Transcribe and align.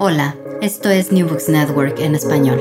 Hola, 0.00 0.34
esto 0.60 0.90
es 0.90 1.12
New 1.12 1.28
Books 1.28 1.48
Network 1.48 2.00
en 2.00 2.14
español. 2.14 2.58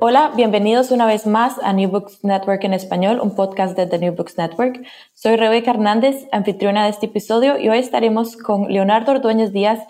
Hola, 0.00 0.32
bienvenidos 0.34 0.90
una 0.90 1.04
vez 1.04 1.26
más 1.26 1.58
a 1.62 1.72
New 1.72 1.90
Books 1.90 2.24
Network 2.24 2.64
en 2.64 2.72
español, 2.72 3.20
un 3.20 3.34
podcast 3.34 3.76
de 3.76 3.86
The 3.86 3.98
New 3.98 4.14
Books 4.14 4.38
Network. 4.38 4.82
Soy 5.12 5.36
Rebeca 5.36 5.72
Hernández, 5.72 6.26
anfitriona 6.32 6.84
de 6.84 6.90
este 6.90 7.06
episodio, 7.06 7.58
y 7.58 7.68
hoy 7.68 7.78
estaremos 7.78 8.36
con 8.36 8.72
Leonardo 8.72 9.12
Ordóñez 9.12 9.52
Díaz, 9.52 9.80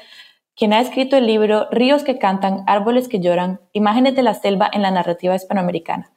quien 0.56 0.72
ha 0.72 0.80
escrito 0.80 1.16
el 1.16 1.26
libro 1.26 1.68
Ríos 1.70 2.02
que 2.02 2.18
cantan, 2.18 2.64
árboles 2.66 3.08
que 3.08 3.20
lloran, 3.20 3.60
imágenes 3.72 4.16
de 4.16 4.22
la 4.22 4.34
selva 4.34 4.68
en 4.72 4.82
la 4.82 4.90
narrativa 4.90 5.34
hispanoamericana. 5.34 6.12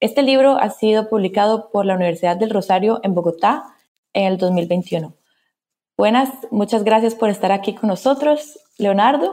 Este 0.00 0.22
libro 0.22 0.58
ha 0.58 0.70
sido 0.70 1.08
publicado 1.08 1.70
por 1.70 1.84
la 1.84 1.94
Universidad 1.96 2.36
del 2.36 2.50
Rosario 2.50 3.00
en 3.02 3.14
Bogotá 3.14 3.64
en 4.14 4.24
el 4.24 4.38
2021. 4.38 5.12
Buenas, 5.98 6.30
muchas 6.50 6.82
gracias 6.82 7.14
por 7.14 7.28
estar 7.28 7.52
aquí 7.52 7.74
con 7.74 7.88
nosotros. 7.88 8.58
Leonardo, 8.80 9.32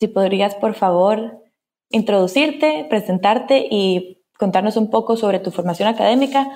si 0.00 0.08
podrías, 0.08 0.54
por 0.54 0.74
favor, 0.74 1.42
introducirte, 1.90 2.86
presentarte 2.88 3.66
y 3.70 4.24
contarnos 4.38 4.76
un 4.76 4.90
poco 4.90 5.16
sobre 5.16 5.38
tu 5.40 5.50
formación 5.50 5.88
académica 5.88 6.46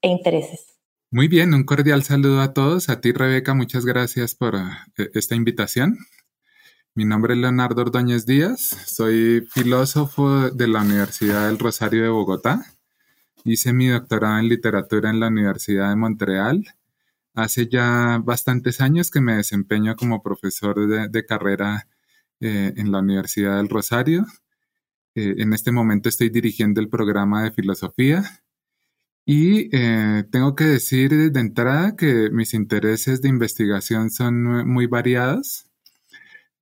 e 0.00 0.08
intereses. 0.08 0.78
Muy 1.10 1.28
bien, 1.28 1.52
un 1.52 1.64
cordial 1.64 2.02
saludo 2.02 2.40
a 2.40 2.54
todos. 2.54 2.88
A 2.88 3.00
ti, 3.00 3.12
Rebeca, 3.12 3.54
muchas 3.54 3.84
gracias 3.84 4.34
por 4.34 4.54
eh, 4.54 5.10
esta 5.14 5.34
invitación. 5.34 5.98
Mi 6.94 7.04
nombre 7.04 7.34
es 7.34 7.40
Leonardo 7.40 7.82
Ordóñez 7.82 8.26
Díaz, 8.26 8.60
soy 8.86 9.46
filósofo 9.50 10.50
de 10.50 10.68
la 10.68 10.82
Universidad 10.82 11.46
del 11.46 11.58
Rosario 11.58 12.02
de 12.02 12.10
Bogotá. 12.10 12.66
Hice 13.44 13.72
mi 13.72 13.88
doctorado 13.88 14.38
en 14.38 14.48
literatura 14.48 15.08
en 15.08 15.18
la 15.18 15.28
Universidad 15.28 15.88
de 15.88 15.96
Montreal 15.96 16.64
Hace 17.34 17.66
ya 17.68 18.20
bastantes 18.22 18.80
años 18.82 19.10
que 19.10 19.22
me 19.22 19.36
desempeño 19.36 19.96
como 19.96 20.22
profesor 20.22 21.10
de, 21.10 21.26
carrera 21.26 21.88
eh, 22.40 22.74
en 22.76 22.92
la 22.92 22.98
Universidad 22.98 23.56
del 23.56 23.70
Rosario. 23.70 24.26
Eh, 25.14 25.36
en 25.38 25.54
este 25.54 25.72
momento 25.72 26.10
estoy 26.10 26.28
dirigiendo 26.28 26.80
el 26.80 26.90
programa 26.90 27.42
de 27.42 27.52
filosofía 27.52 28.24
y 29.24 29.74
eh, 29.74 30.24
tengo 30.30 30.54
que 30.54 30.64
decir 30.64 31.32
de 31.32 31.40
entrada 31.40 31.96
que 31.96 32.30
mis 32.30 32.54
intereses 32.54 33.22
de 33.22 33.28
investigación 33.30 34.10
son 34.10 34.68
muy 34.68 34.86
variados. 34.86 35.66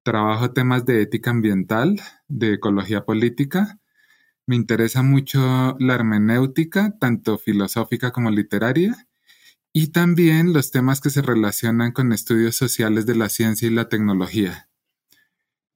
Trabajo 0.04 0.52
temas 0.52 0.84
de 0.86 1.02
ética 1.02 1.30
ambiental, 1.30 2.00
de 2.28 2.54
ecología 2.54 3.04
política. 3.04 3.80
Me 4.46 4.56
interesa 4.56 5.02
mucho 5.02 5.76
la 5.80 5.94
hermenéutica, 5.94 6.96
tanto 7.00 7.38
filosófica 7.38 8.12
como 8.12 8.30
literaria 8.30 9.08
y 9.72 9.88
también 9.88 10.52
los 10.52 10.70
temas 10.70 11.00
que 11.00 11.10
se 11.10 11.22
relacionan 11.22 11.92
con 11.92 12.12
estudios 12.12 12.56
sociales 12.56 13.06
de 13.06 13.14
la 13.14 13.28
ciencia 13.28 13.68
y 13.68 13.72
la 13.72 13.88
tecnología. 13.88 14.68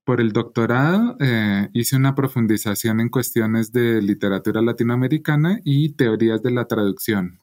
Por 0.05 0.21
el 0.21 0.33
doctorado 0.33 1.17
eh, 1.21 1.71
hice 1.73 1.97
una 1.97 2.15
profundización 2.15 3.01
en 3.01 3.09
cuestiones 3.09 3.73
de 3.73 4.03
literatura 4.03 4.61
latinoamericana 4.61 5.61
y 5.65 5.95
teorías 5.95 6.43
de 6.43 6.51
la 6.51 6.67
traducción. 6.67 7.41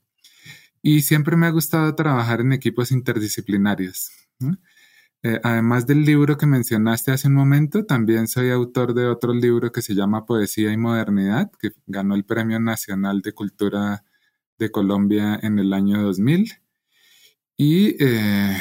Y 0.84 1.02
siempre 1.02 1.38
me 1.38 1.48
ha 1.48 1.52
gustado 1.52 1.96
trabajar 1.96 2.42
en 2.42 2.54
equipos 2.54 2.92
interdisciplinarios. 2.92 4.12
Eh, 5.24 5.40
además 5.44 5.86
del 5.86 6.04
libro 6.04 6.38
que 6.38 6.48
mencionaste 6.48 7.12
hace 7.12 7.28
un 7.28 7.36
momento, 7.36 7.86
también 7.86 8.28
soy 8.28 8.50
autor 8.50 8.94
de 8.94 9.08
otro 9.08 9.34
libro 9.34 9.72
que 9.72 9.82
se 9.82 9.96
llama 9.96 10.26
Poesía 10.26 10.72
y 10.72 10.78
Modernidad, 10.78 11.52
que 11.60 11.72
ganó 11.86 12.16
el 12.16 12.26
Premio 12.26 12.60
Nacional 12.60 13.22
de 13.22 13.34
Cultura 13.34 14.04
de 14.62 14.72
Colombia 14.72 15.40
en 15.42 15.60
el 15.60 15.74
año 15.74 16.02
2000 16.04 16.54
y 17.58 18.04
eh, 18.04 18.58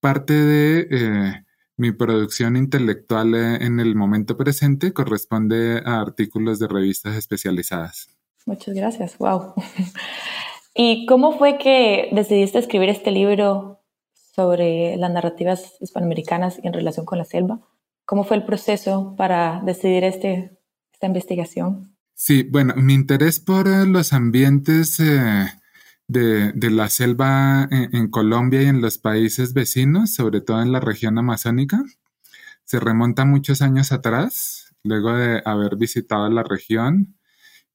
parte 0.00 0.32
de 0.32 0.88
eh, 0.90 1.44
mi 1.76 1.92
producción 1.92 2.56
intelectual 2.56 3.34
eh, 3.34 3.64
en 3.64 3.78
el 3.78 3.94
momento 3.94 4.36
presente 4.36 4.92
corresponde 4.92 5.82
a 5.84 6.00
artículos 6.00 6.58
de 6.58 6.68
revistas 6.68 7.16
especializadas. 7.16 8.08
Muchas 8.46 8.74
gracias, 8.74 9.18
wow. 9.18 9.54
¿Y 10.74 11.06
cómo 11.06 11.38
fue 11.38 11.58
que 11.58 12.08
decidiste 12.12 12.58
escribir 12.58 12.88
este 12.88 13.10
libro 13.10 13.80
sobre 14.34 14.96
las 14.96 15.10
narrativas 15.10 15.76
hispanoamericanas 15.80 16.58
en 16.62 16.72
relación 16.72 17.06
con 17.06 17.18
la 17.18 17.24
selva? 17.24 17.60
¿Cómo 18.04 18.24
fue 18.24 18.36
el 18.36 18.44
proceso 18.44 19.14
para 19.16 19.62
decidir 19.64 20.04
este, 20.04 20.58
esta 20.92 21.06
investigación? 21.06 21.93
Sí, 22.16 22.44
bueno, 22.44 22.74
mi 22.76 22.94
interés 22.94 23.40
por 23.40 23.66
eh, 23.68 23.86
los 23.86 24.12
ambientes 24.12 25.00
eh, 25.00 25.46
de, 26.06 26.70
la 26.70 26.88
selva 26.88 27.68
en, 27.70 28.08
Colombia 28.08 28.62
y 28.62 28.66
en 28.66 28.80
los 28.80 28.98
países 28.98 29.52
vecinos, 29.52 30.14
sobre 30.14 30.40
todo 30.40 30.62
en 30.62 30.72
la 30.72 30.80
región 30.80 31.18
amazónica, 31.18 31.82
se 32.64 32.80
remonta 32.80 33.24
muchos 33.24 33.62
años 33.62 33.92
atrás, 33.92 34.74
luego 34.84 35.14
de 35.16 35.42
haber 35.44 35.76
visitado 35.76 36.28
la 36.30 36.44
región 36.44 37.16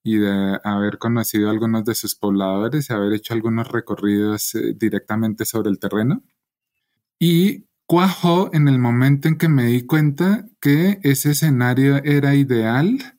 y 0.03 0.17
de 0.17 0.59
haber 0.63 0.97
conocido 0.99 1.49
a 1.49 1.51
algunos 1.51 1.83
de 1.85 1.95
sus 1.95 2.15
pobladores 2.15 2.89
y 2.89 2.93
haber 2.93 3.13
hecho 3.13 3.33
algunos 3.33 3.67
recorridos 3.67 4.55
eh, 4.55 4.73
directamente 4.75 5.45
sobre 5.45 5.69
el 5.69 5.79
terreno. 5.79 6.23
Y 7.19 7.67
cuajó 7.85 8.49
en 8.53 8.69
el 8.69 8.79
momento 8.79 9.27
en 9.27 9.37
que 9.37 9.49
me 9.49 9.65
di 9.65 9.85
cuenta 9.85 10.47
que 10.61 10.99
ese 11.03 11.31
escenario 11.31 11.97
era 12.03 12.35
ideal 12.35 13.18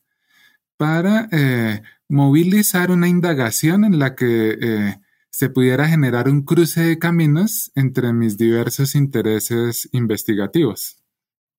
para 0.80 1.28
eh, 1.30 1.82
movilizar 2.08 2.91
una 2.91 3.06
indagación 3.06 3.84
en 3.84 3.98
la 3.98 4.14
que 4.16 4.56
eh, 4.58 4.96
se 5.28 5.50
pudiera 5.50 5.86
generar 5.86 6.26
un 6.26 6.41
cruce 6.41 6.80
de 6.80 6.98
caminos 6.98 7.70
entre 7.74 8.14
mis 8.14 8.38
diversos 8.38 8.94
intereses 8.94 9.90
investigativos. 9.92 10.96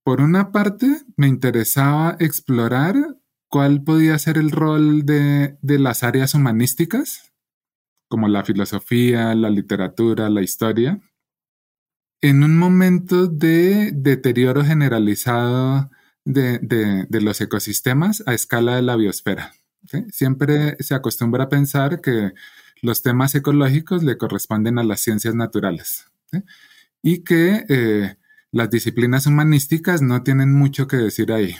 Por 0.03 0.21
una 0.21 0.51
parte, 0.51 0.87
me 1.17 1.27
interesaba 1.27 2.15
explorar 2.17 2.95
cuál 3.47 3.83
podía 3.83 4.17
ser 4.17 4.39
el 4.39 4.49
rol 4.49 5.05
de, 5.05 5.55
las 5.61 6.01
áreas 6.01 6.33
humanísticas, 6.33 7.31
como 8.09 8.27
la 8.27 8.43
filosofía, 8.43 9.35
la 9.35 9.51
literatura, 9.51 10.31
la 10.31 10.41
historia, 10.41 10.99
en 12.21 12.41
un 12.41 12.57
momento 12.57 13.27
de 13.27 13.91
deterioro 13.93 14.65
generalizado 14.65 15.91
de, 16.25 17.07
los 17.09 17.41
ecosistemas 17.41 18.23
a 18.25 18.33
escala 18.33 18.75
de 18.75 18.81
la 18.81 18.95
biosfera. 18.95 19.53
Siempre 20.11 20.77
se 20.79 20.93
acostumbra 20.93 21.45
a 21.45 21.49
pensar 21.49 22.01
que 22.01 22.33
los 22.81 23.01
temas 23.01 23.33
ecológicos 23.35 24.03
le 24.03 24.17
corresponden 24.17 24.79
a 24.79 24.83
las 24.83 25.01
ciencias 25.01 25.35
naturales 25.35 26.05
y 27.01 27.23
que 27.23 27.65
eh, 27.67 28.15
las 28.51 28.69
disciplinas 28.69 29.25
humanísticas 29.25 30.01
no 30.01 30.23
tienen 30.23 30.53
mucho 30.53 30.87
que 30.87 30.97
decir 30.97 31.31
ahí. 31.31 31.55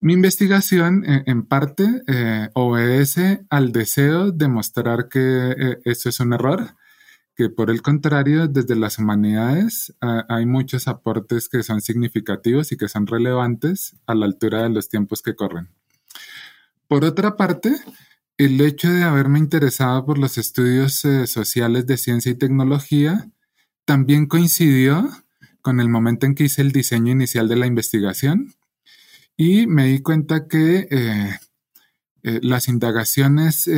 Mi 0.00 0.12
investigación 0.12 1.04
en 1.06 1.46
parte 1.46 2.02
eh, 2.06 2.50
obedece 2.54 3.44
al 3.50 3.72
deseo 3.72 4.30
de 4.30 4.46
mostrar 4.46 5.08
que 5.08 5.18
eh, 5.18 5.78
eso 5.84 6.10
es 6.10 6.20
un 6.20 6.34
error 6.34 6.76
que 7.36 7.50
por 7.50 7.70
el 7.70 7.82
contrario, 7.82 8.48
desde 8.48 8.74
las 8.76 8.98
humanidades 8.98 9.94
hay 10.00 10.46
muchos 10.46 10.88
aportes 10.88 11.50
que 11.50 11.62
son 11.62 11.82
significativos 11.82 12.72
y 12.72 12.78
que 12.78 12.88
son 12.88 13.06
relevantes 13.06 13.94
a 14.06 14.14
la 14.14 14.24
altura 14.24 14.62
de 14.62 14.70
los 14.70 14.88
tiempos 14.88 15.20
que 15.20 15.36
corren. 15.36 15.68
Por 16.88 17.04
otra 17.04 17.36
parte, 17.36 17.76
el 18.38 18.58
hecho 18.62 18.90
de 18.90 19.02
haberme 19.02 19.38
interesado 19.38 20.06
por 20.06 20.18
los 20.18 20.38
estudios 20.38 21.04
eh, 21.04 21.26
sociales 21.26 21.86
de 21.86 21.98
ciencia 21.98 22.32
y 22.32 22.36
tecnología 22.36 23.30
también 23.84 24.26
coincidió 24.26 25.10
con 25.60 25.80
el 25.80 25.90
momento 25.90 26.24
en 26.24 26.34
que 26.34 26.44
hice 26.44 26.62
el 26.62 26.72
diseño 26.72 27.12
inicial 27.12 27.48
de 27.48 27.56
la 27.56 27.66
investigación 27.66 28.54
y 29.36 29.66
me 29.66 29.86
di 29.86 30.00
cuenta 30.00 30.48
que 30.48 30.88
eh, 30.90 31.38
eh, 32.22 32.40
las 32.42 32.68
indagaciones 32.68 33.68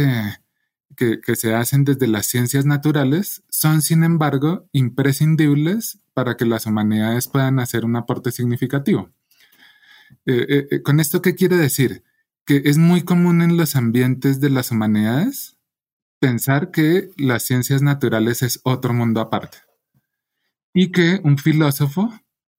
que, 0.98 1.36
se 1.36 1.54
hacen 1.54 1.84
desde 1.84 2.08
las 2.08 2.26
ciencias 2.26 2.66
naturales 2.66 3.44
son, 3.48 3.82
sin 3.82 4.02
embargo, 4.02 4.68
imprescindibles 4.72 6.00
para 6.12 6.36
que 6.36 6.44
las 6.44 6.66
humanidades 6.66 7.28
puedan 7.28 7.60
hacer 7.60 7.84
un 7.84 7.94
aporte 7.94 8.32
significativo. 8.32 9.10
¿Con 10.84 10.98
esto 10.98 11.22
qué 11.22 11.36
quiere 11.36 11.56
decir? 11.56 12.02
Que 12.44 12.62
es 12.64 12.78
muy 12.78 13.02
común 13.02 13.42
en 13.42 13.56
los 13.56 13.76
ambientes 13.76 14.40
de 14.40 14.50
las 14.50 14.72
humanidades 14.72 15.56
pensar 16.18 16.72
que 16.72 17.10
las 17.16 17.44
ciencias 17.44 17.80
naturales 17.80 18.42
es 18.42 18.60
otro 18.64 18.92
mundo 18.92 19.20
aparte 19.20 19.58
y 20.74 20.90
que 20.90 21.20
un 21.22 21.38
filósofo 21.38 22.12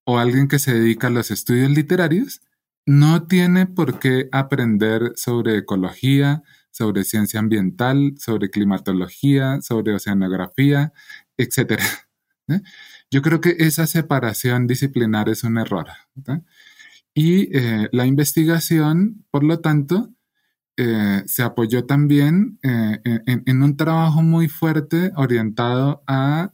o 0.05 0.17
alguien 0.17 0.47
que 0.47 0.59
se 0.59 0.73
dedica 0.73 1.07
a 1.07 1.11
los 1.11 1.29
estudios 1.29 1.69
literarios 1.69 2.41
no 2.85 3.27
tiene 3.27 3.67
por 3.67 3.99
qué 3.99 4.29
aprender 4.31 5.13
sobre 5.15 5.57
ecología, 5.57 6.41
sobre 6.71 7.03
ciencia 7.03 7.39
ambiental, 7.39 8.15
sobre 8.17 8.49
climatología, 8.49 9.61
sobre 9.61 9.93
oceanografía, 9.93 10.93
etc. 11.37 11.79
¿eh? 12.49 12.61
Yo 13.11 13.21
creo 13.21 13.41
que 13.41 13.55
esa 13.59 13.87
separación 13.87 14.67
disciplinar 14.67 15.29
es 15.29 15.43
un 15.43 15.57
error. 15.57 15.87
Y 17.13 17.55
eh, 17.57 17.89
la 17.91 18.05
investigación, 18.05 19.25
por 19.31 19.43
lo 19.43 19.59
tanto, 19.59 20.13
eh, 20.77 21.23
se 21.25 21.43
apoyó 21.43 21.85
también 21.85 22.59
en, 22.63 23.01
en, 23.45 23.63
un 23.63 23.75
trabajo 23.75 24.21
muy 24.21 24.47
fuerte 24.47 25.11
orientado 25.15 26.03
a 26.07 26.53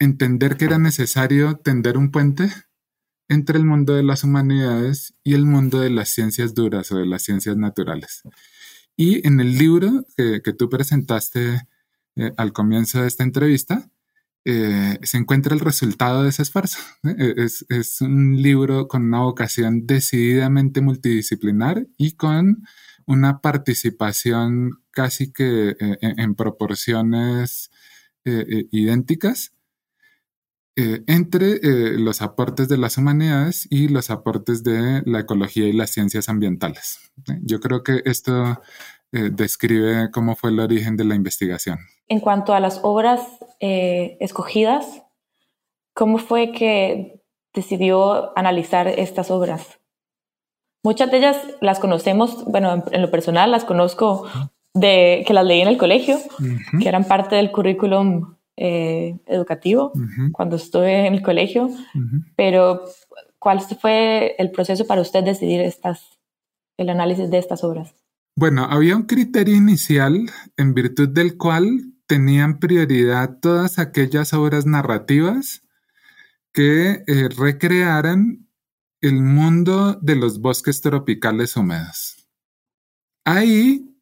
entender 0.00 0.56
que 0.56 0.64
era 0.64 0.78
necesario 0.78 1.56
tender 1.58 1.96
un 1.96 2.10
puente 2.10 2.50
entre 3.28 3.58
el 3.58 3.64
mundo 3.64 3.94
de 3.94 4.02
las 4.02 4.24
humanidades 4.24 5.14
y 5.22 5.34
el 5.34 5.44
mundo 5.44 5.80
de 5.80 5.90
las 5.90 6.08
ciencias 6.08 6.54
duras 6.54 6.90
o 6.92 6.96
de 6.96 7.06
las 7.06 7.22
ciencias 7.22 7.56
naturales. 7.56 8.22
Y 8.96 9.26
en 9.26 9.40
el 9.40 9.58
libro 9.58 10.06
que, 10.16 10.40
tú 10.52 10.70
presentaste 10.70 11.68
eh, 12.16 12.32
al 12.36 12.52
comienzo 12.52 13.02
de 13.02 13.08
esta 13.08 13.24
entrevista, 13.24 13.90
eh, 14.44 14.98
se 15.02 15.18
encuentra 15.18 15.54
el 15.54 15.60
resultado 15.60 16.22
de 16.22 16.30
ese 16.30 16.42
esfuerzo. 16.42 16.78
¿eh? 17.04 17.34
Es, 17.36 17.66
es, 17.68 18.00
un 18.00 18.40
libro 18.40 18.88
con 18.88 19.04
una 19.04 19.20
vocación 19.20 19.86
decididamente 19.86 20.80
multidisciplinar 20.80 21.86
y 21.98 22.12
con 22.12 22.64
una 23.06 23.40
participación 23.40 24.82
casi 24.90 25.32
que 25.32 25.76
en 26.00 26.34
proporciones 26.34 27.70
idénticas 28.24 29.52
eh, 30.78 31.02
entre 31.06 31.52
eh, 31.54 31.98
los 31.98 32.20
aportes 32.20 32.68
de 32.68 32.76
las 32.76 32.98
humanidades 32.98 33.66
y 33.70 33.88
los 33.88 34.10
aportes 34.10 34.62
de 34.62 35.00
la 35.06 35.20
ecología 35.20 35.66
y 35.66 35.72
las 35.72 35.88
ciencias 35.88 36.28
ambientales. 36.28 36.98
Yo 37.40 37.60
creo 37.60 37.82
que 37.82 38.02
esto 38.04 38.60
eh, 39.10 39.30
describe 39.32 40.10
cómo 40.10 40.36
fue 40.36 40.50
el 40.50 40.60
origen 40.60 40.98
de 40.98 41.06
la 41.06 41.14
investigación. 41.14 41.78
En 42.08 42.20
cuanto 42.20 42.52
a 42.52 42.60
las 42.60 42.80
obras 42.82 43.22
escogidas, 43.58 45.02
¿cómo 45.94 46.18
fue 46.18 46.52
que 46.52 47.22
decidió 47.54 48.38
analizar 48.38 48.86
estas 48.86 49.30
obras? 49.30 49.78
Muchas 50.84 51.10
de 51.10 51.16
ellas 51.16 51.38
las 51.62 51.78
conocemos, 51.78 52.44
bueno, 52.44 52.84
en, 52.92 53.00
lo 53.00 53.10
personal 53.10 53.50
las 53.50 53.64
conozco 53.64 54.28
de 54.74 55.24
que 55.26 55.32
las 55.32 55.46
leí 55.46 55.62
en 55.62 55.68
el 55.68 55.78
colegio, 55.78 56.18
que 56.78 56.86
eran 56.86 57.04
parte 57.04 57.34
del 57.36 57.50
currículum 57.50 58.35
eh, 58.56 59.18
educativo 59.26 59.92
cuando 60.32 60.56
estuve 60.56 61.06
en 61.06 61.14
el 61.14 61.22
colegio, 61.22 61.70
pero 62.36 62.84
¿cuál 63.38 63.60
fue 63.60 64.34
el 64.38 64.50
proceso 64.50 64.86
para 64.86 65.02
usted 65.02 65.22
decidir 65.24 65.60
estas, 65.60 66.18
el 66.76 66.88
análisis 66.88 67.30
de 67.30 67.38
estas 67.38 67.62
obras? 67.64 67.94
Bueno, 68.34 68.64
había 68.64 68.96
un 68.96 69.04
criterio 69.04 69.56
inicial 69.56 70.30
en 70.56 70.74
virtud 70.74 71.08
del 71.08 71.36
cual 71.36 71.92
tenían 72.06 72.58
prioridad 72.58 73.38
todas 73.40 73.78
aquellas 73.78 74.32
obras 74.32 74.66
narrativas 74.66 75.62
que 76.52 77.02
eh, 77.06 77.28
recrearan 77.36 78.48
el 79.00 79.22
mundo 79.22 79.94
de 80.00 80.16
los 80.16 80.40
bosques 80.40 80.80
tropicales 80.80 81.56
húmedos. 81.56 82.28
Ahí 83.24 83.95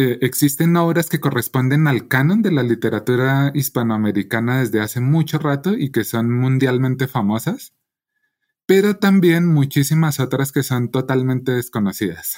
eh, 0.00 0.20
existen 0.22 0.76
obras 0.76 1.08
que 1.08 1.18
corresponden 1.18 1.88
al 1.88 2.06
canon 2.06 2.40
de 2.40 2.52
la 2.52 2.62
literatura 2.62 3.50
hispanoamericana 3.52 4.60
desde 4.60 4.80
hace 4.80 5.00
mucho 5.00 5.40
rato 5.40 5.74
y 5.74 5.90
que 5.90 6.04
son 6.04 6.30
mundialmente 6.30 7.08
famosas, 7.08 7.74
pero 8.64 8.98
también 8.98 9.44
muchísimas 9.48 10.20
otras 10.20 10.52
que 10.52 10.62
son 10.62 10.92
totalmente 10.92 11.50
desconocidas. 11.50 12.36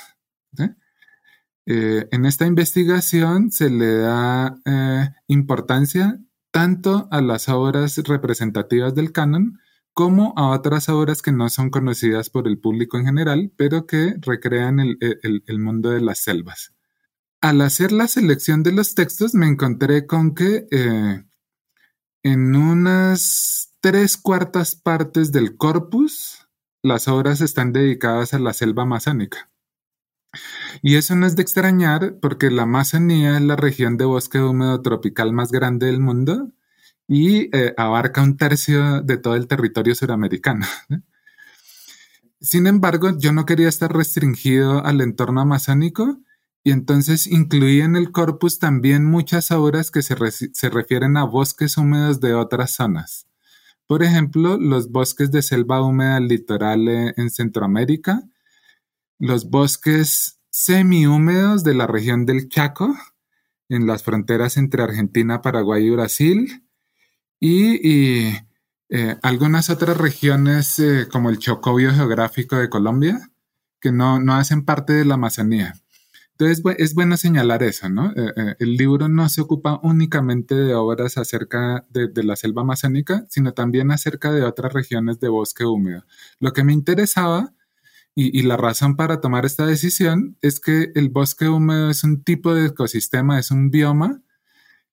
Eh, 1.67 2.09
en 2.11 2.25
esta 2.25 2.47
investigación 2.47 3.51
se 3.51 3.69
le 3.69 3.95
da 3.95 4.57
eh, 4.65 5.11
importancia 5.27 6.19
tanto 6.51 7.09
a 7.11 7.21
las 7.21 7.51
obras 7.51 7.99
representativas 7.99 8.95
del 8.95 9.13
canon 9.13 9.59
como 9.93 10.33
a 10.39 10.49
otras 10.49 10.89
obras 10.89 11.21
que 11.21 11.33
no 11.33 11.51
son 11.51 11.69
conocidas 11.69 12.31
por 12.31 12.49
el 12.49 12.59
público 12.59 12.97
en 12.97 13.05
general, 13.05 13.53
pero 13.59 13.87
que 13.87 14.15
recrean 14.23 14.81
el 14.81 15.59
mundo 15.59 15.91
de 15.91 16.01
las 16.01 16.21
selvas 16.21 16.73
al 17.41 17.61
hacer 17.63 17.93
la 17.93 18.07
selección 18.07 18.63
de 18.63 18.73
los 18.73 18.95
textos 18.95 19.35
me 19.35 19.47
encontré 19.47 20.07
con 20.07 20.35
que 20.35 20.67
eh, 20.71 21.25
en 22.23 22.55
unas 22.57 23.75
tres 23.81 24.17
cuartas 24.17 24.77
partes 24.77 25.33
del 25.33 25.57
corpus 25.57 26.49
las 26.83 27.09
obras 27.09 27.41
están 27.41 27.73
dedicadas 27.73 28.35
a 28.35 28.39
la 28.39 28.53
selva 28.53 28.83
amazónica. 28.83 29.51
Y 30.83 30.97
eso 30.97 31.17
no 31.17 31.27
es 31.27 31.35
de 31.35 31.43
extrañar 31.43 32.19
porque 32.21 32.51
la 32.51 32.63
Amazonía 32.63 33.37
es 33.37 33.43
la 33.43 33.57
región 33.57 33.97
de 33.97 34.05
bosque 34.05 34.41
húmedo 34.41 34.81
tropical 34.81 35.33
más 35.33 35.51
grande 35.51 35.87
del 35.87 36.01
mundo 36.01 36.53
y 37.09 37.55
eh, 37.57 37.75
abarca 37.77 38.23
un 38.23 38.37
tercio 38.37 39.03
de 39.03 39.17
todo 39.17 39.35
el 39.35 39.49
territorio 39.49 39.95
suramericano. 39.95 40.67
Sin 42.41 42.67
embargo, 42.67 43.19
yo 43.19 43.33
no 43.33 43.45
quería 43.45 43.69
estar 43.69 43.93
restringido 43.93 44.85
al 44.85 45.01
entorno 45.01 45.41
amazónico 45.41 46.21
y 46.63 46.73
entonces 46.73 47.27
incluía 47.27 47.85
en 47.85 47.97
el 47.97 48.13
corpus 48.13 48.59
también 48.59 49.05
muchas 49.07 49.51
obras 49.51 49.91
que 49.91 50.03
se, 50.03 50.15
refieren 50.69 51.17
a 51.17 51.25
bosques 51.25 51.79
húmedos 51.79 52.21
de 52.21 52.35
otras 52.35 52.73
zonas. 52.73 53.27
Por 53.87 54.03
ejemplo, 54.03 54.59
los 54.59 54.91
bosques 54.91 55.31
de 55.31 55.43
selva 55.43 55.83
húmeda 55.83 56.21
litoral 56.21 56.89
eh, 56.89 57.15
en 57.17 57.31
Centroamérica, 57.31 58.23
los 59.19 59.49
bosques 59.49 60.39
semihúmedos 60.51 61.65
de 61.65 61.75
la 61.75 61.87
región 61.87 62.27
del 62.27 62.49
Chaco, 62.49 62.95
en 63.69 63.87
las 63.87 64.03
fronteras 64.03 64.57
entre 64.57 64.83
Argentina, 64.83 65.41
Paraguay 65.43 65.87
y 65.87 65.91
Brasil, 65.91 66.65
y, 67.39 68.35
eh, 68.91 69.17
algunas 69.23 69.71
otras 69.71 69.97
regiones 69.97 70.79
eh, 70.79 71.07
como 71.11 71.31
el 71.31 71.39
Chocobio 71.39 71.93
geográfico 71.93 72.57
de 72.57 72.69
Colombia, 72.69 73.31
que 73.81 73.93
no, 73.93 74.21
no 74.21 74.35
hacen 74.35 74.65
parte 74.65 74.93
de 74.93 75.05
la 75.05 75.15
Amazonía. 75.15 75.80
Entonces 76.41 76.65
es 76.79 76.95
bueno 76.95 77.19
señalar 77.19 77.63
eso, 77.63 77.91
¿no? 77.91 78.13
Eh, 78.13 78.33
eh, 78.35 78.55
el 78.61 78.77
libro 78.77 79.11
no 79.11 79.29
se 79.29 79.43
ocupa 79.43 79.79
únicamente 79.83 80.55
de 80.55 80.75
obras 80.75 81.19
acerca 81.19 81.85
de, 81.91 82.11
la 82.25 82.35
selva 82.35 82.63
amazónica, 82.63 83.27
sino 83.29 83.53
también 83.53 83.91
acerca 83.91 84.33
de 84.33 84.43
otras 84.45 84.73
regiones 84.73 85.21
de 85.21 85.29
bosque 85.29 85.67
húmedo. 85.67 86.07
Lo 86.39 86.55
que 86.55 86.65
me 86.65 86.73
interesaba 86.73 87.53
y, 88.15 88.43
la 88.43 88.57
razón 88.57 88.97
para 88.97 89.21
tomar 89.21 89.45
esta 89.45 89.67
decisión 89.67 90.39
es 90.41 90.61
que 90.61 90.93
el 90.95 91.11
bosque 91.11 91.47
húmedo 91.47 91.91
es 91.91 92.05
un 92.05 92.25
tipo 92.25 92.55
de 92.55 92.69
ecosistema, 92.69 93.39
es 93.39 93.51
un 93.51 93.71
bioma 93.71 94.23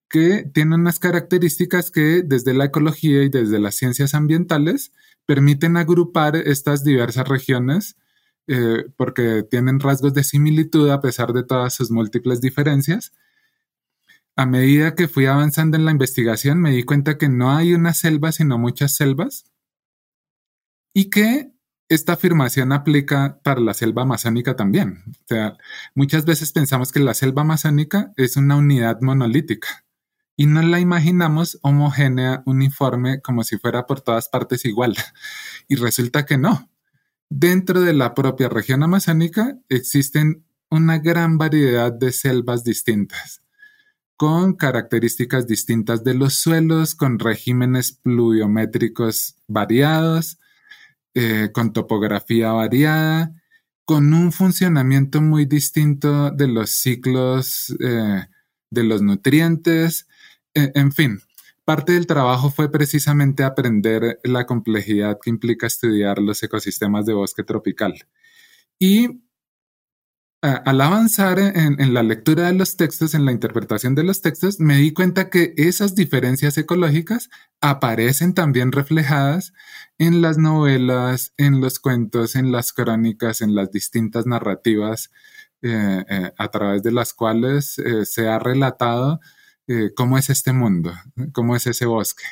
que 0.09 0.49
tiene 0.53 0.75
unas 0.75 0.99
características 0.99 1.91
que 1.91 2.23
desde 2.25 2.53
la 2.53 2.65
ecología 2.65 3.23
y 3.23 3.29
desde 3.29 3.59
las 3.59 3.75
ciencias 3.75 4.13
ambientales 4.13 4.91
permiten 5.25 5.77
agrupar 5.77 6.35
estas 6.35 6.83
diversas 6.83 7.27
regiones 7.27 7.95
eh, 8.47 8.85
porque 8.95 9.43
tienen 9.43 9.79
rasgos 9.79 10.13
de 10.13 10.23
similitud 10.23 10.89
a 10.89 11.01
pesar 11.01 11.33
de 11.33 11.43
todas 11.43 11.73
sus 11.73 11.91
múltiples 11.91 12.41
diferencias. 12.41 13.13
A 14.35 14.45
medida 14.45 14.95
que 14.95 15.07
fui 15.07 15.25
avanzando 15.25 15.77
en 15.77 15.85
la 15.85 15.91
investigación 15.91 16.61
me 16.61 16.71
di 16.71 16.83
cuenta 16.83 17.17
que 17.17 17.29
no 17.29 17.51
hay 17.51 17.73
una 17.73 17.93
selva 17.93 18.31
sino 18.31 18.57
muchas 18.57 18.95
selvas 18.95 19.45
y 20.93 21.09
que 21.09 21.51
esta 21.89 22.13
afirmación 22.13 22.71
aplica 22.71 23.39
para 23.43 23.61
la 23.61 23.73
selva 23.73 24.03
amazónica 24.03 24.55
también. 24.55 25.03
O 25.07 25.27
sea, 25.27 25.57
muchas 25.95 26.25
veces 26.25 26.51
pensamos 26.51 26.91
que 26.91 26.99
la 26.99 27.13
selva 27.13 27.43
amazónica 27.43 28.11
es 28.17 28.37
una 28.37 28.57
unidad 28.57 29.01
monolítica 29.01 29.85
y 30.35 30.45
no 30.45 30.61
la 30.61 30.79
imaginamos 30.79 31.57
homogénea, 31.63 32.43
uniforme, 32.45 33.21
como 33.21 33.43
si 33.43 33.57
fuera 33.57 33.87
por 33.87 34.01
todas 34.01 34.29
partes 34.29 34.65
igual. 34.65 34.95
Y 35.67 35.75
resulta 35.75 36.25
que 36.25 36.37
no. 36.37 36.69
Dentro 37.29 37.81
de 37.81 37.93
la 37.93 38.13
propia 38.13 38.49
región 38.49 38.83
amazónica 38.83 39.57
existen 39.69 40.45
una 40.69 40.99
gran 40.99 41.37
variedad 41.37 41.91
de 41.91 42.11
selvas 42.11 42.63
distintas. 42.63 43.41
con 44.17 44.55
características 44.55 45.45
distintas 45.45 46.03
de 46.03 46.15
los 46.15 46.33
suelos, 46.35 46.95
con 46.95 47.19
regímenes 47.19 47.91
pluviométricos 47.93 49.35
variados, 49.47 50.39
eh, 51.13 51.51
con 51.53 51.73
topografía 51.73 52.51
variada, 52.51 53.33
con 53.85 54.13
un 54.13 54.31
funcionamiento 54.31 55.21
muy 55.21 55.45
distinto 55.45 56.31
de 56.31 56.47
los 56.47 56.71
ciclos 56.71 57.75
eh, 57.79 58.25
de 58.71 58.83
los 58.83 59.01
nutrientes, 59.01 60.07
e, 60.53 60.71
en 60.75 60.91
fin. 60.91 61.21
Parte 61.67 61.91
del 61.91 62.07
trabajo 62.07 62.49
fue 62.49 62.71
precisamente 62.71 63.43
aprender 63.43 64.21
la 64.23 64.45
complejidad 64.45 65.19
que 65.21 65.29
implica 65.29 65.67
estudiar 65.67 66.17
los 66.17 66.41
ecosistemas 66.41 67.05
de 67.05 67.11
bosque 67.11 67.43
tropical. 67.43 68.07
Y 68.79 69.19
al 70.41 70.79
avanzar 70.79 71.39
en, 71.39 71.93
la 71.93 72.03
lectura 72.03 72.45
de 72.45 72.53
los 72.53 72.77
textos, 72.77 73.13
en 73.13 73.25
la 73.25 73.33
interpretación 73.33 73.95
de 73.95 74.03
los 74.03 74.21
textos, 74.21 74.61
me 74.61 74.77
di 74.77 74.93
cuenta 74.93 75.29
que 75.29 75.55
esas 75.57 75.93
diferencias 75.93 76.57
ecológicas 76.57 77.29
aparecen 77.59 78.33
también 78.33 78.71
reflejadas 78.71 79.51
en 79.97 80.21
las 80.21 80.37
novelas, 80.37 81.33
en 81.35 81.59
los 81.59 81.79
cuentos, 81.79 82.37
en 82.37 82.53
las 82.53 82.71
crónicas, 82.71 83.41
en 83.41 83.55
las 83.55 83.73
distintas 83.73 84.25
narrativas 84.25 85.11
eh, 85.63 86.05
eh, 86.07 86.31
a 86.37 86.47
través 86.47 86.81
de 86.81 86.93
las 86.93 87.13
cuales 87.13 87.77
eh, 87.79 88.05
se 88.05 88.29
ha 88.29 88.39
relatado 88.39 89.19
cómo 89.95 90.17
es 90.17 90.29
este 90.29 90.53
mundo, 90.53 90.93
cómo 91.33 91.55
es 91.55 91.67
ese 91.67 91.85
bosque, 91.85 92.23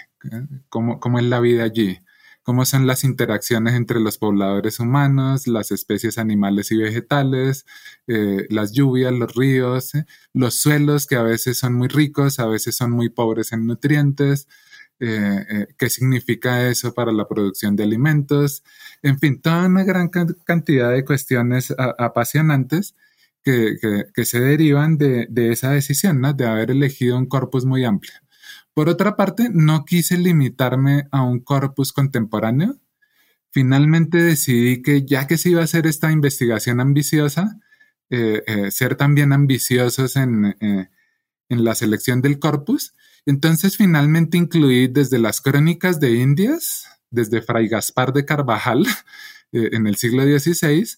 cómo, 0.70 1.00
cómo 1.00 1.20
es 1.20 1.26
la 1.26 1.40
vida 1.40 1.64
allí 1.64 2.00
cómo 2.46 2.64
son 2.64 2.86
las 2.86 3.04
interacciones 3.04 3.74
entre 3.74 4.00
los 4.00 4.20
pobladores 4.20 4.80
humanos, 4.80 5.48
las 5.48 5.72
especies 5.72 6.20
animales 6.20 6.72
y 6.72 6.78
vegetales, 6.78 7.66
eh, 8.06 8.46
las 8.52 8.72
lluvias, 8.72 9.12
los 9.12 9.34
ríos, 9.34 9.96
eh, 9.96 10.06
los 10.32 10.54
suelos 10.54 11.08
que 11.08 11.16
a 11.16 11.24
veces 11.24 11.58
son 11.58 11.74
muy 11.74 11.88
ricos, 11.88 12.38
a 12.38 12.46
veces 12.46 12.78
son 12.78 12.92
muy 12.92 13.10
pobres 13.10 13.52
en 13.52 13.66
nutrientes, 13.66 14.48
eh, 15.00 15.66
qué 15.76 15.90
significa 15.90 16.70
eso 16.70 16.94
para 16.94 17.12
la 17.12 17.28
producción 17.28 17.76
de 17.76 17.84
alimentos, 17.84 18.64
en 19.02 19.18
fin, 19.18 19.42
toda 19.42 19.66
una 19.66 19.84
gran 19.84 20.10
cantidad 20.10 20.92
de 20.92 21.04
cuestiones 21.04 21.74
apasionantes. 21.98 22.94
Que, 23.46 24.26
se 24.26 24.40
derivan 24.40 24.98
de, 24.98 25.28
esa 25.52 25.70
decisión, 25.70 26.20
de 26.36 26.48
haber 26.48 26.72
elegido 26.72 27.16
un 27.16 27.28
corpus 27.28 27.64
muy 27.64 27.86
amplio. 27.86 28.14
Por 28.74 28.90
otra 28.90 29.16
parte, 29.16 29.50
no 29.54 29.86
quise 29.86 30.18
limitarme 30.18 31.08
a 31.12 31.22
un 31.22 31.40
corpus 31.42 31.94
contemporáneo. 31.94 32.80
Finalmente 33.52 34.18
decidí 34.18 34.82
que 34.82 35.06
ya 35.06 35.28
que 35.28 35.38
se 35.38 35.52
iba 35.52 35.62
a 35.62 35.66
hacer 35.66 35.86
esta 35.86 36.12
investigación 36.12 36.82
ambiciosa, 36.82 37.60
eh, 38.10 38.44
eh, 38.48 38.72
ser 38.72 38.96
también 38.96 39.32
ambiciosos 39.32 40.16
en, 40.16 40.58
eh, 40.60 40.90
en, 41.50 41.64
la 41.64 41.74
selección 41.76 42.22
del 42.22 42.38
corpus. 42.38 42.96
Entonces 43.26 43.78
finalmente 43.78 44.38
incluí 44.38 44.88
desde 44.88 45.20
las 45.20 45.40
crónicas 45.40 46.00
de 46.00 46.12
Indias, 46.12 46.86
desde 47.10 47.42
Fray 47.42 47.68
Gaspar 47.68 48.12
de 48.12 48.26
Carvajal 48.26 48.86
en 49.54 49.88
el 49.88 49.96
siglo 49.96 50.24
XVI, 50.24 50.98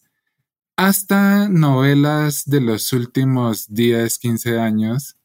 hasta 0.78 1.50
novelas 1.50 2.44
de 2.46 2.62
los 2.62 2.94
últimos 2.94 3.74
10, 3.74 4.20
15 4.20 4.60
años 4.60 5.18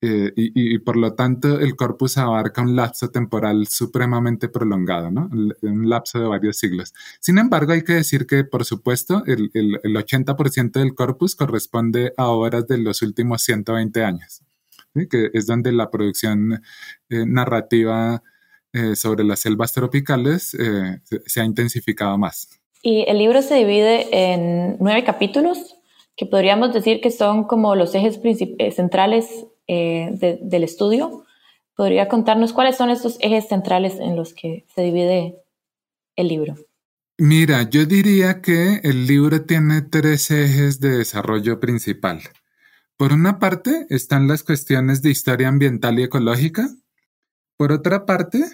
eh, 0.00 0.32
y, 0.36 0.78
por 0.80 0.96
lo 0.96 1.14
tanto 1.14 1.58
el 1.58 1.74
corpus 1.74 2.18
abarca 2.18 2.62
un 2.62 2.76
lapso 2.76 3.10
temporal 3.10 3.66
supremamente 3.66 4.48
prolongado, 4.48 5.10
¿no? 5.10 5.28
Un 5.62 5.88
lapso 5.88 6.20
de 6.20 6.26
varios 6.26 6.58
siglos. 6.58 6.94
Sin 7.18 7.38
embargo, 7.38 7.72
hay 7.72 7.82
que 7.82 7.94
decir 7.94 8.26
que, 8.26 8.44
por 8.44 8.64
supuesto, 8.64 9.24
el, 9.26 9.50
el, 9.54 9.96
80% 9.96 10.78
del 10.78 10.94
corpus 10.94 11.34
corresponde 11.34 12.12
a 12.16 12.26
obras 12.26 12.68
de 12.68 12.78
los 12.78 13.02
últimos 13.02 13.42
120 13.42 14.04
años, 14.04 14.42
que 15.10 15.30
es 15.32 15.46
donde 15.46 15.72
la 15.72 15.90
producción 15.90 16.62
eh, 17.08 17.24
narrativa 17.26 18.22
eh, 18.72 18.94
sobre 18.94 19.24
las 19.24 19.40
selvas 19.40 19.72
tropicales 19.72 20.56
se 21.26 21.40
ha 21.40 21.44
intensificado 21.44 22.16
más. 22.18 22.60
Y 22.86 23.04
el 23.08 23.18
libro 23.18 23.42
se 23.42 23.56
divide 23.56 24.06
en 24.12 24.76
nueve 24.78 25.02
capítulos 25.02 25.74
que 26.16 26.24
podríamos 26.24 26.72
decir 26.72 27.00
que 27.00 27.10
son 27.10 27.42
como 27.42 27.74
los 27.74 27.92
ejes 27.96 28.20
centrales 28.76 29.26
eh, 29.66 30.38
del 30.40 30.62
estudio. 30.62 31.24
¿Podría 31.74 32.06
contarnos 32.06 32.52
cuáles 32.52 32.76
son 32.76 32.90
estos 32.90 33.16
ejes 33.18 33.48
centrales 33.48 33.98
en 33.98 34.14
los 34.14 34.34
que 34.34 34.66
se 34.72 34.82
divide 34.82 35.34
el 36.14 36.28
libro? 36.28 36.54
Mira, 37.18 37.68
yo 37.68 37.86
diría 37.86 38.40
que 38.40 38.76
el 38.84 39.08
libro 39.08 39.44
tiene 39.44 39.82
tres 39.82 40.30
ejes 40.30 40.78
de 40.78 40.98
desarrollo 40.98 41.58
principal. 41.58 42.20
Por 42.96 43.12
una 43.12 43.40
parte 43.40 43.88
están 43.90 44.28
las 44.28 44.44
cuestiones 44.44 45.02
de 45.02 45.10
historia 45.10 45.48
ambiental 45.48 45.98
y 45.98 46.04
ecológica. 46.04 46.68
Por 47.56 47.72
otra 47.72 48.06
parte 48.06 48.44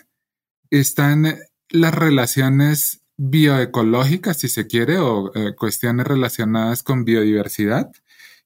están 0.71 1.37
las 1.69 1.95
relaciones 1.95 3.02
bioecológicas, 3.25 4.41
si 4.41 4.49
se 4.49 4.67
quiere, 4.67 4.99
o 4.99 5.33
eh, 5.35 5.55
cuestiones 5.55 6.07
relacionadas 6.07 6.83
con 6.83 7.05
biodiversidad. 7.05 7.93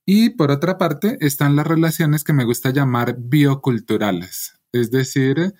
Y 0.04 0.30
por 0.30 0.50
otra 0.50 0.76
parte 0.76 1.16
están 1.20 1.56
las 1.56 1.66
relaciones 1.66 2.24
que 2.24 2.34
me 2.34 2.44
gusta 2.44 2.70
llamar 2.70 3.16
bioculturales, 3.18 4.60
es 4.72 4.90
decir, 4.90 5.54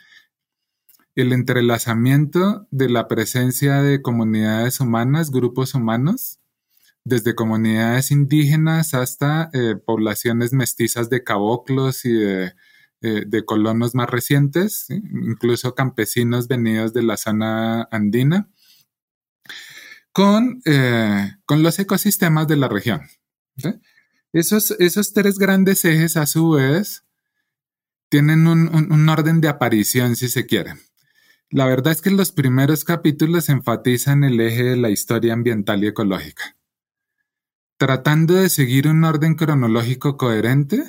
el 1.15 1.33
entrelazamiento 1.33 2.69
de 2.71 2.91
la 2.91 3.09
presencia 3.09 3.81
de 3.81 4.03
comunidades 4.03 4.81
humanas, 4.81 5.31
grupos 5.31 5.75
humanos, 5.75 6.39
desde 7.05 7.35
comunidades 7.35 8.11
indígenas 8.11 8.93
hasta 8.93 9.49
eh, 9.55 9.77
poblaciones 9.77 10.53
mestizas 10.53 11.09
de 11.09 11.25
caboclos 11.25 12.05
y 12.05 12.13
de, 12.13 12.53
eh, 13.01 13.45
colonos 13.47 13.95
más 13.95 14.11
recientes, 14.11 14.89
incluso 14.91 15.75
campesinos 15.75 16.49
venidos 16.49 16.93
de 16.93 17.03
la 17.03 17.17
zona 17.17 17.89
andina, 17.91 18.51
con, 20.17 20.63
eh, 20.65 21.31
con 21.45 21.63
los 21.63 21.79
ecosistemas 21.79 22.49
de 22.49 22.57
la 22.57 22.71
región. 22.71 23.03
Esos, 24.33 25.13
tres 25.13 25.39
grandes 25.39 25.85
ejes, 25.85 26.17
a 26.17 26.25
su 26.25 26.53
vez, 26.53 27.05
tienen 28.09 28.47
un, 28.47 29.09
orden 29.11 29.43
de 29.43 29.49
aparición, 29.49 30.17
si 30.17 30.31
se 30.31 30.47
quiere. 30.47 30.73
La 31.51 31.67
verdad 31.67 31.93
es 31.93 32.01
que 32.01 32.11
los 32.11 32.33
primeros 32.33 32.85
capítulos 32.85 33.51
enfatizan 33.51 34.25
el 34.25 34.41
eje 34.41 34.63
de 34.63 34.77
la 34.79 34.89
historia 34.89 35.35
ambiental 35.35 35.85
y 35.85 35.89
ecológica. 35.89 36.57
Tratando 37.77 38.37
de 38.37 38.49
seguir 38.49 38.89
un 38.89 39.05
orden 39.05 39.35
cronológico 39.35 40.17
coherente, 40.17 40.83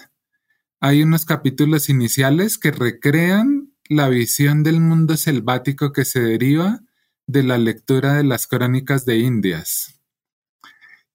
hay 0.80 1.04
unos 1.04 1.26
capítulos 1.26 1.90
iniciales 1.90 2.58
que 2.58 2.72
recrean 2.72 3.74
la 3.90 4.08
visión 4.08 4.64
del 4.64 4.80
mundo 4.80 5.18
selvático 5.18 5.92
que 5.92 6.06
se 6.06 6.22
deriva 6.22 6.80
de 7.28 7.44
la 7.44 7.58
lectura 7.58 8.16
de 8.16 8.24
las 8.24 8.48
crónicas 8.48 9.06
de 9.06 9.18
Indias 9.18 10.02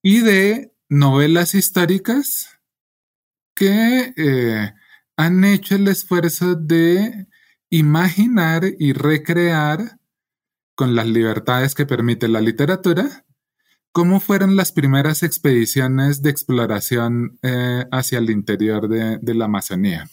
y 0.02 0.20
de 0.20 0.72
novelas 0.88 1.54
históricas 1.54 2.60
que 3.54 4.12
eh, 4.16 4.72
han 5.16 5.44
hecho 5.44 5.76
el 5.76 5.88
esfuerzo 5.88 6.54
de 6.54 7.26
imaginar 7.70 8.64
y 8.78 8.92
recrear 8.92 9.98
con 10.74 10.94
las 10.94 11.06
libertades 11.06 11.74
que 11.74 11.86
permite 11.86 12.28
la 12.28 12.40
literatura 12.40 13.24
cómo 13.92 14.20
fueron 14.20 14.56
las 14.56 14.72
primeras 14.72 15.22
expediciones 15.22 16.22
de 16.22 16.30
exploración 16.30 17.38
eh, 17.42 17.84
hacia 17.92 18.18
el 18.18 18.30
interior 18.30 18.88
de, 18.88 19.34
la 19.34 19.44
Amazonía. 19.44 20.08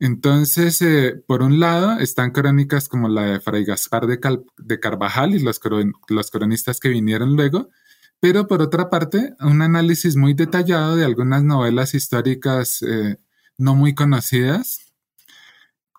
Entonces, 0.00 0.80
eh, 0.80 1.22
por 1.26 1.42
un 1.42 1.60
lado, 1.60 1.98
están 2.00 2.30
crónicas 2.30 2.88
como 2.88 3.10
la 3.10 3.22
de 3.22 3.40
Fray 3.40 3.66
Gaspar 3.66 4.06
de, 4.06 4.80
Carvajal 4.80 5.34
y 5.34 5.40
los, 5.40 5.60
cronistas 5.60 6.80
que 6.80 6.88
vinieron 6.88 7.36
luego, 7.36 7.68
pero 8.18 8.46
por 8.46 8.62
otra 8.62 8.88
parte, 8.88 9.34
un 9.40 9.60
análisis 9.60 10.16
muy 10.16 10.32
detallado 10.32 10.96
de 10.96 11.04
algunas 11.04 11.44
novelas 11.44 11.94
históricas 11.94 12.82
eh, 12.82 13.18
no 13.58 13.74
muy 13.74 13.94
conocidas, 13.94 14.90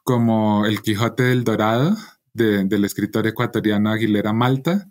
como 0.03 0.65
El 0.65 0.81
Quijote 0.81 1.23
del 1.23 1.43
Dorado, 1.43 1.95
del 2.33 2.85
escritor 2.85 3.27
ecuatoriano 3.27 3.91
Aguilera 3.91 4.33
Malta, 4.33 4.89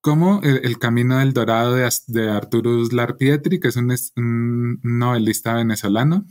como 0.00 0.40
El, 0.42 0.78
Camino 0.78 1.18
del 1.18 1.32
Dorado 1.32 1.74
de, 1.74 1.88
de 2.08 2.30
Arturo 2.30 2.78
Uslar 2.78 3.16
Pietri, 3.16 3.60
que 3.60 3.68
es 3.68 3.76
un, 3.76 4.80
novelista 4.82 5.54
venezolano, 5.54 6.26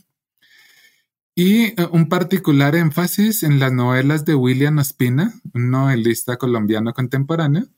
y 1.40 1.68
eh, 1.68 1.88
un 1.94 2.10
particular 2.10 2.76
énfasis 2.76 3.44
en 3.44 3.60
las 3.60 3.72
novelas 3.72 4.26
de 4.26 4.36
William 4.36 4.78
Ospina, 4.78 5.34
un 5.54 5.72
novelista 5.72 6.36
colombiano 6.36 6.94
contemporáneo, 6.94 7.70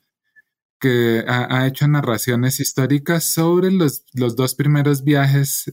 que 0.80 1.24
ha, 1.28 1.68
hecho 1.68 1.88
narraciones 1.88 2.60
históricas 2.60 3.24
sobre 3.24 3.70
los, 3.70 4.04
dos 4.14 4.56
primeros 4.56 5.04
viajes 5.04 5.72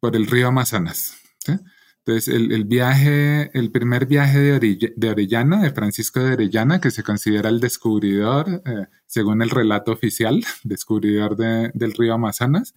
por 0.00 0.16
el 0.16 0.26
río 0.26 0.48
Amazonas. 0.48 1.18
Entonces, 1.46 2.34
el, 2.34 2.64
viaje, 2.64 3.50
el 3.52 3.70
primer 3.70 4.06
viaje 4.06 4.38
de, 4.58 5.10
Orellana, 5.10 5.60
de 5.62 5.72
Francisco 5.72 6.20
de 6.20 6.32
Orellana, 6.32 6.80
que 6.80 6.90
se 6.90 7.02
considera 7.02 7.50
el 7.50 7.60
descubridor, 7.60 8.62
eh, 8.64 8.86
según 9.06 9.42
el 9.42 9.50
relato 9.50 9.92
oficial, 9.92 10.42
descubridor 10.64 11.36
del 11.36 11.92
río 11.92 12.14
Amazonas. 12.14 12.74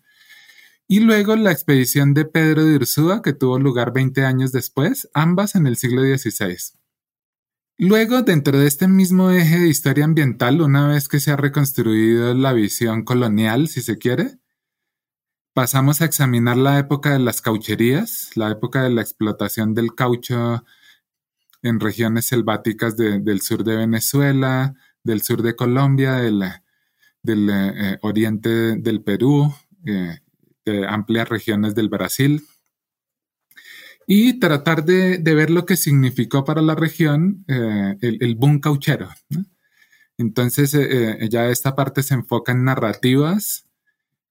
Y 0.88 1.02
luego 1.02 1.36
la 1.36 1.52
expedición 1.52 2.14
de 2.14 2.26
Pedro 2.26 2.64
de 2.64 2.76
Ursúa, 2.76 3.22
que 3.22 3.34
tuvo 3.34 3.60
lugar 3.60 3.92
20 3.94 4.24
años 4.24 4.52
después, 4.52 5.10
ambas 5.14 5.56
en 5.56 5.68
el 5.68 5.76
siglo 5.76 6.02
XVI. 6.02 6.78
Luego, 7.78 8.24
dentro 8.24 8.58
de 8.58 8.68
este 8.68 8.88
mismo 8.88 9.30
eje 9.30 9.60
de 9.60 9.68
historia 9.68 10.06
ambiental, 10.06 10.62
una 10.62 10.88
vez 10.88 11.08
que 11.08 11.20
se 11.20 11.32
ha 11.32 11.36
reconstruido 11.36 12.34
la 12.34 12.54
visión 12.54 13.04
colonial, 13.04 13.68
si 13.68 13.82
se 13.82 13.98
quiere, 13.98 14.40
pasamos 15.54 16.02
a 16.02 16.06
examinar 16.06 16.58
la 16.58 16.80
época 16.80 17.12
de 17.14 17.20
las 17.20 17.42
caucherías, 17.42 18.32
la 18.36 18.50
época 18.50 18.82
de 18.84 18.90
la 18.90 19.02
explotación 19.02 19.74
del 19.74 19.94
caucho 19.94 20.64
en 21.62 21.80
regiones 21.80 22.28
selváticas 22.28 22.96
del 22.96 23.42
sur 23.42 23.64
de 23.64 23.76
Venezuela, 23.76 24.74
del 25.04 25.22
sur 25.22 25.42
de 25.42 25.56
Colombia, 25.56 26.14
del, 26.14 26.44
del 27.22 27.50
eh, 27.50 27.98
oriente 28.02 28.78
del 28.78 29.04
Perú, 29.04 29.54
eh, 29.86 30.20
amplias 30.88 31.30
regiones 31.30 31.76
del 31.76 31.90
Brasil 31.90 32.44
y 34.08 34.40
tratar 34.40 34.86
de, 34.86 35.18
ver 35.18 35.50
lo 35.50 35.66
que 35.66 35.76
significó 35.76 36.46
para 36.46 36.62
la 36.62 36.76
región 36.76 37.44
eh, 37.50 37.98
el, 38.00 38.36
boom 38.36 38.60
cauchero. 38.60 39.10
Entonces, 40.18 40.74
eh, 40.74 41.18
eh, 41.20 41.30
ya 41.30 41.50
esta 41.50 41.76
parte 41.76 42.02
se 42.02 42.14
enfoca 42.14 42.54
en 42.54 42.64
narrativas 42.64 43.66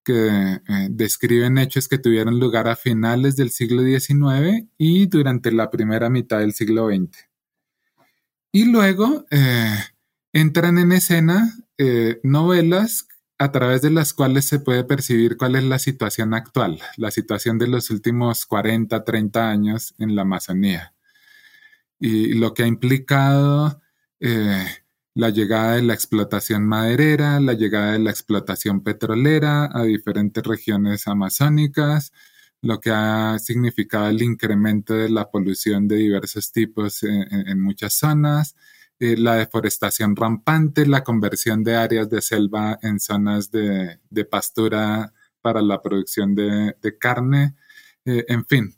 que 0.03 0.61
describen 0.89 1.59
hechos 1.59 1.89
que 1.89 1.99
tuvieron 1.99 2.39
lugar 2.39 2.69
a 2.69 2.77
finales 2.77 3.35
del 3.35 3.51
siglo 3.51 3.83
XIX 3.83 4.65
y 4.79 5.07
durante 5.07 5.51
la 5.51 5.69
primera 5.69 6.09
mitad 6.09 6.39
del 6.39 6.53
siglo 6.53 6.89
XX. 6.89 7.29
Y 8.53 8.67
luego 8.67 9.27
entran 10.33 10.79
en 10.79 10.93
escena 10.93 11.53
novelas 12.23 13.09
a 13.39 13.53
través 13.53 13.83
de 13.83 13.91
las 13.91 14.15
cuales 14.15 14.47
se 14.47 14.61
puede 14.61 14.85
percibir 14.85 15.37
cuál 15.37 15.57
es 15.57 15.65
la 15.65 15.79
situación 15.79 16.35
actual, 16.35 16.81
la 16.97 17.11
situación 17.11 17.59
de 17.59 17.69
los 17.69 17.91
últimos 17.91 18.47
40, 18.47 19.05
30 19.05 19.51
años 19.51 19.95
en 19.99 20.15
la 20.17 20.23
Amazonía. 20.23 20.95
Y 22.01 22.35
lo 22.35 22.55
que 22.55 22.63
ha 22.63 22.67
implicado 22.67 23.81
eh, 24.21 24.65
la 25.15 25.31
llegada 25.31 25.77
de 25.77 25.83
la 25.83 25.95
explotación 25.95 26.67
maderera, 26.67 27.41
la 27.41 27.55
llegada 27.55 27.93
de 27.93 27.99
la 27.99 28.11
explotación 28.11 28.83
petrolera 28.83 29.71
a 29.73 29.83
diferentes 29.85 30.45
regiones 30.45 31.07
amazónicas, 31.07 32.13
lo 32.63 32.81
que 32.81 32.91
ha 32.91 33.39
significado 33.39 34.09
el 34.09 34.23
incremento 34.23 34.95
de 34.95 35.11
la 35.11 35.31
polución 35.31 35.89
de 35.89 35.97
diversos 35.97 36.53
tipos 36.53 37.03
en 37.03 37.61
muchas 37.61 37.95
zonas, 37.95 38.57
eh, 38.99 39.17
la 39.19 39.35
deforestación 39.35 40.17
rampante, 40.17 40.87
la 40.87 41.05
conversión 41.05 41.63
de 41.63 41.77
áreas 41.77 42.09
de 42.09 42.23
selva 42.23 42.79
en 42.81 42.99
zonas 42.99 43.51
de, 43.51 43.99
pastura 44.31 45.13
para 45.43 45.61
la 45.61 45.83
producción 45.83 46.35
de, 46.35 46.75
carne, 46.99 47.57
eh, 48.07 48.25
en 48.29 48.47
fin. 48.47 48.75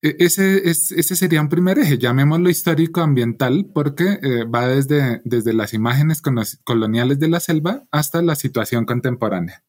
E, 0.00 0.16
ese, 0.18 0.66
ese, 0.66 1.14
sería 1.14 1.42
un 1.42 1.50
primer 1.50 1.78
eje, 1.78 1.98
llamémoslo 1.98 2.48
histórico-ambiental, 2.48 3.70
porque 3.74 4.18
eh, 4.22 4.44
va 4.44 4.66
desde, 4.66 5.20
desde 5.26 5.52
las 5.52 5.74
imágenes 5.74 6.22
coloniales 6.64 7.18
de 7.18 7.28
la 7.28 7.40
selva 7.40 7.84
hasta 7.90 8.22
la 8.22 8.34
situación 8.34 8.86
contemporánea. 8.86 9.62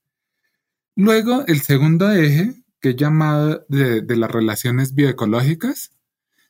Luego, 0.95 1.43
el 1.47 1.59
segundo 1.61 2.09
eje, 2.13 2.63
que 2.79 2.91
es 2.91 2.95
llamado 2.95 3.65
de, 3.67 4.01
de 4.01 4.15
las 4.15 4.31
relaciones 4.31 4.95
bioecológicas, 4.95 5.91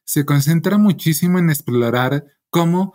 se 0.03 0.25
concentra 0.25 0.77
muchísimo 0.77 1.39
en 1.39 1.49
explorar 1.49 2.25
cómo 2.53 2.93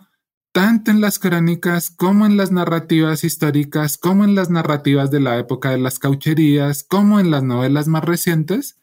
tanto 0.53 0.89
en 0.89 1.01
las 1.01 1.19
crónicas 1.19 1.91
como 1.91 2.25
en 2.25 2.37
las 2.37 2.51
narrativas 2.51 3.23
históricas, 3.23 3.97
como 3.97 4.23
en 4.23 4.33
las 4.33 4.49
narrativas 4.49 5.11
de 5.11 5.19
la 5.19 5.37
época 5.37 5.69
de 5.71 5.77
las 5.77 5.99
caucherías, 5.99 6.83
como 6.83 7.19
en 7.19 7.29
las 7.29 7.43
novelas 7.43 7.87
más 7.87 8.03
recientes, 8.03 8.79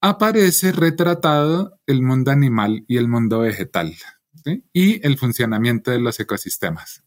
aparece 0.00 0.70
retratado 0.70 1.80
el 1.86 2.02
mundo 2.02 2.30
animal 2.30 2.84
y 2.86 2.96
el 2.98 3.08
mundo 3.08 3.40
vegetal 3.40 3.94
y 4.72 5.04
el 5.04 5.18
funcionamiento 5.18 5.90
de 5.90 5.98
los 5.98 6.20
ecosistemas. 6.20 7.02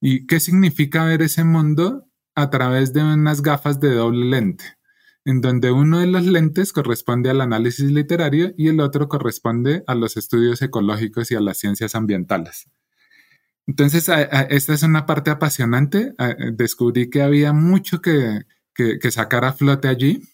¿Y 0.00 0.26
qué 0.26 0.40
significa 0.40 1.04
ver 1.04 1.22
ese 1.22 1.44
mundo 1.44 2.08
a 2.34 2.50
través 2.50 2.92
de 2.92 3.04
unas 3.04 3.42
gafas 3.42 3.78
de 3.78 3.94
doble 3.94 4.26
lente? 4.26 4.64
En 5.24 5.40
donde 5.40 5.70
uno 5.70 6.00
de 6.00 6.06
los 6.06 6.24
lentes 6.26 6.72
corresponde 6.72 7.30
al 7.30 7.40
análisis 7.40 7.90
literario 7.90 8.52
y 8.56 8.68
el 8.68 8.80
otro 8.80 9.08
corresponde 9.08 9.84
a 9.86 9.94
los 9.94 10.16
estudios 10.16 10.62
ecológicos 10.62 11.30
y 11.30 11.36
a 11.36 11.40
las 11.40 11.58
ciencias 11.58 11.94
ambientales. 11.94 12.68
Entonces, 13.66 14.10
esta 14.50 14.74
es 14.74 14.82
una 14.82 15.06
parte 15.06 15.30
apasionante. 15.30 16.14
descubrí 16.54 17.08
que 17.10 17.22
había 17.22 17.52
mucho 17.52 18.00
que, 18.00 18.44
sacar 19.10 19.44
a 19.44 19.52
flote 19.52 19.88
allí, 19.88 20.28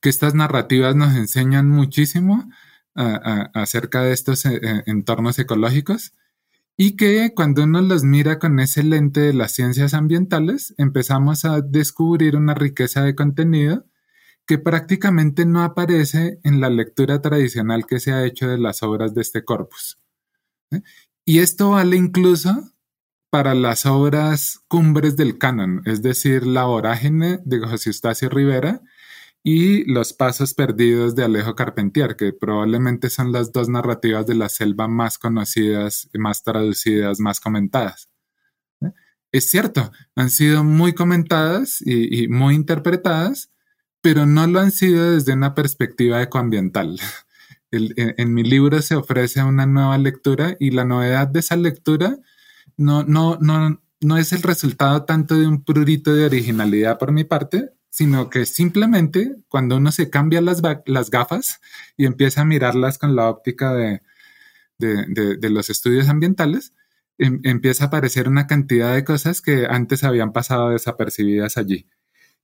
que 0.00 0.08
estas 0.08 0.34
narrativas 0.34 0.96
nos 0.96 1.14
enseñan 1.14 1.68
muchísimo 1.68 2.48
acerca 2.94 4.02
de 4.02 4.12
estos 4.12 4.44
eh, 4.44 4.58
eh, 4.60 4.82
entornos 4.86 5.38
ecológicos 5.38 6.14
y 6.80 6.94
que 6.94 7.34
cuando 7.34 7.64
uno 7.64 7.82
los 7.82 8.04
mira 8.04 8.38
con 8.38 8.60
ese 8.60 8.84
lente 8.84 9.18
de 9.20 9.32
las 9.34 9.52
ciencias 9.52 9.94
ambientales, 9.94 10.74
empezamos 10.78 11.44
a 11.44 11.60
descubrir 11.60 12.36
una 12.36 12.54
riqueza 12.54 13.02
de 13.02 13.16
contenido 13.16 13.84
que 14.46 14.58
prácticamente 14.58 15.44
no 15.44 15.64
aparece 15.64 16.38
en 16.44 16.60
la 16.60 16.70
lectura 16.70 17.20
tradicional 17.20 17.84
que 17.84 17.98
se 17.98 18.12
ha 18.12 18.24
hecho 18.24 18.46
de 18.46 18.58
las 18.58 18.84
obras 18.84 19.12
de 19.12 19.22
este 19.22 19.44
corpus. 19.44 19.98
¿eh? 20.70 20.82
Y 21.24 21.40
esto 21.40 21.70
vale 21.70 21.96
incluso 21.96 22.72
para 23.28 23.54
las 23.54 23.84
obras 23.84 24.60
cumbres 24.68 25.16
del 25.16 25.36
canon, 25.36 25.82
es 25.84 26.00
decir, 26.00 26.46
La 26.46 26.64
vorágine 26.64 27.40
de 27.44 27.58
José 27.58 27.90
Eustacio 27.90 28.28
Rivera 28.28 28.82
y 29.42 29.84
Los 29.90 30.12
Pasos 30.12 30.54
Perdidos 30.54 31.14
de 31.14 31.24
Alejo 31.24 31.54
Carpentier, 31.54 32.16
que 32.16 32.32
probablemente 32.32 33.10
son 33.10 33.32
las 33.32 33.52
dos 33.52 33.68
narrativas 33.68 34.26
de 34.26 34.34
la 34.34 34.48
selva 34.48 34.88
más 34.88 35.18
conocidas, 35.18 36.08
más 36.14 36.42
traducidas, 36.42 37.20
más 37.20 37.40
comentadas. 37.40 38.08
¿Eh? 38.80 38.92
Es 39.32 39.50
cierto, 39.50 39.90
han 40.14 40.30
sido 40.30 40.64
muy 40.64 40.92
comentadas 40.92 41.80
y, 41.84 42.28
muy 42.28 42.54
interpretadas, 42.54 43.50
pero 44.00 44.26
no 44.26 44.46
lo 44.46 44.60
han 44.60 44.70
sido 44.70 45.12
desde 45.12 45.32
una 45.34 45.54
perspectiva 45.54 46.22
ecoambiental. 46.22 47.00
en, 47.70 48.34
mi 48.34 48.42
libro 48.42 48.82
se 48.82 48.96
ofrece 48.96 49.42
una 49.42 49.66
nueva 49.66 49.98
lectura 49.98 50.56
y 50.58 50.70
la 50.70 50.84
novedad 50.84 51.28
de 51.28 51.40
esa 51.40 51.56
lectura 51.56 52.18
no, 52.76 53.02
no, 53.04 53.38
no, 53.40 53.82
no 54.00 54.16
es 54.16 54.32
el 54.32 54.42
resultado 54.42 55.04
tanto 55.04 55.38
de 55.38 55.46
un 55.46 55.64
prurito 55.64 56.14
de 56.14 56.24
originalidad 56.24 56.98
por 56.98 57.12
mi 57.12 57.24
parte, 57.24 57.70
sino 57.90 58.30
que 58.30 58.46
simplemente 58.46 59.36
cuando 59.48 59.76
uno 59.76 59.92
se 59.92 60.10
cambia 60.10 60.40
las, 60.40 60.62
las 60.86 61.10
gafas 61.10 61.60
y 61.96 62.06
empieza 62.06 62.42
a 62.42 62.44
mirarlas 62.44 62.98
con 62.98 63.16
la 63.16 63.28
óptica 63.28 63.72
de, 63.72 64.02
de, 64.78 65.50
los 65.50 65.70
estudios 65.70 66.08
ambientales, 66.08 66.72
em, 67.18 67.40
empieza 67.42 67.84
a 67.84 67.86
aparecer 67.88 68.28
una 68.28 68.46
cantidad 68.46 68.94
de 68.94 69.04
cosas 69.04 69.40
que 69.40 69.66
antes 69.68 70.04
habían 70.04 70.32
pasado 70.32 70.70
desapercibidas 70.70 71.56
allí. 71.56 71.86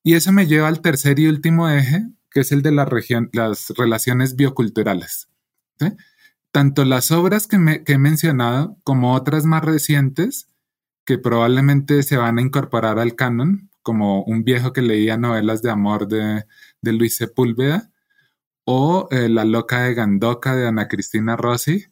Y 0.02 0.14
eso 0.14 0.32
me 0.32 0.46
lleva 0.46 0.68
al 0.68 0.80
tercer 0.80 1.18
y 1.18 1.28
último 1.28 1.68
eje, 1.68 2.06
que 2.30 2.40
es 2.40 2.52
el 2.52 2.62
de 2.62 2.72
la 2.72 2.88
las 3.32 3.72
relaciones 3.76 4.36
bioculturales. 4.36 5.28
Tanto 6.50 6.84
las 6.84 7.10
obras 7.10 7.46
que, 7.46 7.82
que 7.84 7.92
he 7.94 7.98
mencionado 7.98 8.76
como 8.84 9.14
otras 9.14 9.44
más 9.44 9.64
recientes, 9.64 10.48
que 11.04 11.18
probablemente 11.18 12.02
se 12.02 12.16
van 12.16 12.38
a 12.38 12.42
incorporar 12.42 12.98
al 12.98 13.14
canon, 13.14 13.70
como 13.84 14.24
un 14.24 14.42
viejo 14.42 14.72
que 14.72 14.82
leía 14.82 15.16
novelas 15.16 15.62
de 15.62 15.70
amor 15.70 16.08
de, 16.08 16.44
Luis 16.82 17.16
Sepúlveda, 17.16 17.92
o 18.64 19.08
eh, 19.12 19.28
La 19.28 19.44
loca 19.44 19.82
de 19.82 19.94
Gandoca 19.94 20.56
de 20.56 20.66
Ana 20.66 20.88
Cristina 20.88 21.36
Rossi 21.36 21.86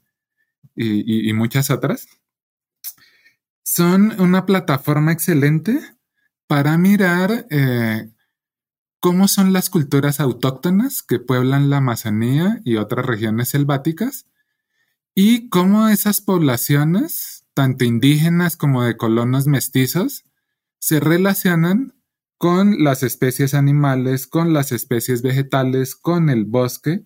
y, 0.75 1.33
muchas 1.35 1.71
otras. 1.71 2.09
Son 3.63 4.21
una 4.21 4.47
plataforma 4.47 5.13
excelente 5.13 5.79
para 6.49 6.77
mirar 6.79 7.47
eh, 7.51 8.11
cómo 9.01 9.29
son 9.29 9.53
las 9.53 9.71
culturas 9.71 10.19
autóctonas 10.19 11.03
que 11.03 11.21
pueblan 11.21 11.71
la 11.71 11.77
Amazonía 11.77 12.61
y 12.65 12.77
otras 12.77 13.07
regiones 13.07 13.51
selváticas 13.51 14.27
y 15.15 15.51
cómo 15.51 15.89
esas 15.89 16.21
poblaciones, 16.21 17.45
tanto 17.55 17.85
indígenas 17.85 18.57
como 18.57 18.83
de 18.83 18.97
colonos 18.97 19.47
mestizos, 19.47 20.25
se 20.83 20.99
relacionan 20.99 21.95
con 22.39 22.83
las 22.83 23.05
especies 23.05 23.55
animales, 23.55 24.27
con 24.27 24.53
las 24.53 24.73
especies 24.73 25.23
vegetales, 25.23 25.95
con 25.95 26.29
el 26.29 26.45
bosque. 26.45 27.05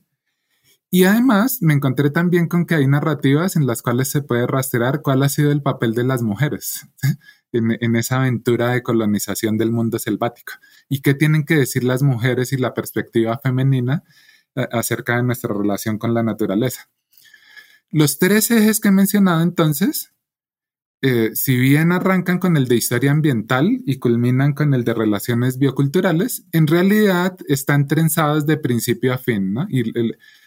Y 0.90 1.04
además 1.04 1.58
me 1.60 1.74
encontré 1.74 2.08
también 2.08 2.48
con 2.48 2.64
que 2.64 2.74
hay 2.74 2.86
narrativas 2.86 3.54
en 3.54 3.66
las 3.66 3.82
cuales 3.82 4.08
se 4.08 4.22
puede 4.22 4.46
rastrear 4.46 5.02
cuál 5.02 5.22
ha 5.22 5.28
sido 5.28 5.52
el 5.52 5.60
papel 5.60 5.92
de 5.92 6.04
las 6.04 6.22
mujeres 6.22 6.86
en, 7.52 7.96
esa 7.96 8.16
aventura 8.16 8.70
de 8.70 8.82
colonización 8.82 9.58
del 9.58 9.72
mundo 9.72 9.98
selvático 9.98 10.54
y 10.88 11.02
qué 11.02 11.12
tienen 11.12 11.44
que 11.44 11.56
decir 11.56 11.84
las 11.84 12.02
mujeres 12.02 12.54
y 12.54 12.56
la 12.56 12.72
perspectiva 12.72 13.36
femenina 13.36 14.04
eh, 14.54 14.66
acerca 14.72 15.16
de 15.16 15.22
nuestra 15.22 15.52
relación 15.52 15.98
con 15.98 16.14
la 16.14 16.22
naturaleza. 16.22 16.88
Los 17.90 18.18
tres 18.18 18.50
ejes 18.50 18.80
que 18.80 18.88
he 18.88 18.92
mencionado 18.92 19.42
entonces 19.42 20.15
eh, 21.02 21.30
si 21.34 21.56
bien 21.56 21.92
arrancan 21.92 22.38
con 22.38 22.56
el 22.56 22.68
de 22.68 22.76
historia 22.76 23.10
ambiental 23.10 23.82
y 23.86 23.98
culminan 23.98 24.54
con 24.54 24.72
el 24.72 24.82
de 24.84 24.94
relaciones 24.94 25.58
bioculturales, 25.58 26.46
en 26.52 26.66
realidad 26.66 27.36
están 27.48 27.86
trenzados 27.86 28.46
de 28.46 28.56
principio 28.56 29.12
a 29.12 29.18
fin. 29.18 29.54
Y 29.68 29.92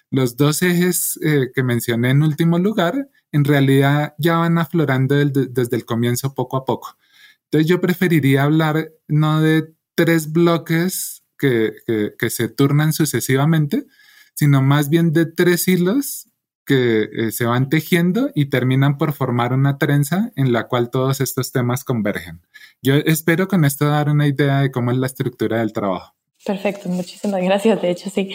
los 0.09 0.38
dos 0.38 0.62
ejes 0.63 1.19
eh, 1.23 1.51
que 1.53 1.63
mencioné 1.63 2.09
en 2.09 2.23
último 2.23 2.57
lugar, 2.57 3.09
en 3.31 3.45
realidad 3.45 4.15
ya 4.17 4.38
van 4.38 4.57
aflorando 4.57 5.15
desde 5.15 5.77
el 5.77 5.85
comienzo 5.85 6.33
poco 6.33 6.57
a 6.57 6.65
poco. 6.65 6.97
Entonces 7.45 7.69
yo 7.69 7.79
preferiría 7.79 8.43
hablar 8.43 8.91
no 9.07 9.41
de 9.41 9.73
tres 9.95 10.31
bloques 10.31 11.23
que, 11.38 11.73
que 12.17 12.29
se 12.29 12.49
turnan 12.49 12.91
sucesivamente, 12.91 13.85
sino 14.33 14.62
más 14.62 14.89
bien 14.89 15.13
de 15.13 15.25
tres 15.25 15.67
hilos 15.67 16.29
que 16.69 17.10
eh, 17.12 17.32
se 17.32 17.47
van 17.47 17.67
tejiendo 17.67 18.29
y 18.36 18.51
terminan 18.51 18.99
por 18.99 19.13
formar 19.13 19.53
una 19.53 19.79
trenza 19.79 20.32
en 20.36 20.53
la 20.53 20.67
cual 20.67 20.91
todos 20.91 21.19
estos 21.19 21.51
temas 21.51 21.84
convergen. 21.84 22.41
Yo 22.84 22.93
espero 22.93 23.47
con 23.47 23.65
esto 23.65 23.89
dar 23.89 24.08
una 24.08 24.27
idea 24.27 24.60
de 24.60 24.69
cómo 24.69 24.91
es 24.91 24.97
la 24.97 25.08
estructura 25.08 25.58
del 25.58 25.73
trabajo. 25.73 26.13
Perfecto, 26.45 26.88
muchísimas 26.88 27.41
gracias, 27.41 27.82
de 27.82 27.89
hecho 27.89 28.12
sí. 28.12 28.29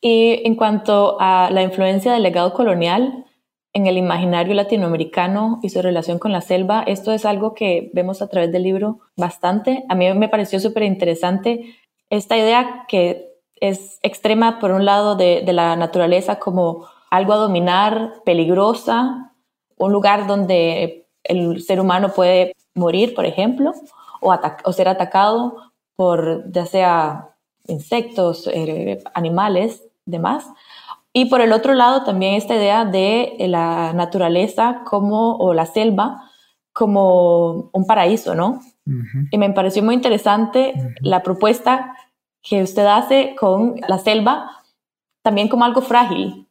Y 0.00 0.40
en 0.46 0.56
cuanto 0.56 1.18
a 1.20 1.50
la 1.52 1.60
influencia 1.60 2.14
del 2.14 2.22
legado 2.22 2.54
colonial 2.54 3.26
en 3.74 3.86
el 3.86 3.98
imaginario 3.98 4.54
latinoamericano 4.54 5.60
y 5.62 5.68
su 5.68 5.82
relación 5.82 6.18
con 6.18 6.32
la 6.32 6.40
selva, 6.40 6.82
esto 6.86 7.12
es 7.12 7.26
algo 7.26 7.52
que 7.52 7.90
vemos 7.92 8.22
a 8.22 8.28
través 8.28 8.50
del 8.52 8.62
libro 8.62 9.00
bastante. 9.18 9.84
A 9.90 9.94
mí 9.94 10.10
me 10.14 10.30
pareció 10.30 10.60
súper 10.60 10.84
interesante 10.84 11.76
esta 12.08 12.38
idea 12.38 12.86
que 12.88 13.34
es 13.60 13.98
extrema, 14.02 14.60
por 14.60 14.70
un 14.70 14.86
lado, 14.86 15.14
de, 15.14 15.42
de 15.44 15.52
la 15.52 15.76
naturaleza 15.76 16.38
como 16.38 16.95
algo 17.10 17.32
a 17.32 17.36
dominar, 17.36 18.22
peligrosa, 18.24 19.32
un 19.76 19.92
lugar 19.92 20.26
donde 20.26 21.06
el 21.22 21.62
ser 21.62 21.80
humano 21.80 22.12
puede 22.14 22.54
morir, 22.74 23.14
por 23.14 23.26
ejemplo, 23.26 23.72
o, 24.20 24.72
ser 24.72 24.88
atacado 24.88 25.56
por 25.96 26.50
ya 26.50 26.66
sea 26.66 27.30
insectos, 27.66 28.48
eh, 28.52 29.02
animales, 29.14 29.82
demás. 30.04 30.46
Y 31.12 31.26
por 31.26 31.40
el 31.40 31.52
otro 31.52 31.74
lado 31.74 32.04
también 32.04 32.34
esta 32.34 32.54
idea 32.54 32.84
de 32.84 33.36
la 33.40 33.92
naturaleza 33.94 34.82
como, 34.84 35.36
o 35.36 35.54
la 35.54 35.66
selva 35.66 36.30
como 36.72 37.70
un 37.72 37.86
paraíso, 37.86 38.34
¿no? 38.34 38.60
Y 39.32 39.38
me 39.38 39.50
pareció 39.50 39.82
muy 39.82 39.94
interesante 39.94 40.74
la 41.00 41.22
propuesta 41.22 41.96
que 42.42 42.62
usted 42.62 42.86
hace 42.86 43.34
con 43.36 43.80
la 43.88 43.98
selva 43.98 44.62
también 45.22 45.48
como 45.48 45.64
algo 45.64 45.80
frágil, 45.80 46.45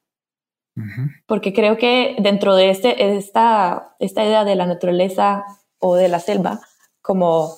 porque 1.26 1.54
creo 1.54 1.78
que 1.78 2.16
dentro 2.20 2.56
de 2.56 2.70
este, 2.70 3.16
esta, 3.16 3.96
esta 4.00 4.24
idea 4.24 4.44
de 4.44 4.56
la 4.56 4.66
naturaleza 4.66 5.46
o 5.80 5.96
de 5.96 6.10
la 6.10 6.20
selva 6.20 6.60
como 7.02 7.56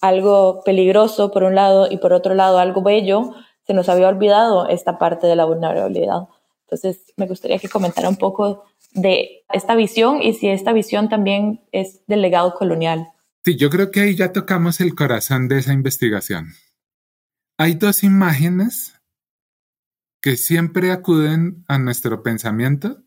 algo 0.00 0.62
peligroso 0.64 1.30
por 1.30 1.42
un 1.42 1.54
lado 1.54 1.88
y 1.90 1.98
por 1.98 2.12
otro 2.12 2.34
lado 2.34 2.58
algo 2.58 2.82
bello, 2.82 3.34
se 3.66 3.74
nos 3.74 3.88
había 3.88 4.08
olvidado 4.08 4.68
esta 4.68 4.98
parte 4.98 5.26
de 5.26 5.36
la 5.36 5.44
vulnerabilidad. 5.44 6.28
Entonces, 6.62 7.12
me 7.16 7.26
gustaría 7.26 7.58
que 7.58 7.68
comentara 7.68 8.08
un 8.08 8.16
poco 8.16 8.64
de 8.92 9.44
esta 9.52 9.74
visión 9.74 10.22
y 10.22 10.34
si 10.34 10.48
esta 10.48 10.72
visión 10.72 11.08
también 11.08 11.60
es 11.72 12.04
del 12.06 12.22
legado 12.22 12.54
colonial. 12.54 13.08
Sí, 13.44 13.56
yo 13.56 13.70
creo 13.70 13.90
que 13.90 14.00
ahí 14.00 14.16
ya 14.16 14.32
tocamos 14.32 14.80
el 14.80 14.94
corazón 14.94 15.48
de 15.48 15.58
esa 15.58 15.72
investigación. 15.72 16.52
Hay 17.58 17.74
dos 17.74 18.04
imágenes 18.04 18.99
que 20.20 20.36
siempre 20.36 20.92
acuden 20.92 21.64
a 21.66 21.78
nuestro 21.78 22.22
pensamiento 22.22 23.02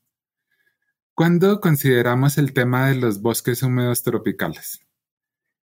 cuando 1.14 1.62
consideramos 1.62 2.38
el 2.38 2.54
tema 2.54 2.88
de 2.88 2.96
los 2.96 3.22
bosques 3.22 3.62
húmedos 3.62 4.02
tropicales. 4.02 4.82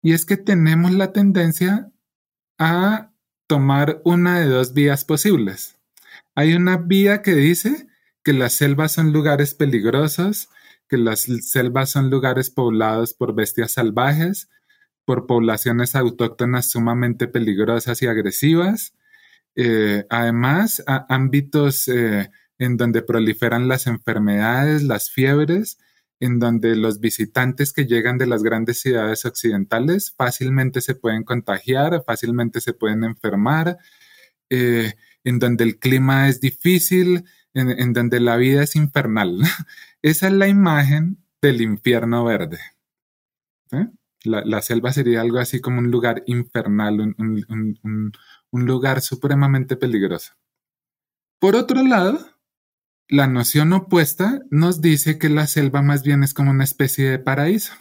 Y 0.03 0.13
es 0.13 0.27
que 0.27 0.37
tenemos 0.37 0.93
la 0.93 1.13
tendencia 1.13 1.91
a 2.59 3.11
tomar 3.47 4.01
una 4.05 4.39
de 4.39 4.47
dos 4.47 4.75
vías 4.75 5.05
posibles. 5.05 5.79
Hay 6.35 6.55
una 6.55 6.77
vía 6.77 7.23
que 7.23 7.35
dice 7.35 7.87
que 8.23 8.33
las 8.33 8.53
selvas 8.53 8.93
son 8.93 9.13
lugares 9.13 9.55
peligrosos, 9.55 10.51
que 10.89 10.99
las 10.99 11.21
selvas 11.21 11.91
son 11.91 12.11
lugares 12.11 12.51
poblados 12.51 13.15
por 13.15 13.35
bestias 13.35 13.73
salvajes, 13.73 14.51
por 15.05 15.27
poblaciones 15.27 15.97
autóctonas 15.97 16.71
sumamente 16.71 17.29
peligrosas 17.29 18.03
y 18.03 18.07
agresivas, 18.07 18.95
eh, 19.57 20.05
además, 20.11 20.83
ámbitos 20.87 21.89
eh, 21.89 22.31
en 22.59 22.77
donde 22.77 23.03
proliferan 23.03 23.69
las 23.69 23.87
enfermedades, 23.87 24.83
las 24.83 25.11
fiebres, 25.11 25.79
en 26.21 26.39
donde 26.39 26.77
los 26.77 27.01
visitantes 27.01 27.73
que 27.73 27.87
llegan 27.87 28.19
de 28.19 28.27
las 28.27 28.43
grandes 28.43 28.81
ciudades 28.81 29.25
occidentales 29.25 30.15
fácilmente 30.17 30.83
se 30.83 30.95
pueden 30.95 31.25
contagiar, 31.25 32.05
fácilmente 32.07 32.61
se 32.61 32.75
pueden 32.75 33.05
enfermar, 33.05 33.79
eh, 34.51 34.95
en 35.25 35.39
donde 35.39 35.65
el 35.65 35.79
clima 35.79 36.29
es 36.29 36.41
difícil, 36.41 37.25
en, 37.55 37.93
donde 37.93 38.21
la 38.21 38.37
vida 38.37 38.63
es 38.63 38.77
infernal. 38.77 39.41
Esa 40.03 40.29
es 40.29 40.33
la 40.35 40.47
imagen 40.47 41.19
del 41.43 41.63
infierno 41.63 42.25
verde. 42.25 42.59
La, 44.23 44.61
selva 44.61 44.93
sería 44.93 45.23
algo 45.23 45.39
así 45.39 45.61
como 45.61 45.79
un 45.79 45.91
lugar 45.91 46.23
infernal, 46.27 47.01
un, 47.01 47.15
un 47.49 48.13
lugar 48.53 49.01
supremamente 49.01 49.77
peligroso. 49.77 50.33
Por 51.39 51.57
otro 51.57 51.83
lado, 51.83 52.27
la 53.09 53.27
noción 53.27 53.73
opuesta 53.73 54.43
nos 54.51 54.81
dice 54.81 55.19
que 55.19 55.29
la 55.29 55.47
selva 55.47 55.83
más 55.83 56.03
bien 56.03 56.23
es 56.23 56.35
como 56.35 56.51
una 56.51 56.65
especie 56.65 57.11
de 57.11 57.19
paraíso. 57.19 57.73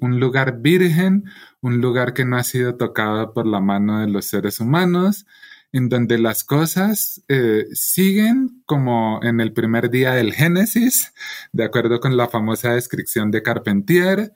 Un 0.00 0.20
lugar 0.20 0.60
virgen, 0.60 1.24
un 1.60 1.80
lugar 1.80 2.12
que 2.12 2.24
no 2.24 2.36
ha 2.36 2.44
sido 2.44 2.76
tocado 2.76 3.32
por 3.32 3.46
la 3.46 3.60
mano 3.60 4.00
de 4.00 4.08
los 4.08 4.26
seres 4.26 4.60
humanos, 4.60 5.26
en 5.72 5.88
donde 5.88 6.18
las 6.18 6.44
cosas 6.44 7.22
eh, 7.28 7.66
siguen 7.72 8.62
como 8.64 9.20
en 9.22 9.40
el 9.40 9.52
primer 9.52 9.90
día 9.90 10.12
del 10.12 10.32
Génesis, 10.32 11.12
de 11.52 11.64
acuerdo 11.64 11.98
con 11.98 12.16
la 12.16 12.28
famosa 12.28 12.74
descripción 12.74 13.30
de 13.30 13.42
Carpentier, 13.42 14.34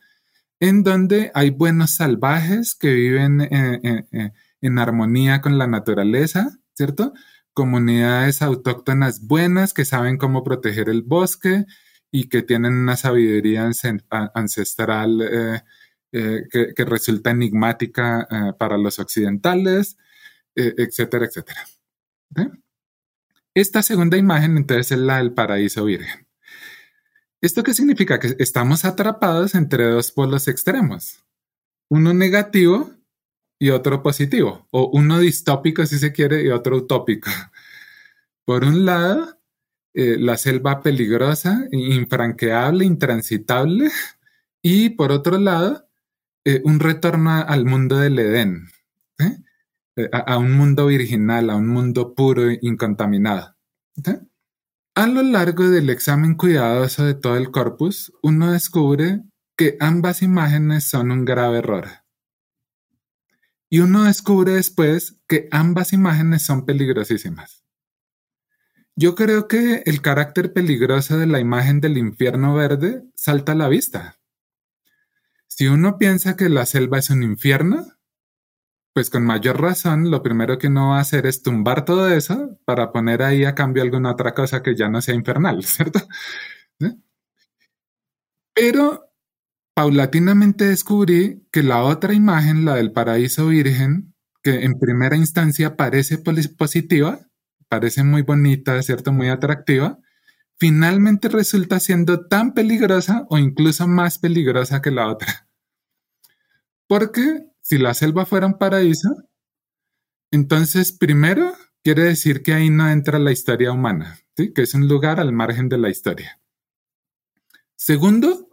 en 0.58 0.82
donde 0.82 1.30
hay 1.34 1.50
buenos 1.50 1.92
salvajes 1.92 2.74
que 2.74 2.92
viven 2.92 3.40
en 3.40 4.32
en 4.60 4.78
armonía 4.78 5.40
con 5.40 5.58
la 5.58 5.66
naturaleza, 5.66 6.58
¿cierto? 6.74 7.12
Comunidades 7.52 8.42
autóctonas 8.42 9.26
buenas 9.26 9.74
que 9.74 9.84
saben 9.84 10.18
cómo 10.18 10.44
proteger 10.44 10.88
el 10.88 11.02
bosque 11.02 11.66
y 12.10 12.28
que 12.28 12.42
tienen 12.42 12.74
una 12.74 12.96
sabiduría 12.96 13.68
ancestral 14.34 15.20
eh, 15.22 15.62
eh, 16.12 16.74
que, 16.74 16.84
resulta 16.84 17.30
enigmática 17.30 18.26
eh, 18.30 18.52
para 18.58 18.76
los 18.76 18.98
occidentales, 18.98 19.96
etcétera, 20.54 21.26
etcétera. 21.26 21.64
Esta 23.54 23.82
segunda 23.82 24.16
imagen 24.16 24.56
entonces 24.56 24.92
es 24.92 24.98
la 24.98 25.18
del 25.18 25.32
paraíso 25.32 25.84
virgen. 25.84 26.26
¿Esto 27.40 27.62
qué 27.62 27.72
significa? 27.72 28.18
Que 28.18 28.36
estamos 28.38 28.84
atrapados 28.84 29.54
entre 29.54 29.84
dos 29.84 30.12
polos 30.12 30.48
extremos. 30.48 31.24
Uno 31.88 32.12
negativo 32.12 32.92
y 33.60 33.70
otro 33.70 34.02
positivo, 34.02 34.66
o 34.70 34.90
uno 34.94 35.20
distópico 35.20 35.84
si 35.84 35.98
se 35.98 36.12
quiere 36.12 36.42
y 36.42 36.48
otro 36.48 36.78
utópico. 36.78 37.30
Por 38.46 38.64
un 38.64 38.86
lado, 38.86 39.38
eh, 39.92 40.16
la 40.18 40.36
selva 40.38 40.82
peligrosa, 40.82 41.68
infranqueable, 41.70 42.86
intransitable, 42.86 43.90
y 44.62 44.90
por 44.90 45.12
otro 45.12 45.38
lado, 45.38 45.88
eh, 46.44 46.62
un 46.64 46.80
retorno 46.80 47.30
al 47.32 47.66
mundo 47.66 47.98
del 47.98 48.18
Edén, 48.18 48.68
¿eh? 49.18 49.36
a, 50.12 50.38
un 50.38 50.52
mundo 50.52 50.86
virginal, 50.86 51.50
a 51.50 51.56
un 51.56 51.68
mundo 51.68 52.14
puro, 52.14 52.48
e 52.48 52.58
incontaminado. 52.62 53.56
A 54.94 55.06
lo 55.06 55.22
largo 55.22 55.68
del 55.68 55.90
examen 55.90 56.34
cuidadoso 56.34 57.04
de 57.04 57.14
todo 57.14 57.36
el 57.36 57.50
corpus, 57.50 58.12
uno 58.22 58.52
descubre 58.52 59.22
que 59.56 59.76
ambas 59.80 60.22
imágenes 60.22 60.84
son 60.84 61.10
un 61.10 61.24
grave 61.24 61.58
error. 61.58 61.99
Y 63.70 63.78
uno 63.78 64.04
descubre 64.04 64.52
después 64.52 65.16
que 65.28 65.48
ambas 65.52 65.92
imágenes 65.92 66.42
son 66.42 66.66
peligrosísimas. 66.66 67.64
Yo 68.96 69.14
creo 69.14 69.46
que 69.48 69.82
el 69.86 70.02
carácter 70.02 70.52
peligroso 70.52 71.16
de 71.16 71.26
la 71.26 71.38
imagen 71.38 71.80
del 71.80 71.96
infierno 71.96 72.54
verde 72.54 73.04
salta 73.14 73.52
a 73.52 73.54
la 73.54 73.68
vista. 73.68 74.18
Si 75.46 75.68
uno 75.68 75.98
piensa 75.98 76.36
que 76.36 76.48
la 76.48 76.66
selva 76.66 76.98
es 76.98 77.10
un 77.10 77.22
infierno, 77.22 77.86
pues 78.92 79.08
con 79.08 79.24
mayor 79.24 79.60
razón 79.60 80.10
lo 80.10 80.22
primero 80.22 80.58
que 80.58 80.66
uno 80.66 80.90
va 80.90 80.98
a 80.98 81.02
hacer 81.02 81.26
es 81.26 81.42
tumbar 81.42 81.84
todo 81.84 82.10
eso 82.10 82.58
para 82.64 82.90
poner 82.90 83.22
ahí 83.22 83.44
a 83.44 83.54
cambio 83.54 83.82
alguna 83.82 84.10
otra 84.10 84.34
cosa 84.34 84.62
que 84.62 84.74
ya 84.74 84.88
no 84.88 85.00
sea 85.00 85.14
infernal, 85.14 85.62
¿cierto? 85.64 86.00
Pero 88.52 89.09
Paulatinamente 89.80 90.66
descubrí 90.66 91.48
que 91.50 91.62
la 91.62 91.82
otra 91.84 92.12
imagen, 92.12 92.66
la 92.66 92.74
del 92.74 92.92
paraíso 92.92 93.46
virgen, 93.46 94.14
que 94.42 94.66
en 94.66 94.78
primera 94.78 95.16
instancia 95.16 95.74
parece 95.74 96.18
positiva, 96.18 97.26
parece 97.66 98.04
muy 98.04 98.20
bonita, 98.20 98.82
¿cierto? 98.82 99.10
Muy 99.10 99.30
atractiva, 99.30 99.98
finalmente 100.58 101.30
resulta 101.30 101.80
siendo 101.80 102.26
tan 102.26 102.52
peligrosa 102.52 103.24
o 103.30 103.38
incluso 103.38 103.88
más 103.88 104.18
peligrosa 104.18 104.82
que 104.82 104.90
la 104.90 105.08
otra. 105.08 105.48
Porque 106.86 107.46
si 107.62 107.78
la 107.78 107.94
selva 107.94 108.26
fuera 108.26 108.48
un 108.48 108.58
paraíso, 108.58 109.08
entonces 110.30 110.92
primero 110.92 111.54
quiere 111.82 112.02
decir 112.02 112.42
que 112.42 112.52
ahí 112.52 112.68
no 112.68 112.86
entra 112.90 113.18
la 113.18 113.32
historia 113.32 113.72
humana, 113.72 114.18
¿sí? 114.36 114.52
que 114.52 114.60
es 114.60 114.74
un 114.74 114.88
lugar 114.88 115.20
al 115.20 115.32
margen 115.32 115.70
de 115.70 115.78
la 115.78 115.88
historia. 115.88 116.38
Segundo, 117.76 118.49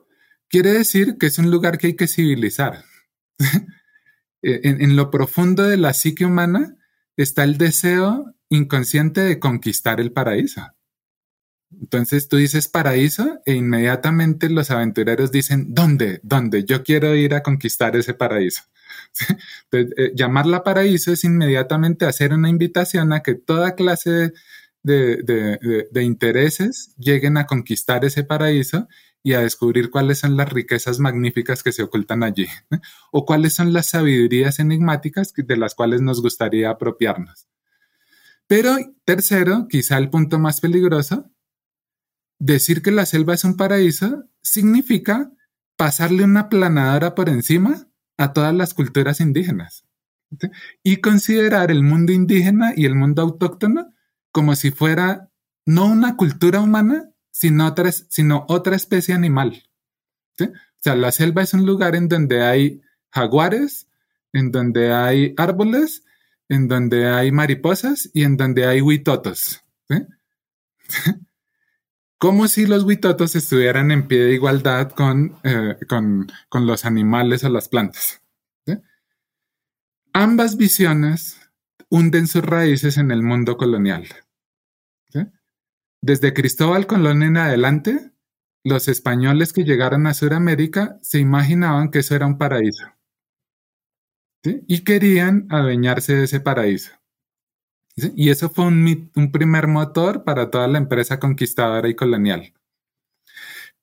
quiere 0.49 0.73
decir 0.73 1.17
que 1.17 1.27
es 1.27 1.37
un 1.37 1.51
lugar 1.51 1.77
que 1.77 1.87
hay 1.87 1.95
que 1.95 2.07
civilizar. 2.07 2.83
en, 4.41 4.95
lo 4.95 5.11
profundo 5.11 5.63
de 5.63 5.77
la 5.77 5.93
psique 5.93 6.25
humana 6.25 6.77
está 7.15 7.43
el 7.43 7.57
deseo 7.57 8.33
inconsciente 8.49 9.21
de 9.21 9.39
conquistar 9.39 9.99
el 9.99 10.11
paraíso. 10.11 10.61
Entonces 11.71 12.29
tú 12.29 12.37
dices 12.37 12.67
paraíso 12.67 13.41
e 13.45 13.53
inmediatamente 13.53 14.49
los 14.49 14.71
aventureros 14.71 15.31
dicen, 15.31 15.73
¿dónde? 15.73 16.21
¿Dónde? 16.23 16.63
Yo 16.63 16.83
quiero 16.83 17.13
ir 17.15 17.33
a 17.33 17.43
conquistar 17.43 17.95
ese 17.95 18.13
paraíso. 18.13 18.63
Eh, 19.73 20.13
llamarla 20.15 20.63
paraíso 20.63 21.11
es 21.11 21.23
inmediatamente 21.25 22.05
hacer 22.05 22.33
una 22.33 22.49
invitación 22.49 23.11
a 23.11 23.21
que 23.21 23.35
toda 23.35 23.75
clase 23.75 24.31
de, 24.81 25.89
intereses 26.01 26.93
lleguen 26.97 27.37
a 27.37 27.45
conquistar 27.45 28.05
ese 28.05 28.23
paraíso 28.23 28.87
y 29.23 29.33
a 29.33 29.41
descubrir 29.41 29.89
cuáles 29.89 30.19
son 30.19 30.37
las 30.37 30.49
riquezas 30.49 30.99
magníficas 30.99 31.63
que 31.63 31.71
se 31.71 31.83
ocultan 31.83 32.23
allí, 32.23 32.47
o 33.11 33.25
cuáles 33.25 33.53
son 33.53 33.73
las 33.73 33.87
sabidurías 33.87 34.59
enigmáticas 34.59 35.33
de 35.35 35.57
las 35.57 35.75
cuales 35.75 36.01
nos 36.01 36.21
gustaría 36.21 36.69
apropiarnos. 36.69 37.47
Pero 38.47 38.77
tercero, 39.03 39.67
quizá 39.69 39.97
el 39.97 40.09
punto 40.09 40.39
más 40.39 40.61
peligroso, 40.61 41.29
decir 42.39 42.81
que 42.81 42.91
la 42.91 43.05
selva 43.05 43.33
es 43.33 43.43
un 43.43 43.57
paraíso 43.57 44.25
significa 44.41 45.31
pasarle 45.75 46.23
una 46.23 46.49
planadora 46.49 47.13
por 47.13 47.29
encima 47.29 47.87
a 48.17 48.33
todas 48.33 48.53
las 48.53 48.73
culturas 48.73 49.19
indígenas 49.19 49.85
y 50.83 50.97
considerar 50.97 51.71
el 51.71 51.83
mundo 51.83 52.11
indígena 52.11 52.73
y 52.75 52.85
el 52.85 52.95
mundo 52.95 53.21
autóctono 53.21 53.93
como 54.31 54.55
si 54.55 54.71
fuera 54.71 55.29
no 55.65 55.85
una 55.85 56.15
cultura 56.15 56.61
humana, 56.61 57.09
sino 57.37 57.67
otra, 57.67 57.91
sino 57.91 58.45
otra 58.49 58.75
especie 58.75 59.13
animal. 59.13 59.63
O 60.39 60.47
sea, 60.79 60.95
la 60.95 61.11
selva 61.11 61.43
es 61.43 61.53
un 61.53 61.67
lugar 61.67 61.95
en 61.95 62.09
donde 62.09 62.41
hay 62.41 62.81
jaguares, 63.11 63.87
en 64.33 64.51
donde 64.51 64.91
hay 64.91 65.35
árboles, 65.37 66.03
en 66.49 66.67
donde 66.67 67.07
hay 67.07 67.31
mariposas 67.31 68.09
y 68.11 68.23
en 68.23 68.37
donde 68.37 68.65
hay 68.65 68.81
huitotos. 68.81 69.63
Como 72.17 72.47
si 72.47 72.65
los 72.65 72.83
huitotos 72.85 73.35
estuvieran 73.35 73.91
en 73.91 74.07
pie 74.07 74.23
de 74.23 74.33
igualdad 74.33 74.89
con, 74.89 75.37
eh, 75.43 75.75
con, 75.87 76.31
con 76.49 76.65
los 76.65 76.85
animales 76.85 77.43
o 77.43 77.49
las 77.49 77.69
plantas. 77.69 78.23
Ambas 80.11 80.57
visiones 80.57 81.39
hunden 81.89 82.25
sus 82.25 82.43
raíces 82.43 82.97
en 82.97 83.11
el 83.11 83.21
mundo 83.21 83.57
colonial. 83.57 84.07
Desde 86.01 86.33
Cristóbal 86.33 86.87
Colón 86.87 87.23
en 87.23 87.37
adelante, 87.37 88.11
los 88.63 88.87
españoles 88.87 89.53
que 89.53 89.63
llegaron 89.63 90.07
a 90.07 90.13
Sudamérica 90.13 90.99
se 91.01 91.19
imaginaban 91.19 91.89
que 91.89 91.99
eso 91.99 92.15
era 92.15 92.27
un 92.27 92.37
paraíso. 92.37 92.85
Y 94.43 94.83
querían 94.83 95.47
adueñarse 95.49 96.15
de 96.15 96.23
ese 96.25 96.39
paraíso. 96.39 96.91
Y 97.95 98.29
eso 98.29 98.49
fue 98.49 98.65
un, 98.65 99.11
un, 99.15 99.31
primer 99.31 99.67
motor 99.67 100.23
para 100.23 100.51
toda 100.51 100.67
la 100.67 100.77
empresa 100.77 101.19
conquistadora 101.19 101.89
y 101.89 101.95
colonial. 101.95 102.53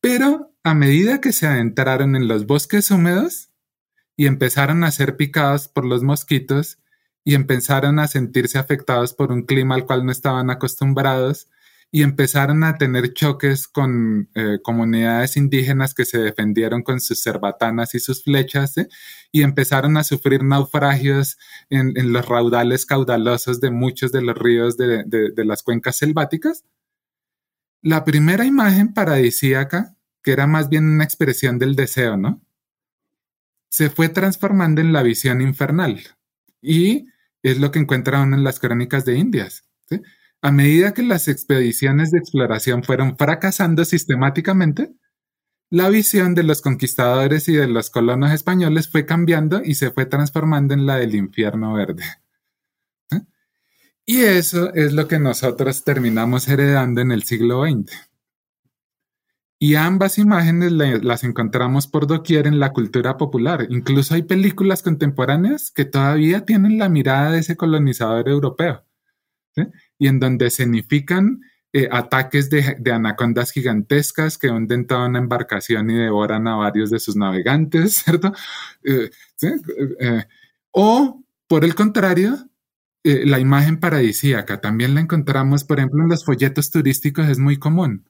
Pero 0.01 0.55
a 0.63 0.75
medida 0.75 1.21
que 1.21 1.33
se 1.33 1.47
adentraron 1.47 2.15
en 2.15 2.29
los 2.29 2.47
bosques 2.47 2.91
húmedos 2.91 3.51
y 4.17 4.27
empezaron 4.27 4.85
a 4.85 4.93
ser 4.93 5.17
picados 5.17 5.67
por 5.67 5.85
los 5.85 6.03
mosquitos 6.03 6.79
y 7.25 7.35
empezaron 7.35 7.99
a 7.99 8.07
sentirse 8.07 8.59
afectados 8.59 9.15
por 9.15 9.33
un 9.33 9.43
clima 9.43 9.75
al 9.75 9.87
cual 9.87 10.07
no 10.07 10.13
estaban 10.13 10.51
acostumbrados 10.51 11.49
y 11.95 12.03
empezaron 12.03 12.65
a 12.65 12.77
tener 12.77 13.15
choques 13.15 13.69
con 13.69 14.29
eh, 14.35 14.59
comunidades 14.65 15.37
indígenas 15.37 15.95
que 15.95 16.05
se 16.05 16.19
defendieron 16.19 16.83
con 16.83 17.01
sus 17.01 17.23
cerbatanas 17.23 17.95
y 17.95 18.01
sus 18.01 18.25
flechas, 18.25 18.75
y 19.31 19.45
empezaron 19.45 19.97
a 19.97 20.03
sufrir 20.03 20.43
naufragios 20.43 21.39
en, 21.71 22.13
los 22.13 22.27
raudales 22.27 22.85
caudalosos 22.85 23.61
de 23.61 23.71
muchos 23.71 24.11
de 24.11 24.23
los 24.23 24.37
ríos 24.37 24.77
de, 24.77 25.05
de 25.05 25.45
las 25.45 25.63
cuencas 25.63 25.95
selváticas. 25.95 26.65
La 27.81 28.05
primera 28.05 28.45
imagen 28.45 28.93
paradisíaca, 28.93 29.95
que 30.21 30.33
era 30.33 30.49
más 30.49 30.69
bien 30.69 30.87
una 30.87 31.05
expresión 31.05 31.61
del 31.61 31.77
deseo, 31.77 32.17
¿no? 32.17 32.43
Se 33.69 33.89
fue 33.89 34.09
transformando 34.09 34.81
en 34.81 34.93
la 34.93 35.05
visión 35.05 35.41
infernal. 35.41 36.03
Y 36.61 37.07
es 37.45 37.61
lo 37.61 37.71
que 37.71 37.79
encuentra 37.79 38.21
uno 38.21 38.37
en 38.37 38.43
las 38.43 38.59
crónicas 38.59 39.05
de 39.05 39.17
Indias. 39.17 39.63
A 40.45 40.53
medida 40.53 40.93
que 40.93 41.03
las 41.03 41.27
expediciones 41.27 42.11
de 42.11 42.19
exploración 42.19 42.85
fueron 42.85 43.17
fracasando 43.17 43.83
sistemáticamente, 43.87 44.95
la 45.71 45.89
visión 45.89 46.35
de 46.35 46.43
los 46.43 46.61
conquistadores 46.61 47.49
y 47.49 47.55
de 47.55 47.67
los 47.67 47.89
colonos 47.89 48.31
españoles 48.31 48.91
fue 48.91 49.07
cambiando 49.07 49.63
y 49.65 49.77
se 49.77 49.91
fue 49.91 50.05
transformando 50.05 50.75
en 50.75 50.85
la 50.85 50.97
del 50.97 51.15
infierno 51.15 51.73
verde. 51.73 52.05
¿Eh? 53.11 53.23
Y 54.05 54.21
eso 54.21 54.75
es 54.75 54.93
lo 54.93 55.09
que 55.09 55.19
nosotros 55.19 55.83
terminamos 55.83 56.47
heredando 56.47 57.01
en 57.01 57.13
el 57.13 57.23
siglo 57.23 57.65
XX. 57.65 57.91
Y 59.59 59.77
ambas 59.77 60.19
imágenes 60.19 60.73
las 60.73 61.25
encontramos 61.25 61.87
por 61.87 62.07
doquier 62.07 62.47
en 62.47 62.61
la 62.61 62.75
cultura 62.75 63.17
popular. 63.17 63.67
Incluso 63.71 64.13
hay 64.13 64.25
películas 64.25 64.83
contemporáneas 64.83 65.71
que 65.71 65.87
todavía 65.87 66.45
tienen 66.45 66.77
la 66.77 66.91
mirada 66.91 67.33
de 67.33 67.39
ese 67.39 67.57
colonizador 67.57 68.29
europeo 68.29 68.85
y 70.05 70.07
en 70.07 70.21
donde 70.21 70.51
significan 70.51 71.41
eh, 71.73 71.89
ataques 71.91 72.51
de, 72.51 72.93
anacondas 72.93 73.53
gigantescas 73.53 74.37
que 74.37 74.51
hunden 74.51 74.87
toda 74.87 75.09
una 75.09 75.19
embarcación 75.19 75.89
y 75.89 75.95
devoran 75.95 76.47
a 76.47 76.57
varios 76.57 76.91
de 76.91 77.01
sus 77.01 77.17
navegantes, 77.17 77.95
¿cierto? 78.05 78.35
Eh, 78.85 79.09
eh, 80.01 80.25
o, 80.73 81.25
por 81.49 81.65
el 81.65 81.75
contrario, 81.75 82.37
la 83.03 83.39
imagen 83.39 83.81
paradisíaca 83.81 84.61
también 84.61 84.95
la 84.95 85.01
encontramos, 85.01 85.65
por 85.65 85.79
ejemplo, 85.79 86.03
en 86.03 86.11
los 86.11 86.25
folletos 86.25 86.71
turísticos, 86.71 87.27
es 87.29 87.39
muy 87.39 87.59
común. 87.59 88.07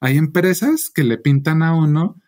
Hay 0.00 0.18
empresas 0.18 0.90
que 0.94 1.02
le 1.02 1.16
pintan 1.16 1.62
a 1.62 1.74
uno 1.74 2.20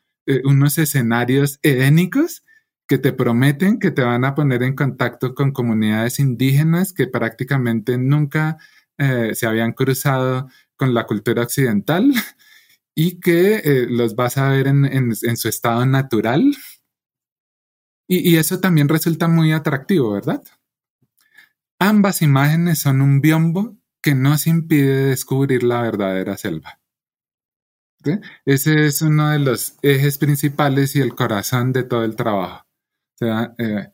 unos 0.45 0.79
escenarios 0.79 1.59
edénicos 1.63 2.43
que 2.87 2.99
te 2.99 3.13
prometen 3.13 3.79
que 3.79 3.91
te 3.91 4.03
van 4.03 4.25
a 4.25 4.35
poner 4.35 4.63
en 4.63 4.75
contacto 4.75 5.35
con 5.35 5.53
comunidades 5.53 6.19
indígenas 6.19 6.93
que 6.93 7.07
prácticamente 7.07 7.99
nunca 7.99 8.57
eh, 8.99 9.35
se 9.35 9.47
habían 9.47 9.73
cruzado 9.73 10.49
con 10.77 10.95
la 10.95 11.07
cultura 11.07 11.43
occidental 11.43 12.13
y 12.95 13.21
que 13.21 13.57
eh, 13.57 13.87
los 13.89 14.15
vas 14.15 14.39
a 14.39 14.51
ver 14.51 14.67
en, 14.67 15.15
su 15.15 15.49
estado 15.49 15.87
natural. 15.87 16.45
Y, 18.07 18.31
y 18.31 18.37
eso 18.37 18.61
también 18.61 18.89
resulta 18.89 19.29
muy 19.29 19.53
atractivo, 19.53 20.13
¿verdad? 20.13 20.43
Ambas 21.79 22.23
imágenes 22.23 22.81
son 22.81 23.01
un 23.03 23.21
biombo 23.21 23.77
que 24.03 24.15
nos 24.15 24.47
impide 24.47 25.07
descubrir 25.07 25.63
la 25.63 25.83
verdadera 25.83 26.37
selva. 26.37 26.81
Ese 28.45 28.87
es 28.87 29.03
uno 29.03 29.31
de 29.31 29.39
los 29.39 29.77
ejes 29.83 30.19
principales 30.19 30.95
y 30.97 31.01
el 31.01 31.15
corazón 31.15 31.73
de 31.73 31.83
todo 31.83 32.05
el 32.05 32.17
trabajo. 32.17 32.67
O 33.15 33.19
sea, 33.19 33.55
eh, 33.59 33.93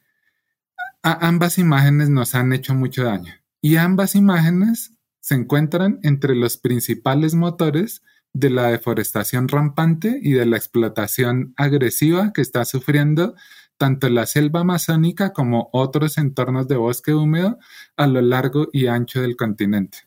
ambas 1.02 1.58
imágenes 1.58 2.10
nos 2.10 2.34
han 2.34 2.52
hecho 2.52 2.74
mucho 2.74 3.04
daño 3.04 3.34
y 3.60 3.76
ambas 3.76 4.14
imágenes 4.14 4.93
se 5.24 5.34
encuentran 5.34 6.00
entre 6.02 6.34
los 6.34 6.58
principales 6.58 7.34
motores 7.34 8.02
de 8.34 8.50
la 8.50 8.68
deforestación 8.68 9.48
rampante 9.48 10.20
y 10.22 10.32
de 10.32 10.44
la 10.44 10.58
explotación 10.58 11.54
agresiva 11.56 12.34
que 12.34 12.42
está 12.42 12.66
sufriendo 12.66 13.34
tanto 13.78 14.10
la 14.10 14.26
selva 14.26 14.60
amazónica 14.60 15.32
como 15.32 15.70
otros 15.72 16.18
entornos 16.18 16.68
de 16.68 16.76
bosque 16.76 17.14
húmedo 17.14 17.58
a 17.96 18.06
lo 18.06 18.20
largo 18.20 18.68
y 18.70 18.88
ancho 18.88 19.22
del 19.22 19.34
continente. 19.36 20.00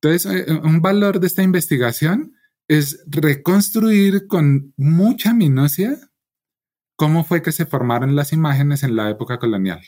Entonces, 0.00 0.46
eh, 0.48 0.50
un 0.50 0.80
valor 0.80 1.20
de 1.20 1.26
esta 1.26 1.42
investigación 1.42 2.34
es 2.68 3.04
reconstruir 3.06 4.26
con 4.28 4.72
mucha 4.78 5.34
minucia 5.34 5.98
cómo 6.96 7.22
fue 7.22 7.42
que 7.42 7.52
se 7.52 7.66
formaron 7.66 8.16
las 8.16 8.32
imágenes 8.32 8.82
en 8.82 8.96
la 8.96 9.10
época 9.10 9.38
colonial. 9.38 9.82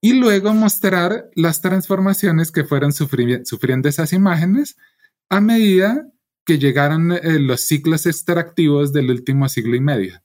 Y 0.00 0.12
luego 0.12 0.54
mostrar 0.54 1.30
las 1.34 1.60
transformaciones 1.60 2.52
que 2.52 2.64
fueron 2.64 2.92
sufriendo 2.92 3.88
esas 3.88 4.12
imágenes 4.12 4.76
a 5.28 5.40
medida 5.40 6.08
que 6.44 6.58
llegaron 6.58 7.12
eh, 7.12 7.38
los 7.38 7.62
ciclos 7.62 8.06
extractivos 8.06 8.92
del 8.92 9.10
último 9.10 9.48
siglo 9.48 9.76
y 9.76 9.80
medio. 9.80 10.22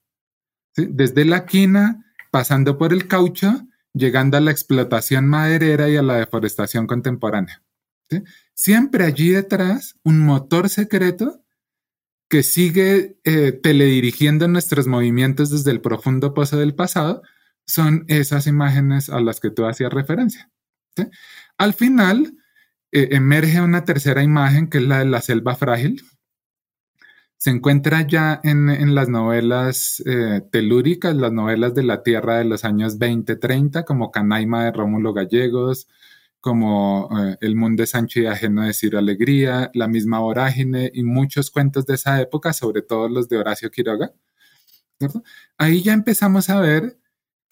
Desde 0.76 1.26
la 1.26 1.46
quina, 1.46 2.06
pasando 2.32 2.78
por 2.78 2.94
el 2.94 3.08
caucho, 3.08 3.68
llegando 3.94 4.38
a 4.38 4.42
la 4.42 4.52
explotación 4.52 5.28
maderera 5.28 5.90
y 5.90 5.98
a 5.98 6.02
la 6.02 6.16
deforestación 6.16 6.88
contemporánea. 6.88 7.62
Siempre 8.54 9.06
allí 9.06 9.30
detrás 9.30 10.00
un 10.04 10.20
motor 10.20 10.70
secreto 10.70 11.44
que 12.30 12.44
sigue 12.44 13.18
eh, 13.24 13.52
teledirigiendo 13.52 14.48
nuestros 14.48 14.88
movimientos 14.88 15.50
desde 15.50 15.72
el 15.72 15.82
profundo 15.82 16.34
pozo 16.34 16.58
del 16.58 16.74
pasado, 16.74 17.22
son 17.66 18.06
esas 18.08 18.48
imágenes 18.48 19.10
a 19.10 19.20
las 19.20 19.40
que 19.40 19.52
tú 19.52 19.66
hacías 19.66 19.92
referencia. 19.92 20.50
Al 21.58 21.74
final 21.74 22.34
eh, 22.92 23.10
emerge 23.12 23.62
una 23.62 23.86
tercera 23.86 24.24
imagen 24.24 24.70
que 24.70 24.78
es 24.80 24.84
la 24.84 25.00
de 25.00 25.06
la 25.06 25.22
selva 25.22 25.56
frágil. 25.56 26.04
Se 27.38 27.50
encuentra 27.50 28.08
ya 28.08 28.40
en, 28.44 28.96
las 28.96 29.10
novelas 29.10 30.02
eh, 30.06 30.42
telúricas, 30.52 31.16
las 31.16 31.34
novelas 31.34 31.74
de 31.74 31.84
la 31.84 32.02
Tierra 32.02 32.38
de 32.38 32.46
los 32.46 32.64
años 32.64 33.00
20-30, 33.00 33.84
como 33.84 34.12
Canaima 34.12 34.64
de 34.64 34.72
Rómulo 34.72 35.14
Gallegos, 35.14 35.90
como 36.40 37.10
eh, 37.20 37.38
El 37.42 37.56
mundo 37.56 37.84
es 37.84 37.90
Sancho 37.92 38.22
y 38.22 38.28
ajeno 38.28 38.62
de 38.64 38.74
Ciro 38.74 38.98
Alegría, 38.98 39.72
La 39.74 39.88
misma 39.88 40.20
vorágine 40.20 40.92
y 40.94 41.04
muchos 41.04 41.52
cuentos 41.52 41.86
de 41.86 41.96
esa 41.96 42.22
época, 42.22 42.54
sobre 42.54 42.82
todo 42.82 43.10
los 43.10 43.28
de 43.28 43.38
Horacio 43.38 43.72
Quiroga. 43.72 44.14
Ahí 45.58 45.82
ya 45.82 45.94
empezamos 45.94 46.50
a 46.50 46.62
ver 46.62 46.98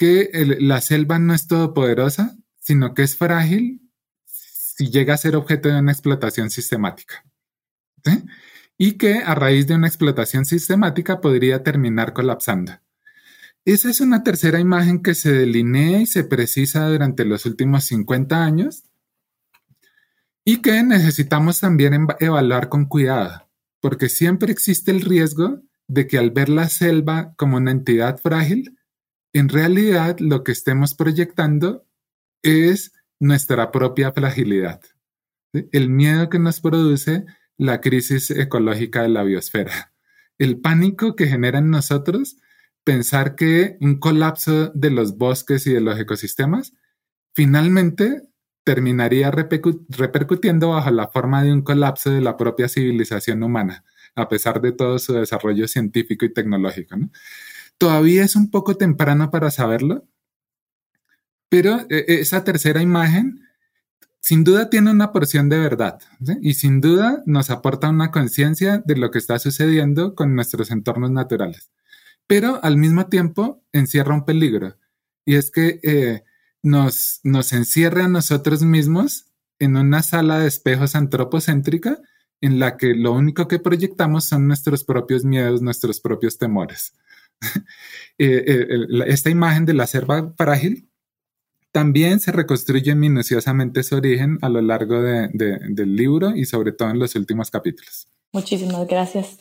que 0.02 0.32
la 0.60 0.82
selva 0.82 1.20
no 1.20 1.32
es 1.32 1.46
todopoderosa, 1.46 2.36
sino 2.58 2.96
que 2.96 3.04
es 3.04 3.16
frágil 3.16 3.88
si 4.26 4.90
llega 4.90 5.14
a 5.14 5.18
ser 5.18 5.36
objeto 5.36 5.70
de 5.70 5.78
una 5.78 5.92
explotación 5.92 6.50
sistemática. 6.50 7.24
Y 8.80 8.94
que 8.94 9.20
a 9.20 9.36
raíz 9.36 9.68
de 9.68 9.76
una 9.76 9.86
explotación 9.86 10.46
sistemática 10.46 11.22
podría 11.22 11.62
terminar 11.62 12.14
colapsando. 12.14 12.80
Esa 13.64 13.92
es 13.92 14.02
una 14.02 14.24
tercera 14.24 14.60
imagen 14.60 15.04
que 15.04 15.14
se 15.14 15.34
delinea 15.34 16.02
y 16.02 16.08
se 16.08 16.24
precisa 16.24 16.88
durante 16.88 17.24
los 17.24 17.46
últimos 17.46 17.84
50 17.84 18.44
años 18.44 18.86
y 20.44 20.64
que 20.64 20.82
necesitamos 20.82 21.60
también 21.60 22.08
evaluar 22.20 22.70
con 22.70 22.86
cuidado, 22.86 23.48
porque 23.80 24.10
siempre 24.10 24.52
existe 24.52 24.90
el 24.90 25.02
riesgo 25.02 25.62
de 25.88 26.08
que 26.08 26.18
al 26.18 26.32
ver 26.32 26.50
la 26.50 26.70
selva 26.70 27.36
como 27.36 27.58
una 27.58 27.70
entidad 27.70 28.20
frágil, 28.20 28.80
en 29.34 29.50
realidad 29.50 30.20
lo 30.20 30.44
que 30.44 30.52
estemos 30.52 30.94
proyectando 30.94 31.86
es 32.44 32.94
nuestra 33.20 33.72
propia 33.72 34.12
fragilidad, 34.12 34.82
el 35.54 35.89
miedo 35.89 36.30
que 36.30 36.39
nos 36.39 36.60
produce 36.60 37.26
la 37.58 37.82
crisis 37.82 38.32
ecológica 38.32 39.04
de 39.04 39.10
la 39.10 39.24
biosfera, 39.24 39.94
el 40.38 40.60
pánico 40.60 41.15
que 41.15 41.28
genera 41.28 41.60
en 41.60 41.70
nosotros 41.70 42.38
pensar 42.84 43.36
que 43.36 43.78
un 43.80 44.00
colapso 44.00 44.70
de 44.74 44.89
los 44.89 45.17
bosques 45.17 45.67
y 45.67 45.74
de 45.74 45.82
los 45.82 46.00
ecosistemas 46.00 46.74
finalmente 47.34 48.24
terminaría 48.63 49.32
repercutiendo 49.32 50.70
bajo 50.70 50.91
la 50.91 51.08
forma 51.08 51.44
de 51.44 51.52
un 51.52 51.62
colapso 51.62 52.10
de 52.10 52.22
la 52.22 52.38
propia 52.38 52.67
civilización 52.67 53.44
humana, 53.44 53.84
a 54.15 54.28
pesar 54.30 54.62
de 54.62 54.72
todo 54.72 55.00
su 55.00 55.13
desarrollo 55.13 55.67
científico 55.67 56.26
y 56.26 56.34
tecnológico. 56.34 56.96
Todavía 57.82 58.24
es 58.24 58.36
un 58.36 58.52
poco 58.52 58.78
temprano 58.78 59.32
para 59.32 59.50
saberlo, 59.50 60.08
pero 61.50 61.80
eh, 61.89 62.06
esa 62.08 62.44
tercera 62.44 62.80
imagen 62.80 63.41
sin 64.20 64.44
duda 64.44 64.70
tiene 64.70 64.91
una 64.91 65.12
porción 65.12 65.50
de 65.50 65.58
verdad 65.58 66.00
y 66.44 66.54
sin 66.54 66.80
duda 66.80 67.24
nos 67.26 67.50
aporta 67.50 67.89
una 67.89 68.12
conciencia 68.12 68.84
de 68.86 68.98
lo 68.98 69.10
que 69.10 69.17
está 69.17 69.39
sucediendo 69.39 70.13
con 70.13 70.36
nuestros 70.36 70.70
entornos 70.70 71.10
naturales 71.10 71.72
pero 72.32 72.63
al 72.63 72.78
mismo 72.78 73.08
tiempo 73.08 73.62
encierra 73.74 74.13
un 74.13 74.26
peligro 74.26 74.78
y 75.26 75.36
es 75.36 75.52
que 75.52 75.82
eh, 75.84 76.24
nos, 76.63 77.20
nos 77.24 77.52
encierra 77.52 78.06
a 78.06 78.08
nosotros 78.08 78.62
mismos 78.62 79.26
en 79.60 79.76
una 79.76 80.02
sala 80.02 80.39
de 80.39 80.48
espejos 80.48 80.96
antropocéntrica 80.96 82.00
en 82.39 82.58
la 82.58 82.78
que 82.78 82.94
lo 82.94 83.12
único 83.12 83.50
que 83.50 83.60
proyectamos 83.60 84.26
son 84.26 84.48
nuestros 84.48 84.84
propios 84.84 85.26
miedos, 85.26 85.62
nuestros 85.62 86.00
propios 86.00 86.38
temores. 86.38 86.94
Eh, 88.23 88.43
eh, 88.45 88.88
esta 89.08 89.32
imagen 89.32 89.65
de 89.65 89.73
la 89.73 89.88
selva 89.88 90.32
frágil 90.38 90.88
también 91.71 92.19
se 92.19 92.32
reconstruye 92.32 92.93
minuciosamente 92.93 93.82
su 93.82 93.95
origen 93.95 94.38
a 94.43 94.49
lo 94.49 94.62
largo 94.62 95.01
del 95.01 95.95
libro 95.95 96.36
y 96.36 96.45
sobre 96.45 96.71
todo 96.71 96.91
en 96.91 96.99
los 96.99 97.15
últimos 97.15 97.49
capítulos. 97.49 98.08
Muchísimas 98.34 98.88
gracias 98.88 99.39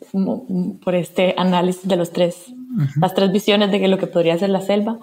por 0.82 0.94
este 0.94 1.34
análisis 1.36 1.86
de 1.86 1.96
los 1.96 2.10
tres, 2.10 2.46
las 2.98 3.14
tres 3.14 3.30
visiones 3.32 3.70
de 3.70 3.86
lo 3.86 3.98
que 3.98 4.06
podría 4.06 4.38
ser 4.38 4.48
la 4.50 4.62
selva. 4.62 4.98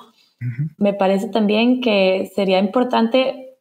Me 0.77 0.93
parece 0.93 1.27
también 1.27 1.79
que 1.81 2.31
sería 2.35 2.59
importante 2.59 3.57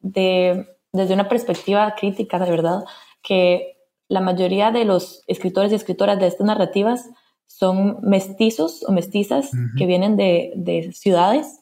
de, 0.00 0.66
desde 0.92 1.14
una 1.14 1.28
perspectiva 1.28 1.94
crítica, 1.94 2.38
de 2.38 2.50
verdad, 2.50 2.84
que 3.22 3.76
la 4.08 4.20
mayoría 4.20 4.70
de 4.70 4.84
los 4.84 5.22
escritores 5.26 5.70
y 5.72 5.74
escritoras 5.74 6.18
de 6.18 6.26
estas 6.26 6.46
narrativas 6.46 7.08
son 7.48 7.98
mestizos 8.02 8.84
o 8.86 8.92
mestizas 8.92 9.50
que 9.76 9.86
vienen 9.86 10.16
de, 10.16 10.52
de 10.54 10.92
ciudades. 10.92 11.60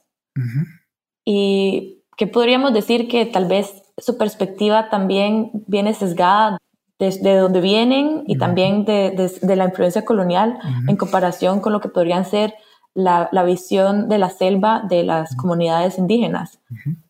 Y 1.25 2.03
que 2.17 2.27
podríamos 2.27 2.75
decir 2.75 3.09
que 3.09 3.25
tal 3.25 3.47
vez 3.47 3.83
su 3.97 4.19
perspectiva 4.19 4.91
también 4.91 5.51
viene 5.67 5.95
sesgada 5.95 6.59
de, 6.99 7.37
dónde 7.37 7.61
vienen 7.61 8.25
y 8.27 8.39
también 8.39 8.85
de, 8.85 9.31
de, 9.41 9.57
la 9.57 9.67
influencia 9.67 10.05
colonial 10.05 10.59
en 10.89 10.97
comparación 10.97 11.61
con 11.61 11.73
lo 11.73 11.81
que 11.81 11.89
podrían 11.89 12.25
ser 12.25 12.55
la, 12.95 13.29
la 13.33 13.43
visión 13.43 14.09
de 14.09 14.19
la 14.19 14.31
selva 14.31 14.83
de 14.89 15.05
las 15.05 15.37
comunidades 15.37 15.99
indígenas, 15.99 16.59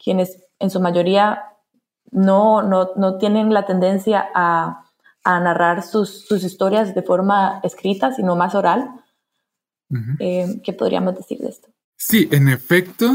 quienes 0.03 0.43
en 0.59 0.71
su 0.71 0.81
mayoría 0.81 1.45
no, 2.11 2.63
no, 2.63 2.91
no 2.97 3.19
tienen 3.19 3.53
la 3.55 3.67
tendencia 3.67 4.29
a, 4.35 4.86
a 5.27 5.41
narrar 5.41 5.83
sus, 5.83 6.25
sus, 6.25 6.45
historias 6.45 6.95
de 6.95 7.03
forma 7.03 7.61
escrita, 7.65 8.13
sino 8.13 8.37
más 8.37 8.55
oral. 8.55 8.91
Eh, 10.21 10.61
¿Qué 10.65 10.73
podríamos 10.73 11.17
decir 11.17 11.39
de 11.39 11.49
esto? 11.49 11.69
Sí, 11.97 12.29
en 12.31 12.49
efecto, 12.49 13.11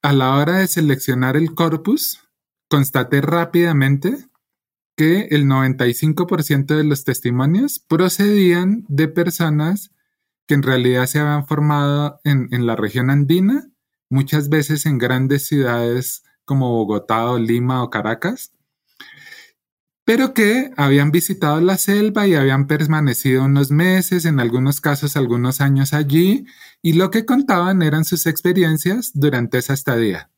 a 0.00 0.12
la 0.14 0.36
hora 0.36 0.58
de 0.58 0.66
seleccionar 0.66 1.36
el 1.36 1.54
corpus, 1.54 2.20
constaté 2.68 3.20
rápidamente 3.20 4.16
que 4.96 5.28
el 5.30 5.44
95% 5.44 6.74
de 6.74 6.84
los 6.84 7.04
testimonios 7.04 7.80
procedían 7.80 8.86
de 8.88 9.08
personas 9.08 9.90
que 10.46 10.54
en 10.54 10.62
realidad 10.62 11.04
se 11.04 11.18
habían 11.18 11.46
formado 11.46 12.18
en, 12.24 12.66
la 12.66 12.76
región 12.76 13.10
andina, 13.10 13.70
muchas 14.08 14.48
veces 14.48 14.86
en 14.86 14.96
grandes 14.96 15.46
ciudades 15.46 16.24
como 16.46 16.70
Bogotá 16.70 17.30
o 17.30 17.38
Lima 17.38 17.82
o 17.82 17.90
Caracas, 17.90 18.52
pero 20.04 20.34
que 20.34 20.70
habían 20.76 21.10
visitado 21.10 21.60
la 21.60 21.76
selva 21.76 22.26
y 22.26 22.34
habían 22.34 22.66
permanecido 22.66 23.44
unos 23.44 23.70
meses, 23.70 24.24
en 24.24 24.40
algunos 24.40 24.80
casos 24.80 25.16
algunos 25.16 25.60
años 25.60 25.92
allí, 25.92 26.46
y 26.82 26.94
lo 26.94 27.10
que 27.10 27.24
contaban 27.24 27.82
eran 27.82 28.04
sus 28.04 28.26
experiencias 28.26 29.12
durante 29.14 29.58
esa 29.58 29.74
estadía. 29.74 30.30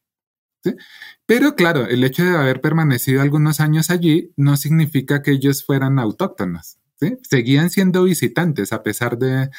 Pero 1.27 1.57
claro, 1.57 1.87
el 1.87 2.05
hecho 2.05 2.25
de 2.25 2.37
haber 2.37 2.61
permanecido 2.61 3.23
algunos 3.23 3.61
años 3.61 3.91
allí 3.91 4.33
no 4.37 4.57
significa 4.57 5.23
que 5.23 5.33
ellos 5.33 5.65
fueran 5.65 5.99
autóctonos. 5.99 6.79
Seguían 7.23 7.71
siendo 7.71 8.05
visitantes 8.05 8.73
a 8.73 8.83
pesar 8.83 9.19
de, 9.19 9.51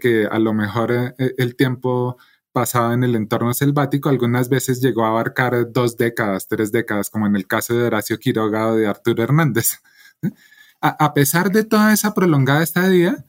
que 0.00 0.26
a 0.30 0.38
lo 0.38 0.52
mejor 0.52 1.14
eh, 1.18 1.34
el 1.38 1.54
tiempo 1.54 2.16
pasado 2.56 2.94
en 2.94 3.04
el 3.04 3.14
entorno 3.16 3.52
selvático 3.52 4.08
algunas 4.08 4.48
veces 4.48 4.80
llegó 4.80 5.04
a 5.04 5.08
abarcar 5.08 5.70
dos 5.70 5.98
décadas, 5.98 6.48
tres 6.48 6.72
décadas, 6.72 7.10
como 7.10 7.26
en 7.26 7.36
el 7.36 7.46
caso 7.46 7.74
de 7.74 7.84
Horacio 7.84 8.18
Quiroga 8.18 8.68
o 8.68 8.76
de 8.76 8.86
Arturo 8.86 9.22
Hernández. 9.22 9.82
a 10.80 11.12
pesar 11.12 11.52
de 11.52 11.64
toda 11.64 11.92
esa 11.92 12.14
prolongada 12.14 12.62
estadía, 12.62 13.26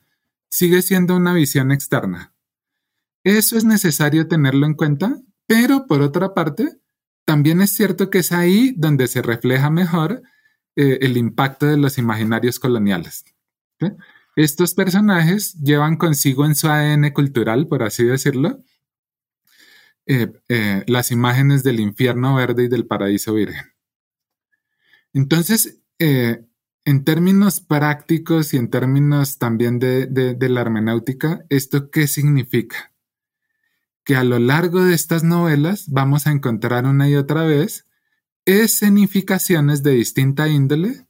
sigue 0.48 0.82
siendo 0.82 1.18
una 1.18 1.34
visión 1.34 1.74
externa. 1.74 2.32
Eso 3.26 3.58
es 3.58 3.66
necesario 3.66 4.30
tenerlo 4.30 4.66
en 4.66 4.76
cuenta, 4.76 5.20
pero 5.46 5.88
por 5.88 6.02
otra 6.02 6.34
parte, 6.34 6.80
también 7.26 7.60
es 7.60 7.72
cierto 7.72 8.10
que 8.10 8.20
es 8.20 8.32
ahí 8.32 8.74
donde 8.78 9.10
se 9.10 9.22
refleja 9.22 9.70
mejor 9.70 10.22
eh, 10.78 11.00
el 11.02 11.18
impacto 11.18 11.66
de 11.66 11.76
los 11.76 11.98
imaginarios 11.98 12.60
coloniales. 12.60 13.26
Estos 14.38 14.74
personajes 14.74 15.56
llevan 15.56 15.98
consigo 15.98 16.46
en 16.46 16.56
su 16.56 16.70
ADN 16.70 17.12
cultural, 17.12 17.68
por 17.68 17.84
así 17.84 18.06
decirlo, 18.06 18.64
eh, 20.08 20.32
eh, 20.50 20.84
las 20.88 21.12
imágenes 21.12 21.64
del 21.64 21.80
infierno 21.80 22.36
verde 22.36 22.64
y 22.64 22.68
del 22.68 22.88
paraíso 22.88 23.34
virgen. 23.34 23.66
Entonces, 25.14 25.82
en 26.00 27.04
términos 27.04 27.60
prácticos 27.60 28.54
y 28.54 28.58
en 28.58 28.70
términos 28.70 29.38
también 29.40 29.80
de 29.80 30.38
la 30.50 30.62
hermenéutica, 30.62 31.44
¿esto 31.50 31.90
qué 31.90 32.08
significa? 32.08 32.92
que 34.08 34.16
a 34.16 34.24
lo 34.24 34.40
largo 34.40 34.86
de 34.86 34.96
estas 34.96 35.26
novelas 35.26 35.90
vamos 35.90 36.28
a 36.28 36.32
encontrar 36.32 36.86
una 36.86 37.10
y 37.10 37.16
otra 37.16 37.44
vez 37.44 37.86
escenificaciones 38.46 39.84
de 39.84 39.92
distinta 39.92 40.48
índole 40.48 41.06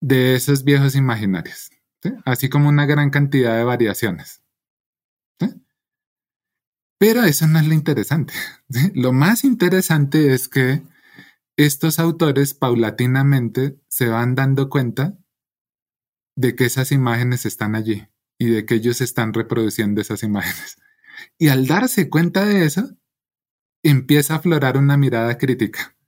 de 0.00 0.34
esos 0.34 0.64
viejos 0.64 0.96
imaginarios, 0.96 1.70
así 2.24 2.48
como 2.48 2.68
una 2.68 2.84
gran 2.84 3.10
cantidad 3.10 3.56
de 3.56 3.62
variaciones. 3.62 4.42
Pero 7.06 7.22
eso 7.22 7.46
no 7.46 7.58
es 7.58 7.66
lo 7.66 7.74
interesante. 7.74 8.32
Lo 8.94 9.12
más 9.12 9.44
interesante 9.44 10.32
es 10.32 10.48
que 10.48 10.80
estos 11.54 11.98
autores 11.98 12.54
paulatinamente 12.54 13.78
se 13.88 14.08
van 14.08 14.34
dando 14.34 14.70
cuenta 14.70 15.18
de 16.34 16.56
que 16.56 16.64
esas 16.64 16.92
imágenes 16.92 17.44
están 17.44 17.74
allí 17.74 18.08
y 18.38 18.46
de 18.46 18.64
que 18.64 18.76
ellos 18.76 19.02
están 19.02 19.34
reproduciendo 19.34 20.00
esas 20.00 20.22
imágenes. 20.22 20.78
Y 21.36 21.48
al 21.48 21.66
darse 21.66 22.08
cuenta 22.08 22.46
de 22.46 22.64
eso, 22.64 22.96
empieza 23.82 24.32
a 24.32 24.36
aflorar 24.38 24.78
una 24.78 24.96
mirada 24.96 25.36
crítica. 25.36 25.98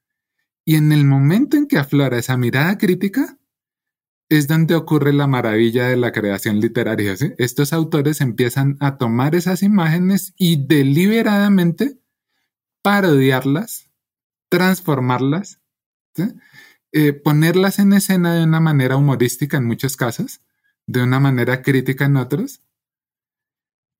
Y 0.64 0.76
en 0.76 0.92
el 0.92 1.04
momento 1.04 1.58
en 1.58 1.66
que 1.66 1.76
aflora 1.76 2.16
esa 2.16 2.38
mirada 2.38 2.78
crítica, 2.78 3.38
es 4.28 4.48
donde 4.48 4.74
ocurre 4.74 5.12
la 5.12 5.26
maravilla 5.26 5.86
de 5.88 5.96
la 5.96 6.12
creación 6.12 6.60
literaria. 6.60 7.14
Estos 7.38 7.72
autores 7.72 8.20
empiezan 8.20 8.76
a 8.80 8.98
tomar 8.98 9.34
esas 9.34 9.62
imágenes 9.62 10.34
y 10.36 10.66
deliberadamente 10.66 12.00
parodiarlas, 12.82 13.90
transformarlas, 14.48 15.60
eh, 16.92 17.12
ponerlas 17.12 17.78
en 17.78 17.92
escena 17.92 18.34
de 18.34 18.44
una 18.44 18.60
manera 18.60 18.96
humorística 18.96 19.56
en 19.56 19.64
muchos 19.64 19.96
casos, 19.96 20.40
de 20.86 21.02
una 21.02 21.20
manera 21.20 21.62
crítica 21.62 22.04
en 22.06 22.16
otros, 22.16 22.62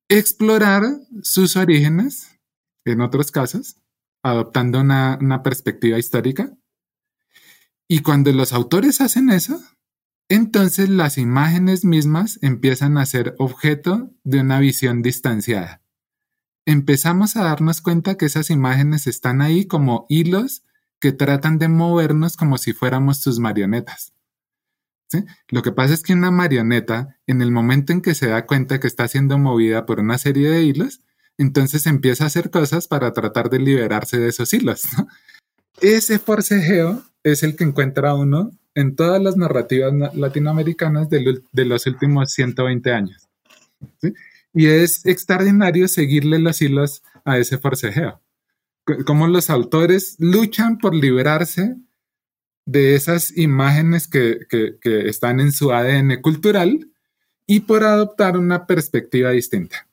explorar 0.08 0.84
sus 1.22 1.56
orígenes 1.56 2.38
en 2.84 3.00
otros 3.00 3.32
casos, 3.32 3.76
adoptando 4.22 4.80
una, 4.80 5.42
perspectiva 5.42 5.98
histórica. 5.98 6.56
Y 7.88 8.00
cuando 8.00 8.32
los 8.32 8.52
autores 8.52 9.00
hacen 9.00 9.30
eso, 9.30 9.60
entonces 10.28 10.88
las 10.88 11.18
imágenes 11.18 11.84
mismas 11.84 12.38
empiezan 12.42 12.98
a 12.98 13.06
ser 13.06 13.34
objeto 13.38 14.10
de 14.24 14.40
una 14.40 14.58
visión 14.58 15.02
distanciada. 15.02 15.82
Empezamos 16.64 17.36
a 17.36 17.44
darnos 17.44 17.80
cuenta 17.80 18.16
que 18.16 18.26
esas 18.26 18.50
imágenes 18.50 19.06
están 19.06 19.40
ahí 19.40 19.66
como 19.66 20.06
hilos 20.08 20.64
que 20.98 21.12
tratan 21.12 21.58
de 21.58 21.68
movernos 21.68 22.36
como 22.36 22.58
si 22.58 22.72
fuéramos 22.72 23.18
sus 23.18 23.38
marionetas. 23.38 24.12
Lo 25.48 25.62
que 25.62 25.70
pasa 25.70 25.94
es 25.94 26.02
que 26.02 26.12
una 26.12 26.32
marioneta, 26.32 27.16
en 27.28 27.40
el 27.40 27.52
momento 27.52 27.92
en 27.92 28.00
que 28.00 28.14
se 28.14 28.26
da 28.26 28.46
cuenta 28.46 28.80
que 28.80 28.88
está 28.88 29.06
siendo 29.06 29.38
movida 29.38 29.86
por 29.86 30.00
una 30.00 30.18
serie 30.18 30.50
de 30.50 30.64
hilos, 30.64 31.00
entonces 31.38 31.86
empieza 31.86 32.24
a 32.24 32.26
hacer 32.28 32.50
cosas 32.50 32.88
para 32.88 33.12
tratar 33.12 33.50
de 33.50 33.60
liberarse 33.60 34.18
de 34.18 34.28
esos 34.28 34.52
hilos. 34.52 34.82
Ese 35.80 36.18
forcejeo 36.18 37.04
es 37.22 37.42
el 37.42 37.54
que 37.54 37.64
encuentra 37.64 38.14
uno 38.14 38.52
en 38.76 38.94
todas 38.94 39.20
las 39.20 39.36
narrativas 39.36 39.92
latinoamericanas 40.14 41.08
de, 41.08 41.42
los 41.64 41.86
últimos 41.86 42.30
120 42.32 42.92
años. 42.92 43.26
Y 44.52 44.66
es 44.66 45.04
extraordinario 45.06 45.88
seguirle 45.88 46.38
los 46.38 46.60
hilos 46.60 47.02
a 47.24 47.38
ese 47.38 47.56
forcejeo. 47.56 48.20
Cómo 49.06 49.28
los 49.28 49.48
autores 49.48 50.16
luchan 50.18 50.76
por 50.76 50.94
liberarse 50.94 51.74
de 52.66 52.94
esas 52.94 53.34
imágenes 53.36 54.08
que, 54.08 54.40
están 54.82 55.40
en 55.40 55.52
su 55.52 55.72
ADN 55.72 56.20
cultural 56.20 56.90
y 57.46 57.60
por 57.60 57.82
adoptar 57.82 58.36
una 58.36 58.66
perspectiva 58.66 59.30
distinta. 59.30 59.88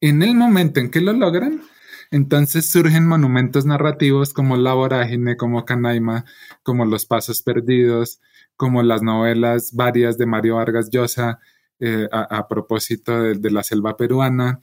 En 0.00 0.24
el 0.24 0.34
momento 0.34 0.80
en 0.80 0.90
que 0.90 1.00
lo 1.00 1.12
logran, 1.12 1.62
entonces 2.10 2.66
surgen 2.70 3.06
monumentos 3.06 3.66
narrativos 3.66 4.32
como 4.32 4.56
La 4.56 4.74
Vorágine, 4.74 5.36
como 5.36 5.64
Canaima, 5.64 6.24
como 6.62 6.84
Los 6.84 7.06
Pasos 7.06 7.42
Perdidos, 7.42 8.20
como 8.56 8.82
las 8.82 9.02
novelas 9.02 9.72
varias 9.74 10.18
de 10.18 10.26
Mario 10.26 10.56
Vargas 10.56 10.90
Llosa 10.90 11.38
eh, 11.78 12.08
a, 12.10 12.48
propósito 12.48 13.22
de, 13.22 13.50
la 13.50 13.62
selva 13.62 13.96
peruana. 13.96 14.60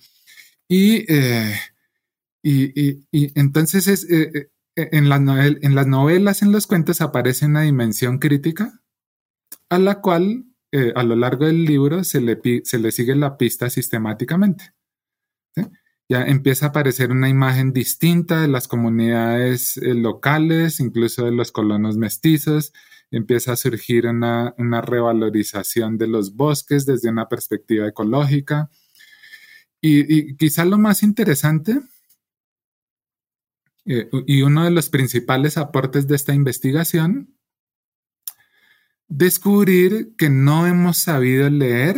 Y, 0.67 1.05
eh, 1.11 1.53
entonces 2.41 3.87
es, 3.87 4.09
eh, 4.09 4.49
en, 4.75 5.09
las 5.09 5.21
novelas, 5.87 6.41
en 6.41 6.51
los 6.51 6.67
cuentos, 6.67 7.01
aparece 7.01 7.45
una 7.45 7.61
dimensión 7.61 8.17
crítica 8.17 8.81
a 9.69 9.79
la 9.79 10.01
cual 10.01 10.45
a 10.95 11.03
lo 11.03 11.15
largo 11.15 11.45
del 11.45 11.65
libro 11.65 12.03
se 12.03 12.19
le, 12.19 12.41
se 12.63 12.79
le 12.79 12.91
sigue 12.91 13.13
la 13.15 13.37
pista 13.37 13.69
sistemáticamente 13.69 14.73
ya 16.09 16.23
empieza 16.23 16.67
a 16.67 16.69
aparecer 16.69 17.11
una 17.11 17.29
imagen 17.29 17.73
distinta 17.73 18.41
de 18.41 18.47
las 18.47 18.67
comunidades 18.67 19.77
eh, 19.77 19.93
locales, 19.93 20.79
incluso 20.79 21.25
de 21.25 21.31
los 21.31 21.51
colonos 21.51 21.97
mestizos, 21.97 22.73
empieza 23.11 23.53
a 23.53 23.55
surgir 23.55 24.07
una, 24.07 24.53
revalorización 24.81 25.97
de 25.97 26.07
los 26.07 26.35
bosques 26.35 26.85
desde 26.85 27.09
una 27.09 27.29
perspectiva 27.29 27.87
ecológica. 27.87 28.69
Y, 29.81 30.35
quizá 30.37 30.65
lo 30.65 30.77
más 30.77 31.03
interesante 31.03 31.79
eh, 33.85 34.09
y 34.25 34.41
uno 34.41 34.63
de 34.63 34.71
los 34.71 34.89
principales 34.89 35.57
aportes 35.57 36.07
de 36.07 36.15
esta 36.15 36.33
investigación, 36.33 37.35
descubrir 39.07 40.15
que 40.17 40.29
no 40.29 40.65
hemos 40.65 40.97
sabido 40.97 41.49
leer 41.49 41.97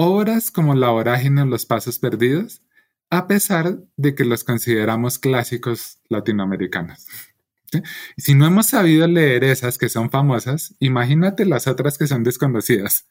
obras 0.00 0.50
como 0.50 0.74
La 0.74 0.88
vorágine 0.88 1.42
o 1.42 1.46
Los 1.46 1.66
pasos 1.66 1.98
perdidos, 1.98 2.62
a 3.10 3.26
pesar 3.26 3.80
de 3.96 4.14
que 4.14 4.24
los 4.24 4.44
consideramos 4.44 5.18
clásicos 5.18 5.98
latinoamericanos. 6.08 7.06
Si 8.16 8.34
no 8.34 8.46
hemos 8.46 8.66
sabido 8.66 9.06
leer 9.06 9.44
esas 9.44 9.78
que 9.78 9.88
son 9.88 10.10
famosas, 10.10 10.74
imagínate 10.80 11.44
las 11.44 11.66
otras 11.66 11.98
que 11.98 12.06
son 12.06 12.24
desconocidas. 12.24 13.06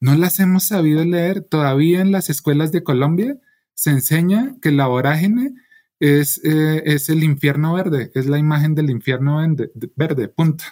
No 0.00 0.16
las 0.16 0.40
hemos 0.40 0.64
sabido 0.64 1.04
leer. 1.04 1.42
Todavía 1.42 2.00
en 2.00 2.10
las 2.10 2.28
escuelas 2.28 2.72
de 2.72 2.82
Colombia 2.82 3.38
se 3.74 3.90
enseña 3.90 4.56
que 4.60 4.72
la 4.72 4.86
vorágine 4.86 5.54
es, 6.00 6.40
eh, 6.44 6.82
es 6.86 7.08
el 7.08 7.22
infierno 7.22 7.72
verde, 7.74 8.10
es 8.14 8.26
la 8.26 8.38
imagen 8.38 8.74
del 8.74 8.90
infierno 8.90 9.36
verde, 9.38 9.70
verde 9.94 10.28
punto. 10.28 10.64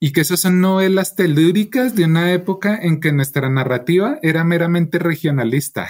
Y 0.00 0.12
que 0.12 0.20
esas 0.20 0.40
son 0.40 0.60
novelas 0.60 1.16
telúricas 1.16 1.94
de 1.94 2.04
una 2.04 2.32
época 2.32 2.78
en 2.80 3.00
que 3.00 3.12
nuestra 3.12 3.48
narrativa 3.50 4.18
era 4.22 4.44
meramente 4.44 4.98
regionalista 4.98 5.88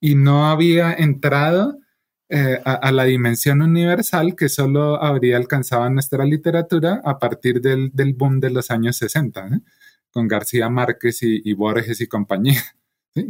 y 0.00 0.14
no 0.14 0.48
había 0.48 0.92
entrado 0.92 1.78
eh, 2.28 2.60
a, 2.64 2.90
la 2.90 3.04
dimensión 3.04 3.62
universal 3.62 4.34
que 4.34 4.48
solo 4.48 5.00
habría 5.00 5.36
alcanzado 5.36 5.88
nuestra 5.90 6.24
literatura 6.24 7.00
a 7.04 7.20
partir 7.20 7.60
del, 7.60 7.92
boom 8.14 8.40
de 8.40 8.50
los 8.50 8.72
años 8.72 8.96
60, 8.96 9.60
con 10.10 10.26
García 10.26 10.68
Márquez 10.68 11.18
y, 11.22 11.52
Borges 11.54 12.00
y 12.00 12.08
compañía, 12.08 12.60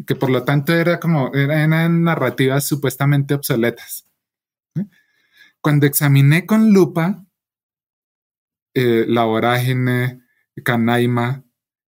que 0.07 0.15
por 0.15 0.31
lo 0.31 0.45
tanto 0.45 0.73
era 0.73 0.99
como, 0.99 1.31
eran 1.35 2.05
narrativas 2.05 2.67
supuestamente 2.67 3.35
obsoletas. 3.35 4.07
Cuando 5.61 5.87
examiné 5.87 6.47
con 6.47 6.73
lupa 6.73 7.26
eh, 8.77 9.07
La 9.09 9.25
Vorágine, 9.25 10.21
Canaima, 10.63 11.45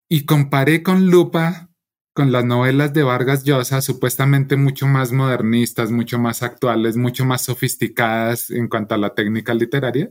y 0.06 0.26
comparé 0.26 0.82
con 0.82 1.08
lupa 1.08 1.70
con 2.12 2.30
las 2.30 2.44
novelas 2.44 2.92
de 2.92 3.02
Vargas 3.02 3.42
Llosa, 3.42 3.80
supuestamente 3.80 4.56
mucho 4.56 4.86
más 4.86 5.10
modernistas, 5.10 5.90
mucho 5.90 6.18
más 6.18 6.42
actuales, 6.42 6.98
mucho 6.98 7.24
más 7.24 7.42
sofisticadas 7.42 8.50
en 8.50 8.68
cuanto 8.68 8.94
a 8.94 8.98
la 8.98 9.14
técnica 9.14 9.54
literaria, 9.54 10.10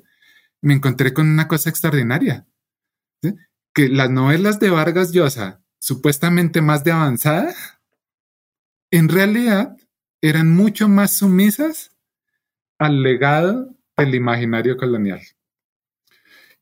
me 0.61 0.73
encontré 0.73 1.13
con 1.13 1.29
una 1.29 1.47
cosa 1.47 1.69
extraordinaria, 1.69 2.47
que 3.73 3.87
las 3.87 4.09
novelas 4.09 4.59
de 4.59 4.71
Vargas 4.71 5.11
Llosa, 5.11 5.61
supuestamente 5.77 6.61
más 6.63 6.83
de 6.83 6.91
avanzada, 6.91 7.53
en 8.91 9.09
realidad 9.09 9.77
eran 10.21 10.49
mucho 10.49 10.89
más 10.89 11.17
sumisas 11.17 11.95
al 12.79 13.03
legado 13.03 13.75
del 13.95 14.15
imaginario 14.15 14.75
colonial. 14.75 15.21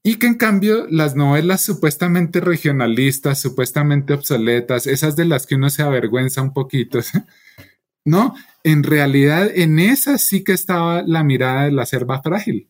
Y 0.03 0.15
que 0.15 0.25
en 0.25 0.35
cambio 0.35 0.87
las 0.89 1.15
novelas 1.15 1.61
supuestamente 1.61 2.41
regionalistas, 2.41 3.39
supuestamente 3.39 4.13
obsoletas, 4.13 4.87
esas 4.87 5.15
de 5.15 5.25
las 5.25 5.45
que 5.45 5.55
uno 5.55 5.69
se 5.69 5.83
avergüenza 5.83 6.41
un 6.41 6.53
poquito, 6.53 6.99
no, 8.05 8.35
en 8.63 8.83
realidad 8.83 9.49
en 9.53 9.77
esas 9.77 10.21
sí 10.21 10.43
que 10.43 10.53
estaba 10.53 11.03
la 11.03 11.23
mirada 11.23 11.65
de 11.65 11.71
la 11.71 11.85
selva 11.85 12.21
frágil. 12.23 12.67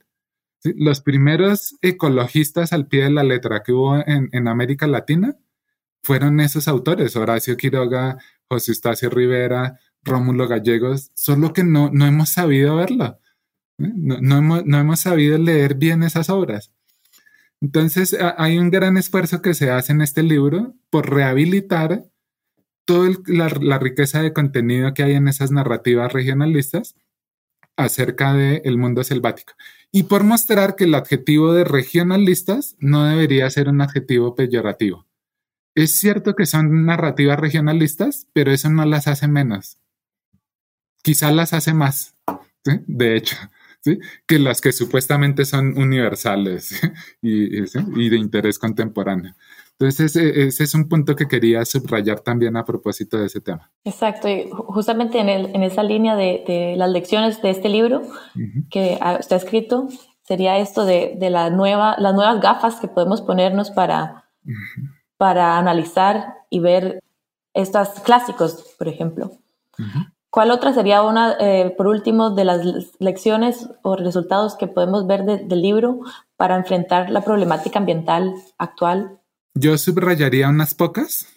Los 0.64 1.02
primeros 1.02 1.78
ecologistas 1.82 2.74
al 2.74 2.88
pie 2.88 3.06
de 3.06 3.12
la 3.12 3.24
letra 3.24 3.64
que 3.64 3.72
hubo 3.72 3.98
en, 4.06 4.48
América 4.48 4.86
Latina 4.86 5.36
fueron 6.04 6.40
esos 6.42 6.68
autores, 6.68 7.16
Horacio 7.16 7.56
Quiroga, 7.56 8.18
José 8.50 8.72
Eustacio 8.72 9.10
Rivera, 9.10 9.80
Rómulo 10.04 10.48
Gallegos, 10.48 11.12
solo 11.16 11.54
que 11.54 11.64
no, 11.64 11.90
no 11.92 12.06
hemos 12.06 12.30
sabido 12.30 12.76
verlo. 12.76 13.20
no, 13.78 14.38
hemos, 14.38 14.66
no 14.66 14.80
hemos 14.80 15.00
sabido 15.00 15.38
leer 15.38 15.76
bien 15.76 16.04
esas 16.04 16.30
obras. 16.30 16.72
Entonces, 17.62 18.18
hay 18.38 18.58
un 18.58 18.72
gran 18.72 18.98
esfuerzo 18.98 19.42
que 19.42 19.54
se 19.54 19.70
hace 19.70 19.94
en 19.94 20.02
este 20.02 20.24
libro 20.24 20.74
por 20.90 21.10
rehabilitar 21.10 22.06
toda 22.86 23.12
la, 23.28 23.78
riqueza 23.78 24.22
de 24.22 24.34
contenido 24.34 24.94
que 24.94 25.04
hay 25.04 25.14
en 25.14 25.28
esas 25.28 25.52
narrativas 25.52 26.12
regionalistas 26.12 26.96
acerca 27.78 28.34
del 28.34 28.78
mundo 28.78 29.04
selvático 29.04 29.54
y 29.92 30.04
por 30.04 30.24
mostrar 30.24 30.76
que 30.76 30.86
el 30.86 30.96
adjetivo 30.96 31.54
de 31.54 31.64
regionalistas 31.64 32.76
no 32.80 33.06
debería 33.06 33.50
ser 33.50 33.70
un 33.70 33.82
adjetivo 33.82 34.36
peyorativo. 34.36 35.06
Es 35.76 35.92
cierto 35.92 36.36
que 36.36 36.46
son 36.46 36.86
narrativas 36.86 37.40
regionalistas, 37.40 38.28
pero 38.34 38.52
eso 38.52 38.70
no 38.70 38.86
las 38.86 39.08
hace 39.08 39.28
menos. 39.28 39.78
Quizá 41.04 41.32
las 41.32 41.54
hace 41.54 41.74
más, 41.74 42.16
de 42.66 43.16
hecho. 43.16 43.38
Que 44.28 44.40
las 44.40 44.62
que 44.62 44.72
supuestamente 44.72 45.46
son 45.46 45.78
universales 45.78 46.80
y, 47.22 48.10
de 48.10 48.18
interés 48.18 48.60
contemporáneo. 48.60 49.34
Entonces, 49.72 50.16
ese, 50.16 50.64
es 50.64 50.76
un 50.76 50.88
punto 50.88 51.16
que 51.16 51.28
quería 51.28 51.66
subrayar 51.66 52.20
también 52.20 52.56
a 52.56 52.64
propósito 52.64 53.18
de 53.18 53.26
ese 53.26 53.42
tema. 53.42 53.72
Exacto, 53.84 54.30
y 54.30 54.48
justamente 54.52 55.20
en, 55.20 55.30
en 55.30 55.64
esa 55.64 55.82
línea 55.82 56.16
de, 56.16 56.76
las 56.78 56.90
lecciones 56.92 57.42
de 57.42 57.50
este 57.50 57.70
libro 57.70 58.04
que 58.70 59.00
está 59.20 59.36
escrito, 59.36 59.88
sería 60.22 60.60
esto 60.60 60.86
de, 60.86 61.16
de, 61.20 61.30
la 61.32 61.50
nueva, 61.50 61.96
las 61.98 62.14
nuevas 62.14 62.40
gafas 62.42 62.80
que 62.80 62.88
podemos 62.88 63.22
ponernos 63.22 63.72
para, 63.72 64.30
para 65.18 65.58
analizar 65.58 66.36
y 66.52 66.60
ver 66.60 67.00
estos 67.54 67.90
clásicos, 68.02 68.76
por 68.78 68.88
ejemplo. 68.88 69.32
¿Cuál 70.32 70.52
otra 70.52 70.74
sería 70.74 71.04
una, 71.04 71.36
eh, 71.42 71.74
por 71.78 71.88
último, 71.88 72.34
de 72.34 72.46
las 72.46 72.66
lecciones 73.00 73.68
o 73.82 73.98
resultados 73.98 74.56
que 74.56 74.68
podemos 74.68 75.06
ver 75.06 75.26
del 75.26 75.62
libro 75.62 76.00
para 76.38 76.56
enfrentar 76.56 77.10
la 77.10 77.22
problemática 77.22 77.80
ambiental 77.80 78.34
actual? 78.58 79.20
Yo 79.54 79.78
subrayaría 79.78 80.48
unas 80.48 80.74
pocas. 80.74 81.28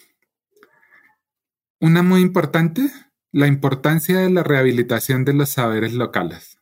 Una 1.81 2.03
muy 2.03 2.21
importante, 2.21 2.89
la 3.33 3.47
importancia 3.47 4.17
de 4.17 4.29
la 4.29 4.43
rehabilitación 4.43 5.25
de 5.25 5.33
los 5.33 5.49
saberes 5.49 5.93
locales. 5.93 6.57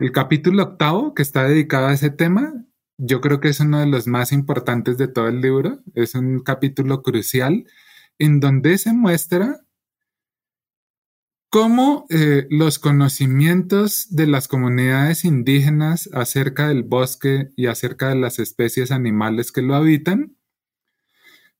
El 0.00 0.10
capítulo 0.10 0.64
octavo, 0.64 1.14
que 1.14 1.22
está 1.22 1.44
dedicado 1.44 1.86
a 1.86 1.92
ese 1.92 2.10
tema, 2.10 2.66
yo 2.98 3.20
creo 3.20 3.38
que 3.38 3.50
es 3.50 3.60
uno 3.60 3.78
de 3.78 3.86
los 3.86 4.08
más 4.08 4.32
importantes 4.32 4.98
de 4.98 5.06
todo 5.06 5.28
el 5.28 5.40
libro. 5.40 5.78
Es 5.94 6.16
un 6.16 6.40
capítulo 6.40 7.02
crucial 7.02 7.66
en 8.18 8.40
donde 8.40 8.78
se 8.78 8.92
muestra 8.92 9.60
cómo 11.50 12.06
eh, 12.10 12.46
los 12.50 12.78
conocimientos 12.78 14.08
de 14.10 14.26
las 14.26 14.48
comunidades 14.48 15.24
indígenas 15.24 16.08
acerca 16.12 16.68
del 16.68 16.82
bosque 16.82 17.50
y 17.56 17.66
acerca 17.66 18.08
de 18.08 18.16
las 18.16 18.38
especies 18.38 18.90
animales 18.90 19.52
que 19.52 19.62
lo 19.62 19.74
habitan 19.74 20.36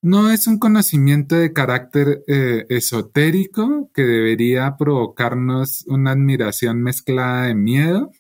no 0.03 0.31
es 0.31 0.47
un 0.47 0.59
conocimiento 0.59 1.35
de 1.37 1.53
carácter 1.53 2.23
eh, 2.29 2.67
esotérico 2.69 3.91
que 3.93 4.03
debería 4.03 4.77
provocarnos 4.77 5.85
una 5.89 6.13
admiración 6.13 6.83
mezclada 6.83 7.47
de 7.47 7.55
miedo, 7.55 8.13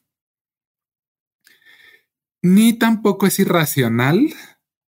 ni 2.42 2.72
tampoco 2.72 3.26
es 3.26 3.38
irracional 3.38 4.34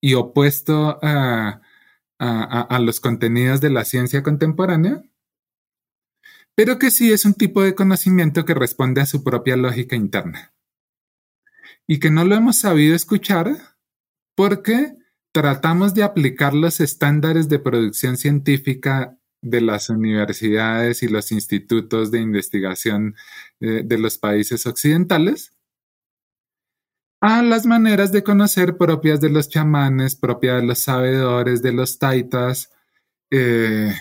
y 0.02 0.14
opuesto 0.16 0.98
a 1.02 1.62
los 2.80 3.00
contenidos 3.00 3.62
de 3.62 3.70
la 3.70 3.86
ciencia 3.86 4.24
contemporánea, 4.24 5.04
pero 6.58 6.80
que 6.80 6.90
sí 6.90 7.12
es 7.12 7.24
un 7.24 7.36
tipo 7.36 7.62
de 7.62 7.76
conocimiento 7.76 8.44
que 8.44 8.56
responde 8.56 9.00
a 9.00 9.06
su 9.06 9.24
propia 9.24 9.56
lógica 9.56 9.96
interna. 9.96 10.56
Y 11.86 12.00
que 12.00 12.10
no 12.10 12.26
lo 12.26 12.34
hemos 12.34 12.58
sabido 12.58 12.96
escuchar 12.96 13.56
porque 14.36 14.96
tratamos 15.32 15.94
de 15.94 16.02
aplicar 16.02 16.56
los 16.56 16.80
estándares 16.80 17.48
de 17.48 17.60
producción 17.60 18.18
científica 18.18 19.20
de 19.40 19.62
las 19.62 19.92
universidades 19.92 21.04
y 21.04 21.10
los 21.10 21.32
institutos 21.32 22.10
de 22.10 22.22
investigación 22.22 23.14
eh, 23.60 23.84
de 23.86 23.98
los 24.00 24.18
países 24.18 24.66
occidentales 24.66 25.52
a 27.22 27.44
las 27.44 27.68
maneras 27.68 28.12
de 28.12 28.24
conocer 28.24 28.78
propias 28.78 29.22
de 29.22 29.30
los 29.30 29.48
chamanes, 29.48 30.16
propias 30.16 30.62
de 30.62 30.68
los 30.68 30.80
sabedores, 30.80 31.62
de 31.62 31.72
los 31.72 32.00
taitas, 32.00 32.72
eh, 33.30 33.94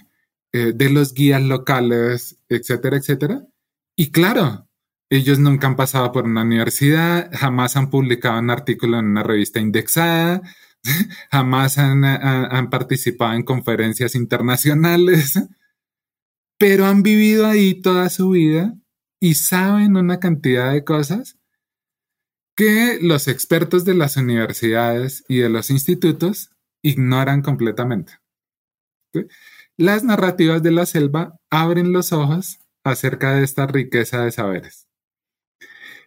eh, 0.56 0.72
de 0.72 0.88
los 0.88 1.12
guías 1.12 1.42
locales, 1.42 2.38
etcétera, 2.48 2.96
etcétera. 2.96 3.46
Y 3.94 4.10
claro, 4.10 4.66
ellos 5.10 5.38
nunca 5.38 5.66
han 5.66 5.76
pasado 5.76 6.12
por 6.12 6.24
una 6.24 6.42
universidad, 6.42 7.30
jamás 7.30 7.76
han 7.76 7.90
publicado 7.90 8.38
un 8.38 8.48
artículo 8.48 8.98
en 8.98 9.04
una 9.06 9.22
revista 9.22 9.60
indexada, 9.60 10.40
jamás 11.30 11.76
han, 11.76 12.04
han, 12.04 12.70
participado 12.70 13.34
en 13.34 13.42
conferencias 13.42 14.14
internacionales, 14.14 15.34
pero 16.58 16.86
han 16.86 17.02
vivido 17.02 17.46
ahí 17.46 17.74
toda 17.82 18.08
su 18.08 18.30
vida 18.30 18.74
y 19.20 19.34
saben 19.34 19.96
una 19.96 20.20
cantidad 20.20 20.72
de 20.72 20.84
cosas 20.84 21.38
que 22.56 22.98
los 23.02 23.28
expertos 23.28 23.84
de 23.84 23.94
las 23.94 24.16
universidades 24.16 25.22
y 25.28 25.38
de 25.38 25.50
los 25.50 25.68
institutos 25.68 26.50
ignoran 26.82 27.42
completamente. 27.42 28.14
Las 29.78 30.04
narrativas 30.04 30.62
de 30.62 30.70
la 30.70 30.86
selva 30.86 31.38
abren 31.50 31.92
los 31.92 32.12
ojos 32.12 32.58
acerca 32.82 33.34
de 33.34 33.44
esta 33.44 33.66
riqueza 33.66 34.24
de 34.24 34.32
saberes 34.32 34.86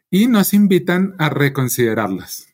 y 0.09 0.27
nos 0.27 0.53
invitan 0.53 1.15
a 1.19 1.29
reconsiderarlas. 1.29 2.47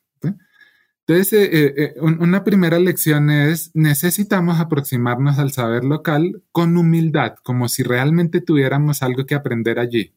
Entonces, 1.08 1.32
eh, 1.32 1.48
eh, 1.52 1.74
eh, 1.76 2.00
una 2.00 2.42
primera 2.42 2.80
lección 2.80 3.30
es, 3.30 3.70
necesitamos 3.74 4.58
aproximarnos 4.58 5.38
al 5.38 5.52
saber 5.52 5.84
local 5.84 6.42
con 6.50 6.76
humildad, 6.76 7.36
como 7.44 7.68
si 7.68 7.84
realmente 7.84 8.40
tuviéramos 8.40 9.02
algo 9.02 9.24
que 9.24 9.36
aprender 9.36 9.78
allí. 9.78 10.16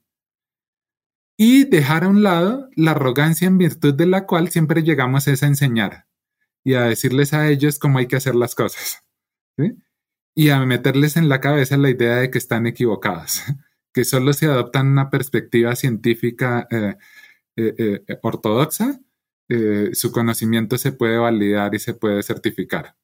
Y 1.38 1.66
dejar 1.66 2.04
a 2.04 2.10
un 2.10 2.24
lado 2.24 2.70
la 2.76 2.92
arrogancia 2.92 3.48
en 3.48 3.60
virtud 3.60 3.94
de 3.94 4.08
la 4.08 4.26
cual 4.26 4.50
siempre 4.50 4.82
llegamos 4.82 5.28
a 5.28 5.32
enseñar 5.46 6.08
y 6.64 6.74
a 6.74 6.82
decirles 6.82 7.34
a 7.34 7.48
ellos 7.48 7.78
cómo 7.78 8.00
hay 8.00 8.08
que 8.08 8.16
hacer 8.16 8.34
las 8.34 8.56
cosas. 8.56 9.04
¿sí? 9.58 9.78
Y 10.40 10.52
a 10.52 10.66
meterles 10.66 11.18
en 11.18 11.28
la 11.28 11.42
cabeza 11.42 11.76
la 11.76 11.90
idea 11.90 12.16
de 12.16 12.32
que 12.32 12.38
están 12.38 12.66
equivocados, 12.66 13.44
que 13.94 14.06
solo 14.06 14.32
si 14.32 14.46
adoptan 14.46 14.88
una 14.88 15.10
perspectiva 15.10 15.76
científica 15.76 16.66
eh, 16.72 16.96
eh, 17.58 18.04
eh, 18.08 18.20
ortodoxa, 18.24 19.02
su 19.92 20.12
conocimiento 20.14 20.78
se 20.78 20.94
puede 20.94 21.18
validar 21.18 21.76
y 21.76 21.80
se 21.80 21.94
puede 21.94 22.24
certificar. 22.24 22.96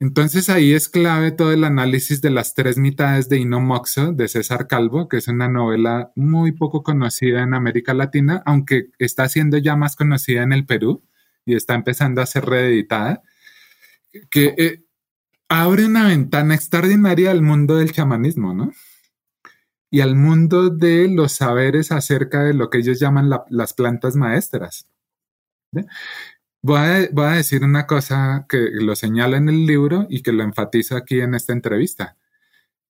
Entonces 0.00 0.48
ahí 0.48 0.72
es 0.72 0.88
clave 0.88 1.30
todo 1.30 1.52
el 1.52 1.62
análisis 1.62 2.20
de 2.22 2.30
las 2.30 2.54
tres 2.54 2.76
mitades 2.76 3.28
de 3.28 3.38
Inomoxo 3.38 4.12
de 4.12 4.26
César 4.26 4.66
Calvo, 4.66 5.08
que 5.08 5.18
es 5.18 5.28
una 5.28 5.48
novela 5.48 6.10
muy 6.16 6.52
poco 6.52 6.82
conocida 6.82 7.42
en 7.42 7.54
América 7.54 7.94
Latina, 7.94 8.42
aunque 8.46 8.88
está 8.98 9.28
siendo 9.28 9.58
ya 9.58 9.76
más 9.76 9.94
conocida 9.94 10.42
en 10.42 10.52
el 10.52 10.66
Perú 10.66 11.04
y 11.44 11.54
está 11.54 11.74
empezando 11.74 12.20
a 12.20 12.26
ser 12.26 12.46
reeditada, 12.46 13.22
que 14.30 14.85
abre 15.48 15.86
una 15.86 16.08
ventana 16.08 16.54
extraordinaria 16.54 17.30
al 17.30 17.42
mundo 17.42 17.76
del 17.76 17.92
chamanismo, 17.92 18.54
¿no? 18.54 18.72
Y 19.90 20.00
al 20.00 20.16
mundo 20.16 20.70
de 20.70 21.08
los 21.08 21.32
saberes 21.32 21.92
acerca 21.92 22.42
de 22.42 22.54
lo 22.54 22.70
que 22.70 22.78
ellos 22.78 22.98
llaman 22.98 23.30
las 23.48 23.72
plantas 23.72 24.16
maestras. 24.16 24.88
Voy 26.62 26.78
a, 26.78 27.30
decir 27.30 27.62
una 27.62 27.86
cosa 27.86 28.46
que 28.48 28.70
lo 28.72 28.96
señala 28.96 29.36
en 29.36 29.48
el 29.48 29.66
libro 29.66 30.06
y 30.10 30.22
que 30.22 30.32
lo 30.32 30.42
enfatizo 30.42 30.96
aquí 30.96 31.20
en 31.20 31.34
esta 31.34 31.52
entrevista. 31.52 32.16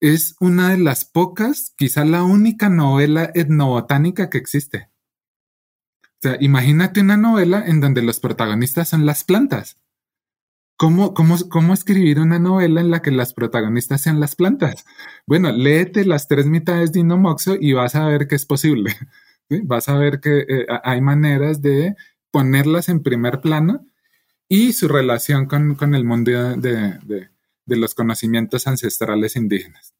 Es 0.01 0.37
una 0.41 0.71
de 0.71 0.79
las 0.79 1.05
pocas, 1.05 1.75
quizá 1.77 2.05
la 2.05 2.23
única 2.23 2.71
novela 2.71 3.31
etnobotánica 3.35 4.31
que 4.31 4.39
existe. 4.39 4.89
O 6.05 6.19
sea, 6.23 6.37
imagínate 6.41 7.01
una 7.01 7.19
novela 7.19 7.65
en 7.67 7.81
donde 7.81 8.03
los 8.03 8.21
protagonistas 8.21 8.89
son 8.89 9.05
las 9.05 9.25
plantas. 9.25 9.79
¿Cómo, 10.77 11.15
cómo, 11.15 11.37
¿Cómo 11.49 11.73
escribir 11.73 12.21
una 12.21 12.39
novela 12.39 12.83
en 12.83 12.91
la 12.91 13.01
que 13.01 13.11
las 13.11 13.33
protagonistas 13.33 14.03
sean 14.03 14.21
las 14.21 14.35
plantas? 14.37 14.85
Bueno, 15.27 15.51
léete 15.51 16.05
las 16.05 16.29
tres 16.29 16.47
mitades 16.47 16.93
de 16.93 17.01
Inomoxo 17.01 17.57
y 17.59 17.73
vas 17.73 17.95
a 17.95 18.07
ver 18.07 18.29
que 18.29 18.35
es 18.35 18.45
posible. 18.45 18.95
Vas 19.49 19.89
a 19.89 19.97
ver 19.97 20.19
que 20.19 20.41
eh, 20.41 20.67
hay 20.83 21.01
maneras 21.01 21.63
de 21.63 21.95
ponerlas 22.33 22.89
en 22.89 23.05
primer 23.05 23.41
plano 23.41 23.87
y 24.49 24.73
su 24.73 24.89
relación 24.89 25.47
con, 25.47 25.77
con 25.77 25.95
el 25.95 26.05
mundo 26.05 26.33
de, 26.33 26.99
de, 27.05 27.29
de, 27.65 27.77
los 27.77 27.95
conocimientos 27.95 28.67
ancestrales 28.67 29.37
indígenas. 29.37 29.95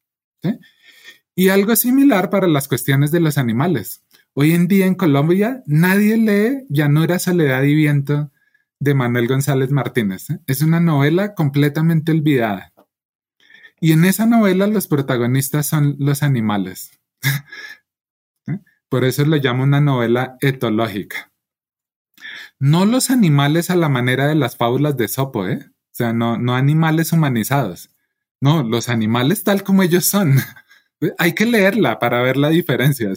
Y 1.33 1.47
algo 1.47 1.77
similar 1.77 2.29
para 2.29 2.47
las 2.47 2.67
cuestiones 2.67 3.09
de 3.11 3.21
los 3.21 3.37
animales. 3.37 4.03
Hoy 4.33 4.51
en 4.51 4.67
día 4.67 4.85
en 4.85 4.95
Colombia 4.95 5.63
nadie 5.65 6.17
lee 6.17 6.65
Llanura, 6.69 7.17
Soledad 7.17 7.63
y 7.63 7.73
Viento 7.73 8.31
de 8.79 8.93
Manuel 8.93 9.27
González 9.27 9.71
Martínez. 9.71 10.29
¿eh? 10.29 10.39
Es 10.47 10.61
una 10.61 10.79
novela 10.79 11.35
completamente 11.35 12.11
olvidada. 12.11 12.73
Y 13.79 13.91
en 13.91 14.05
esa 14.05 14.25
novela 14.25 14.67
los 14.67 14.87
protagonistas 14.87 15.67
son 15.67 15.95
los 15.99 16.23
animales. 16.23 16.91
¿Eh? 18.47 18.59
Por 18.89 19.03
eso 19.05 19.25
lo 19.25 19.37
llamo 19.37 19.63
una 19.63 19.81
novela 19.81 20.37
etológica. 20.41 21.31
No 22.59 22.85
los 22.85 23.11
animales 23.11 23.69
a 23.69 23.75
la 23.75 23.89
manera 23.89 24.27
de 24.27 24.35
las 24.35 24.57
fábulas 24.57 24.97
de 24.97 25.07
Sopo, 25.07 25.47
¿eh? 25.47 25.59
O 25.69 25.95
sea, 25.97 26.13
no, 26.13 26.37
no 26.37 26.55
animales 26.55 27.11
humanizados. 27.11 27.91
No, 28.41 28.63
los 28.63 28.89
animales 28.89 29.43
tal 29.43 29.63
como 29.63 29.83
ellos 29.83 30.05
son. 30.05 30.35
Hay 31.19 31.33
que 31.33 31.45
leerla 31.45 31.99
para 31.99 32.21
ver 32.21 32.37
la 32.37 32.49
diferencia. 32.49 33.11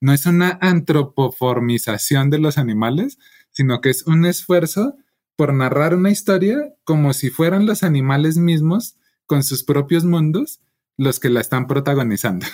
No 0.00 0.12
es 0.12 0.26
una 0.26 0.58
antropoformización 0.60 2.28
de 2.28 2.38
los 2.38 2.58
animales, 2.58 3.18
sino 3.52 3.80
que 3.80 3.90
es 3.90 4.06
un 4.06 4.26
esfuerzo 4.26 4.96
por 5.36 5.54
narrar 5.54 5.94
una 5.94 6.10
historia 6.10 6.74
como 6.84 7.12
si 7.12 7.30
fueran 7.30 7.66
los 7.66 7.82
animales 7.82 8.36
mismos 8.36 8.96
con 9.26 9.42
sus 9.42 9.62
propios 9.62 10.04
mundos 10.04 10.60
los 10.96 11.20
que 11.20 11.30
la 11.30 11.40
están 11.40 11.66
protagonizando. 11.66 12.46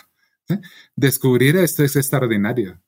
Descubrir 0.96 1.57
esto 1.57 1.84
es 1.84 1.96
extraordinario. 1.96 2.80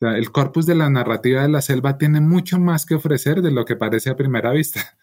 el 0.00 0.32
corpus 0.32 0.66
de 0.66 0.74
la 0.74 0.90
narrativa 0.90 1.42
de 1.42 1.48
la 1.48 1.62
selva 1.62 1.96
tiene 1.96 2.20
mucho 2.20 2.58
más 2.58 2.84
que 2.84 2.94
ofrecer 2.94 3.40
de 3.40 3.50
lo 3.50 3.64
que 3.64 3.76
parece 3.76 4.10
a 4.10 4.16
primera 4.16 4.50
vista. 4.52 4.96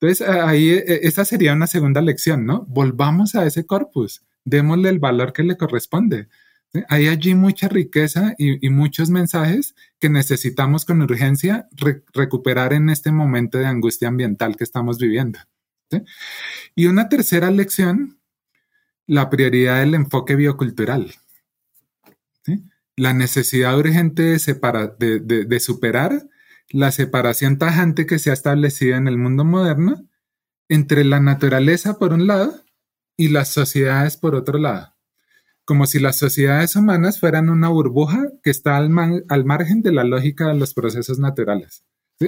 Entonces, 0.00 0.28
ahí 0.28 0.70
e, 0.70 0.84
e, 0.86 1.00
esa 1.04 1.24
sería 1.24 1.52
una 1.52 1.66
segunda 1.66 2.02
lección, 2.02 2.44
¿no? 2.44 2.64
Volvamos 2.68 3.34
a 3.34 3.46
ese 3.46 3.64
corpus, 3.64 4.22
démosle 4.44 4.88
el 4.90 4.98
valor 4.98 5.32
que 5.32 5.44
le 5.44 5.56
corresponde. 5.56 6.28
Hay 6.88 7.06
allí 7.06 7.34
mucha 7.34 7.68
riqueza 7.68 8.34
y, 8.36 8.68
muchos 8.68 9.08
mensajes 9.08 9.74
que 10.00 10.08
necesitamos 10.08 10.84
con 10.84 11.02
urgencia 11.02 11.68
recuperar 12.12 12.72
en 12.72 12.90
este 12.90 13.12
momento 13.12 13.58
de 13.58 13.66
angustia 13.66 14.08
ambiental 14.08 14.56
que 14.56 14.64
estamos 14.64 14.98
viviendo. 14.98 15.38
Y 16.74 16.86
una 16.86 17.08
tercera 17.08 17.52
lección, 17.52 18.18
la 19.06 19.30
prioridad 19.30 19.80
del 19.80 19.94
enfoque 19.94 20.34
biocultural. 20.34 21.14
La 22.96 23.12
necesidad 23.12 23.78
urgente 23.78 24.22
de, 24.22 25.60
superar 25.60 26.28
la 26.70 26.90
separación 26.90 27.58
tajante 27.58 28.06
que 28.06 28.18
se 28.18 28.30
ha 28.30 28.32
establecido 28.32 28.96
en 28.96 29.06
el 29.06 29.18
mundo 29.18 29.44
moderno 29.44 30.08
entre 30.68 31.04
la 31.04 31.20
naturaleza 31.20 31.98
por 31.98 32.12
un 32.12 32.26
lado 32.26 32.64
y 33.16 33.28
las 33.28 33.48
sociedades 33.48 34.16
por 34.16 34.34
otro 34.34 34.58
lado 34.58 34.93
como 35.64 35.86
si 35.86 35.98
las 35.98 36.18
sociedades 36.18 36.76
humanas 36.76 37.20
fueran 37.20 37.48
una 37.48 37.68
burbuja 37.68 38.28
que 38.42 38.50
está 38.50 38.76
al, 38.76 38.90
margen 38.90 39.82
de 39.82 39.92
la 39.92 40.04
lógica 40.04 40.48
de 40.48 40.58
los 40.58 40.74
procesos 40.74 41.18
naturales. 41.18 41.84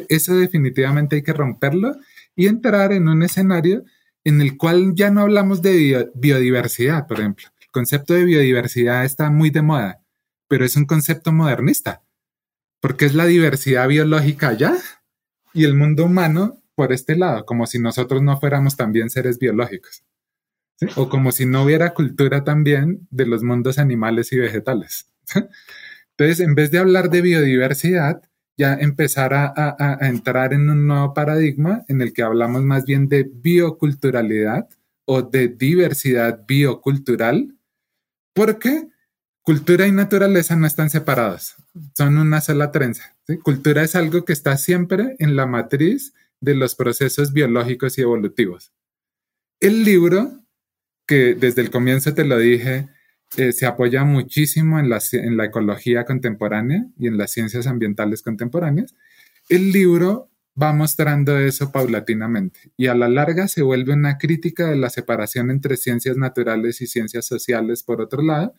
Eso 0.09 0.35
definitivamente 0.35 1.17
hay 1.17 1.23
que 1.23 1.33
romperlo 1.33 1.97
y 2.35 2.47
entrar 2.47 2.93
en 2.93 3.09
un 3.09 3.23
escenario 3.23 3.85
en 4.25 4.41
el 4.41 4.57
cual 4.57 4.95
ya 4.95 5.11
no 5.11 5.21
hablamos 5.21 5.63
de 5.63 6.11
biodiversidad, 6.15 7.07
por 7.07 7.21
ejemplo. 7.21 7.49
El 7.61 7.69
concepto 7.71 8.15
de 8.15 8.25
biodiversidad 8.25 9.05
está 9.05 9.31
muy 9.31 9.51
de 9.51 9.63
moda, 9.63 10.03
pero 10.49 10.65
es 10.65 10.77
un 10.77 10.87
concepto 10.87 11.33
modernista, 11.33 12.03
porque 12.81 13.05
es 13.05 13.15
la 13.15 13.27
diversidad 13.27 13.87
biológica 13.87 14.49
allá 14.49 14.77
y 15.53 15.65
el 15.65 15.75
mundo 15.75 16.07
humano 16.07 16.63
por 16.75 16.93
este 16.93 17.17
lado, 17.17 17.45
como 17.47 17.67
si 17.67 17.79
nosotros 17.79 18.23
no 18.23 18.39
fuéramos 18.41 18.77
también 18.77 19.11
seres 19.11 19.39
biológicos. 19.39 20.05
O 20.97 21.09
como 21.09 21.33
si 21.33 21.47
no 21.47 21.65
hubiera 21.65 21.95
cultura 21.95 22.45
también 22.45 23.07
de 23.11 23.27
los 23.27 23.43
mundos 23.43 23.79
animales 23.79 24.33
y 24.33 24.39
vegetales. 24.39 25.11
Entonces, 26.19 26.41
en 26.41 26.55
vez 26.55 26.71
de 26.71 26.79
hablar 26.79 27.11
de 27.11 27.23
biodiversidad, 27.23 28.23
ya 28.57 28.75
empezar 28.75 29.35
a, 29.35 29.99
entrar 30.01 30.55
en 30.55 30.71
un 30.71 30.87
nuevo 30.87 31.13
paradigma 31.13 31.85
en 31.89 32.01
el 32.01 32.13
que 32.13 32.23
hablamos 32.23 32.63
más 32.63 32.87
bien 32.87 33.09
de 33.09 33.31
bioculturalidad 33.31 34.69
o 35.05 35.23
de 35.23 35.49
diversidad 35.49 36.45
biocultural, 36.47 37.55
porque 38.35 38.89
cultura 39.43 39.87
y 39.87 39.93
naturaleza 39.93 40.57
no 40.57 40.67
están 40.67 40.89
separadas, 40.89 41.57
son 41.95 42.19
una 42.19 42.41
sola 42.41 42.73
trenza. 42.73 43.15
Cultura 43.43 43.83
es 43.83 43.95
algo 43.95 44.25
que 44.25 44.33
está 44.33 44.57
siempre 44.57 45.17
en 45.19 45.37
la 45.37 45.47
matriz 45.47 46.15
de 46.41 46.55
los 46.55 46.75
procesos 46.75 47.33
biológicos 47.33 47.99
y 47.99 48.03
evolutivos. 48.03 48.73
El 49.61 49.85
libro 49.85 50.46
que 51.07 51.35
desde 51.35 51.63
el 51.63 51.71
comienzo 51.71 52.15
te 52.15 52.25
lo 52.25 52.39
dije, 52.39 52.89
eh, 53.37 53.53
se 53.53 53.67
apoya 53.67 54.05
muchísimo 54.05 54.79
en 54.79 54.89
la, 54.89 55.01
en 55.13 55.37
la 55.37 55.47
ecología 55.47 56.05
contemporánea 56.05 56.87
y 56.99 57.07
en 57.07 57.19
las 57.19 57.33
ciencias 57.33 57.67
ambientales 57.67 58.23
contemporáneas. 58.23 58.95
El 59.49 59.73
libro 59.73 60.31
va 60.61 60.73
mostrando 60.73 61.39
eso 61.39 61.71
paulatinamente 61.71 62.73
y 62.77 62.87
a 62.87 62.95
la 62.95 63.09
larga 63.09 63.47
se 63.47 63.63
vuelve 63.63 63.93
una 63.93 64.17
crítica 64.17 64.69
de 64.69 64.77
la 64.77 64.91
separación 64.91 65.51
entre 65.51 65.77
ciencias 65.77 66.17
naturales 66.17 66.81
y 66.81 66.87
ciencias 66.87 67.27
sociales 67.27 67.83
por 67.83 68.01
otro 68.01 68.23
lado 68.23 68.55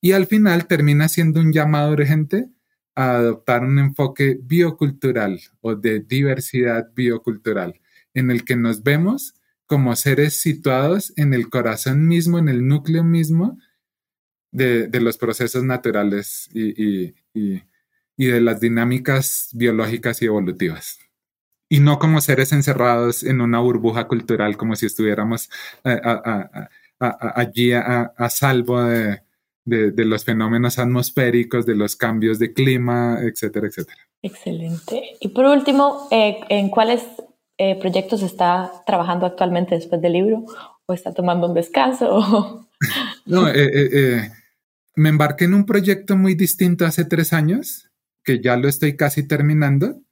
y 0.00 0.12
al 0.12 0.26
final 0.26 0.66
termina 0.66 1.08
siendo 1.08 1.40
un 1.40 1.52
llamado 1.52 1.92
urgente 1.92 2.48
a 2.94 3.12
adoptar 3.12 3.62
un 3.62 3.78
enfoque 3.78 4.38
biocultural 4.42 5.40
o 5.62 5.74
de 5.74 6.00
diversidad 6.00 6.92
biocultural 6.94 7.80
en 8.12 8.30
el 8.30 8.44
que 8.44 8.56
nos 8.56 8.82
vemos 8.82 9.34
como 9.66 9.96
seres 9.96 10.34
situados 10.34 11.12
en 11.16 11.34
el 11.34 11.48
corazón 11.48 12.06
mismo, 12.06 12.38
en 12.38 12.48
el 12.48 12.66
núcleo 12.66 13.04
mismo 13.04 13.58
de, 14.52 15.00
los 15.00 15.16
procesos 15.18 15.64
naturales 15.64 16.48
y, 16.54 17.14
de 17.34 18.40
las 18.40 18.60
dinámicas 18.60 19.48
biológicas 19.52 20.22
y 20.22 20.26
evolutivas. 20.26 20.98
Y 21.68 21.80
no 21.80 21.98
como 21.98 22.20
seres 22.20 22.52
encerrados 22.52 23.22
en 23.22 23.40
una 23.40 23.58
burbuja 23.60 24.06
cultural, 24.06 24.56
como 24.56 24.76
si 24.76 24.86
estuviéramos 24.86 25.48
eh, 25.84 26.00
allí 27.00 27.72
a, 27.72 28.12
salvo 28.28 28.82
de, 28.82 29.22
los 29.64 30.24
fenómenos 30.24 30.78
atmosféricos, 30.78 31.64
de 31.64 31.74
los 31.74 31.96
cambios 31.96 32.38
de 32.38 32.52
clima, 32.52 33.18
etcétera, 33.22 33.68
etcétera. 33.68 33.98
Excelente. 34.20 35.16
Y 35.18 35.28
por 35.28 35.46
último, 35.46 36.08
eh, 36.10 36.40
¿en 36.48 36.68
cuáles 36.68 37.02
eh, 37.62 37.76
proyectos 37.76 38.22
está 38.22 38.72
trabajando 38.84 39.24
actualmente 39.24 39.76
después 39.76 40.02
del 40.02 40.14
libro? 40.14 40.44
¿O 40.84 40.92
está 40.92 41.14
tomando 41.14 41.46
un 41.46 41.54
descanso? 41.54 42.68
no, 43.26 43.46
eh, 43.46 43.54
eh, 43.54 44.32
me 44.96 45.10
embarqué 45.10 45.44
en 45.44 45.54
un 45.54 45.64
proyecto 45.64 46.16
muy 46.16 46.34
distinto 46.34 46.84
hace 46.84 47.04
tres 47.04 47.32
años, 47.32 47.88
que 48.24 48.40
ya 48.40 48.56
lo 48.56 48.68
estoy 48.68 48.96
casi 48.96 49.28
terminando. 49.28 50.02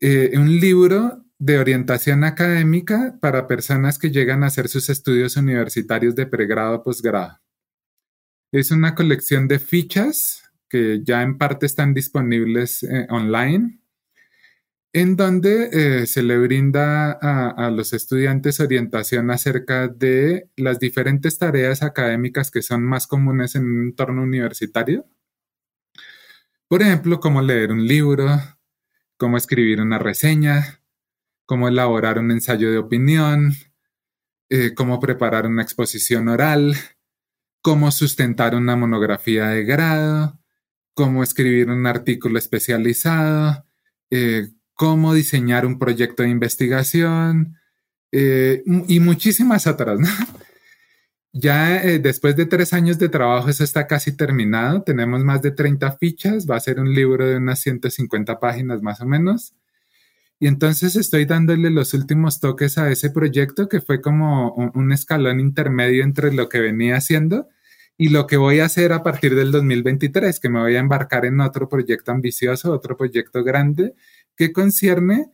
un 0.00 0.58
libro 0.58 1.24
de 1.38 1.58
orientación 1.58 2.24
académica 2.24 3.18
para 3.20 3.46
personas 3.46 3.98
que 3.98 4.10
llegan 4.10 4.42
a 4.42 4.46
hacer 4.46 4.68
sus 4.68 4.88
estudios 4.88 5.36
universitarios 5.36 6.14
de 6.14 6.24
pregrado 6.24 6.76
o 6.76 6.82
posgrado. 6.82 7.38
Es 8.50 8.70
una 8.70 8.94
colección 8.94 9.46
de 9.46 9.58
fichas 9.58 10.42
que 10.70 11.02
ya 11.04 11.20
en 11.20 11.36
parte 11.36 11.66
están 11.66 11.92
disponibles 11.92 12.82
online 13.10 13.78
en 14.96 15.14
donde 15.14 15.68
eh, 15.74 16.06
se 16.06 16.22
le 16.22 16.38
brinda 16.38 17.12
a, 17.12 17.70
los 17.70 17.92
estudiantes 17.92 18.60
orientación 18.60 19.30
acerca 19.30 19.88
de 19.88 20.48
las 20.56 20.80
diferentes 20.80 21.36
tareas 21.36 21.82
académicas 21.82 22.50
que 22.50 22.62
son 22.62 22.82
más 22.82 23.06
comunes 23.06 23.56
en 23.56 23.66
un 23.66 23.88
entorno 23.88 24.22
universitario. 24.22 25.06
Por 26.66 26.80
ejemplo, 26.80 27.20
cómo 27.20 27.42
leer 27.42 27.72
un 27.72 27.86
libro, 27.86 28.40
cómo 29.18 29.36
escribir 29.36 29.82
una 29.82 29.98
reseña, 29.98 30.80
cómo 31.44 31.68
elaborar 31.68 32.18
un 32.18 32.30
ensayo 32.30 32.72
de 32.72 32.78
opinión, 32.78 33.52
eh, 34.48 34.72
cómo 34.74 34.98
preparar 34.98 35.46
una 35.46 35.60
exposición 35.60 36.28
oral, 36.28 36.74
cómo 37.60 37.90
sustentar 37.90 38.54
una 38.54 38.76
monografía 38.76 39.48
de 39.48 39.62
grado, 39.62 40.40
cómo 40.94 41.22
escribir 41.22 41.68
un 41.68 41.86
artículo 41.86 42.38
especializado, 42.38 43.66
eh, 44.10 44.55
cómo 44.76 45.14
diseñar 45.14 45.66
un 45.66 45.78
proyecto 45.78 46.22
de 46.22 46.28
investigación 46.28 47.56
eh, 48.12 48.62
y 48.86 49.00
muchísimas 49.00 49.66
otras. 49.66 49.98
Ya 51.38 51.82
eh, 51.82 51.98
después 51.98 52.34
de 52.34 52.46
tres 52.46 52.72
años 52.72 52.98
de 52.98 53.10
trabajo, 53.10 53.50
eso 53.50 53.62
está 53.62 53.86
casi 53.86 54.16
terminado. 54.16 54.82
Tenemos 54.82 55.22
más 55.22 55.42
de 55.42 55.50
30 55.50 55.98
fichas. 55.98 56.46
Va 56.50 56.56
a 56.56 56.60
ser 56.60 56.80
un 56.80 56.94
libro 56.94 57.26
de 57.26 57.36
unas 57.36 57.60
150 57.60 58.40
páginas 58.40 58.80
más 58.80 59.02
o 59.02 59.06
menos. 59.06 59.52
Y 60.40 60.46
entonces 60.46 60.96
estoy 60.96 61.26
dándole 61.26 61.68
los 61.68 61.92
últimos 61.92 62.40
toques 62.40 62.78
a 62.78 62.90
ese 62.90 63.10
proyecto 63.10 63.68
que 63.68 63.82
fue 63.82 64.00
como 64.00 64.54
un 64.54 64.92
escalón 64.92 65.38
intermedio 65.38 66.04
entre 66.04 66.32
lo 66.32 66.48
que 66.48 66.60
venía 66.60 66.96
haciendo 66.96 67.50
y 67.98 68.08
lo 68.08 68.26
que 68.26 68.38
voy 68.38 68.60
a 68.60 68.64
hacer 68.64 68.94
a 68.94 69.02
partir 69.02 69.34
del 69.34 69.52
2023, 69.52 70.40
que 70.40 70.48
me 70.48 70.60
voy 70.60 70.76
a 70.76 70.80
embarcar 70.80 71.26
en 71.26 71.40
otro 71.40 71.68
proyecto 71.68 72.12
ambicioso, 72.12 72.72
otro 72.72 72.96
proyecto 72.96 73.44
grande 73.44 73.94
que 74.36 74.52
concierne 74.52 75.30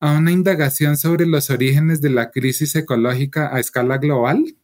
a 0.00 0.12
una 0.12 0.32
indagación 0.32 0.96
sobre 0.96 1.26
los 1.26 1.50
orígenes 1.50 2.00
de 2.00 2.10
la 2.10 2.30
crisis 2.30 2.74
ecológica 2.74 3.54
a 3.54 3.60
escala 3.60 3.98
global, 3.98 4.56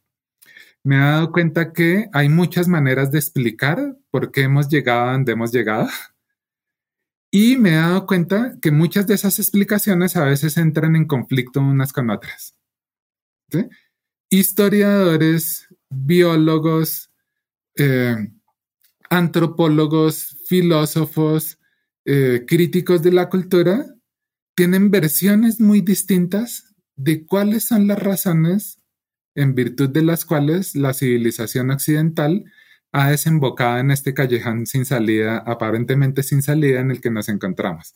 me 0.85 0.97
he 0.97 0.99
dado 0.99 1.31
cuenta 1.31 1.73
que 1.73 2.09
hay 2.13 2.29
muchas 2.29 2.67
maneras 2.67 3.11
de 3.13 3.19
explicar 3.19 3.97
por 4.11 4.33
qué 4.33 4.43
hemos 4.43 4.69
llegado 4.69 5.09
a 5.09 5.13
donde 5.13 5.33
hemos 5.33 5.53
llegado. 5.53 5.89
Y 7.31 7.57
me 7.57 7.71
he 7.71 7.77
dado 7.77 8.07
cuenta 8.07 8.59
que 8.61 8.71
muchas 8.71 9.07
de 9.07 9.15
esas 9.15 9.39
explicaciones 9.39 10.17
a 10.17 10.25
veces 10.25 10.57
entran 10.57 10.97
en 10.97 11.07
conflicto 11.07 11.61
unas 11.61 11.93
con 11.93 12.11
otras. 12.11 12.57
Historiadores, 14.29 15.69
biólogos, 15.89 17.11
eh, 17.77 18.17
antropólogos, 19.09 20.37
filósofos, 20.47 21.59
eh, 22.05 22.45
críticos 22.47 23.03
de 23.03 23.13
la 23.13 23.29
cultura 23.29 23.87
tienen 24.55 24.91
versiones 24.91 25.61
muy 25.61 25.81
distintas 25.81 26.75
de 26.97 27.25
cuáles 27.25 27.65
son 27.65 27.87
las 27.87 27.99
razones 27.99 28.81
en 29.35 29.55
virtud 29.55 29.89
de 29.89 30.03
las 30.03 30.25
cuales 30.25 30.75
la 30.75 30.93
civilización 30.93 31.71
occidental 31.71 32.45
ha 32.93 33.11
desembocado 33.11 33.79
en 33.79 33.91
este 33.91 34.13
callejón 34.13 34.67
sin 34.67 34.85
salida, 34.85 35.39
aparentemente 35.39 36.23
sin 36.23 36.43
salida 36.43 36.81
en 36.81 36.91
el 36.91 37.01
que 37.01 37.11
nos 37.11 37.29
encontramos. 37.29 37.95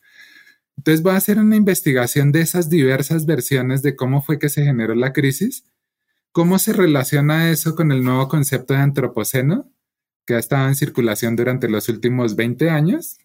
Entonces 0.78 1.02
voy 1.02 1.12
a 1.12 1.16
hacer 1.16 1.38
una 1.38 1.56
investigación 1.56 2.32
de 2.32 2.40
esas 2.40 2.70
diversas 2.70 3.26
versiones 3.26 3.82
de 3.82 3.96
cómo 3.96 4.22
fue 4.22 4.38
que 4.38 4.48
se 4.48 4.64
generó 4.64 4.94
la 4.94 5.12
crisis, 5.12 5.64
cómo 6.32 6.58
se 6.58 6.72
relaciona 6.72 7.50
eso 7.50 7.74
con 7.74 7.92
el 7.92 8.02
nuevo 8.02 8.28
concepto 8.28 8.74
de 8.74 8.80
antropoceno 8.80 9.70
que 10.26 10.34
ha 10.34 10.38
estado 10.38 10.68
en 10.68 10.74
circulación 10.74 11.36
durante 11.36 11.68
los 11.68 11.88
últimos 11.88 12.36
20 12.36 12.70
años 12.70 13.18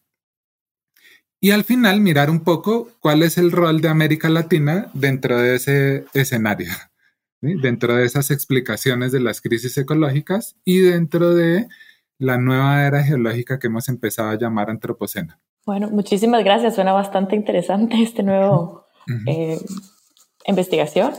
Y 1.43 1.49
al 1.49 1.63
final 1.63 1.99
mirar 2.01 2.29
un 2.29 2.41
poco 2.41 2.89
cuál 2.99 3.23
es 3.23 3.39
el 3.39 3.51
rol 3.51 3.81
de 3.81 3.89
América 3.89 4.29
Latina 4.29 4.91
dentro 4.93 5.39
de 5.39 5.55
ese 5.55 6.05
escenario, 6.13 6.69
dentro 7.41 7.95
de 7.95 8.05
esas 8.05 8.29
explicaciones 8.29 9.11
de 9.11 9.21
las 9.21 9.41
crisis 9.41 9.75
ecológicas 9.79 10.55
y 10.63 10.81
dentro 10.81 11.33
de 11.33 11.67
la 12.19 12.37
nueva 12.37 12.85
era 12.85 13.03
geológica 13.03 13.57
que 13.57 13.67
hemos 13.67 13.89
empezado 13.89 14.29
a 14.29 14.37
llamar 14.37 14.69
antropoceno. 14.69 15.35
Bueno, 15.65 15.89
muchísimas 15.89 16.43
gracias. 16.43 16.75
Suena 16.75 16.93
bastante 16.93 17.35
interesante 17.35 17.99
este 18.03 18.21
nuevo 18.21 18.85
eh, 19.25 19.59
investigación. 20.45 21.13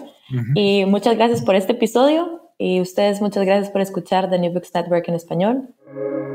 Y 0.54 0.86
muchas 0.86 1.16
gracias 1.16 1.42
por 1.42 1.56
este 1.56 1.72
episodio. 1.72 2.52
Y 2.58 2.80
ustedes, 2.80 3.20
muchas 3.20 3.44
gracias 3.44 3.70
por 3.70 3.80
escuchar 3.80 4.30
The 4.30 4.38
New 4.38 4.52
Books 4.52 4.72
Network 4.72 5.08
en 5.08 5.14
español. 5.14 5.74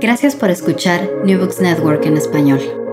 Gracias 0.01 0.35
por 0.35 0.49
escuchar 0.49 1.09
New 1.23 1.39
Books 1.39 1.61
Network 1.61 2.05
en 2.05 2.17
español. 2.17 2.86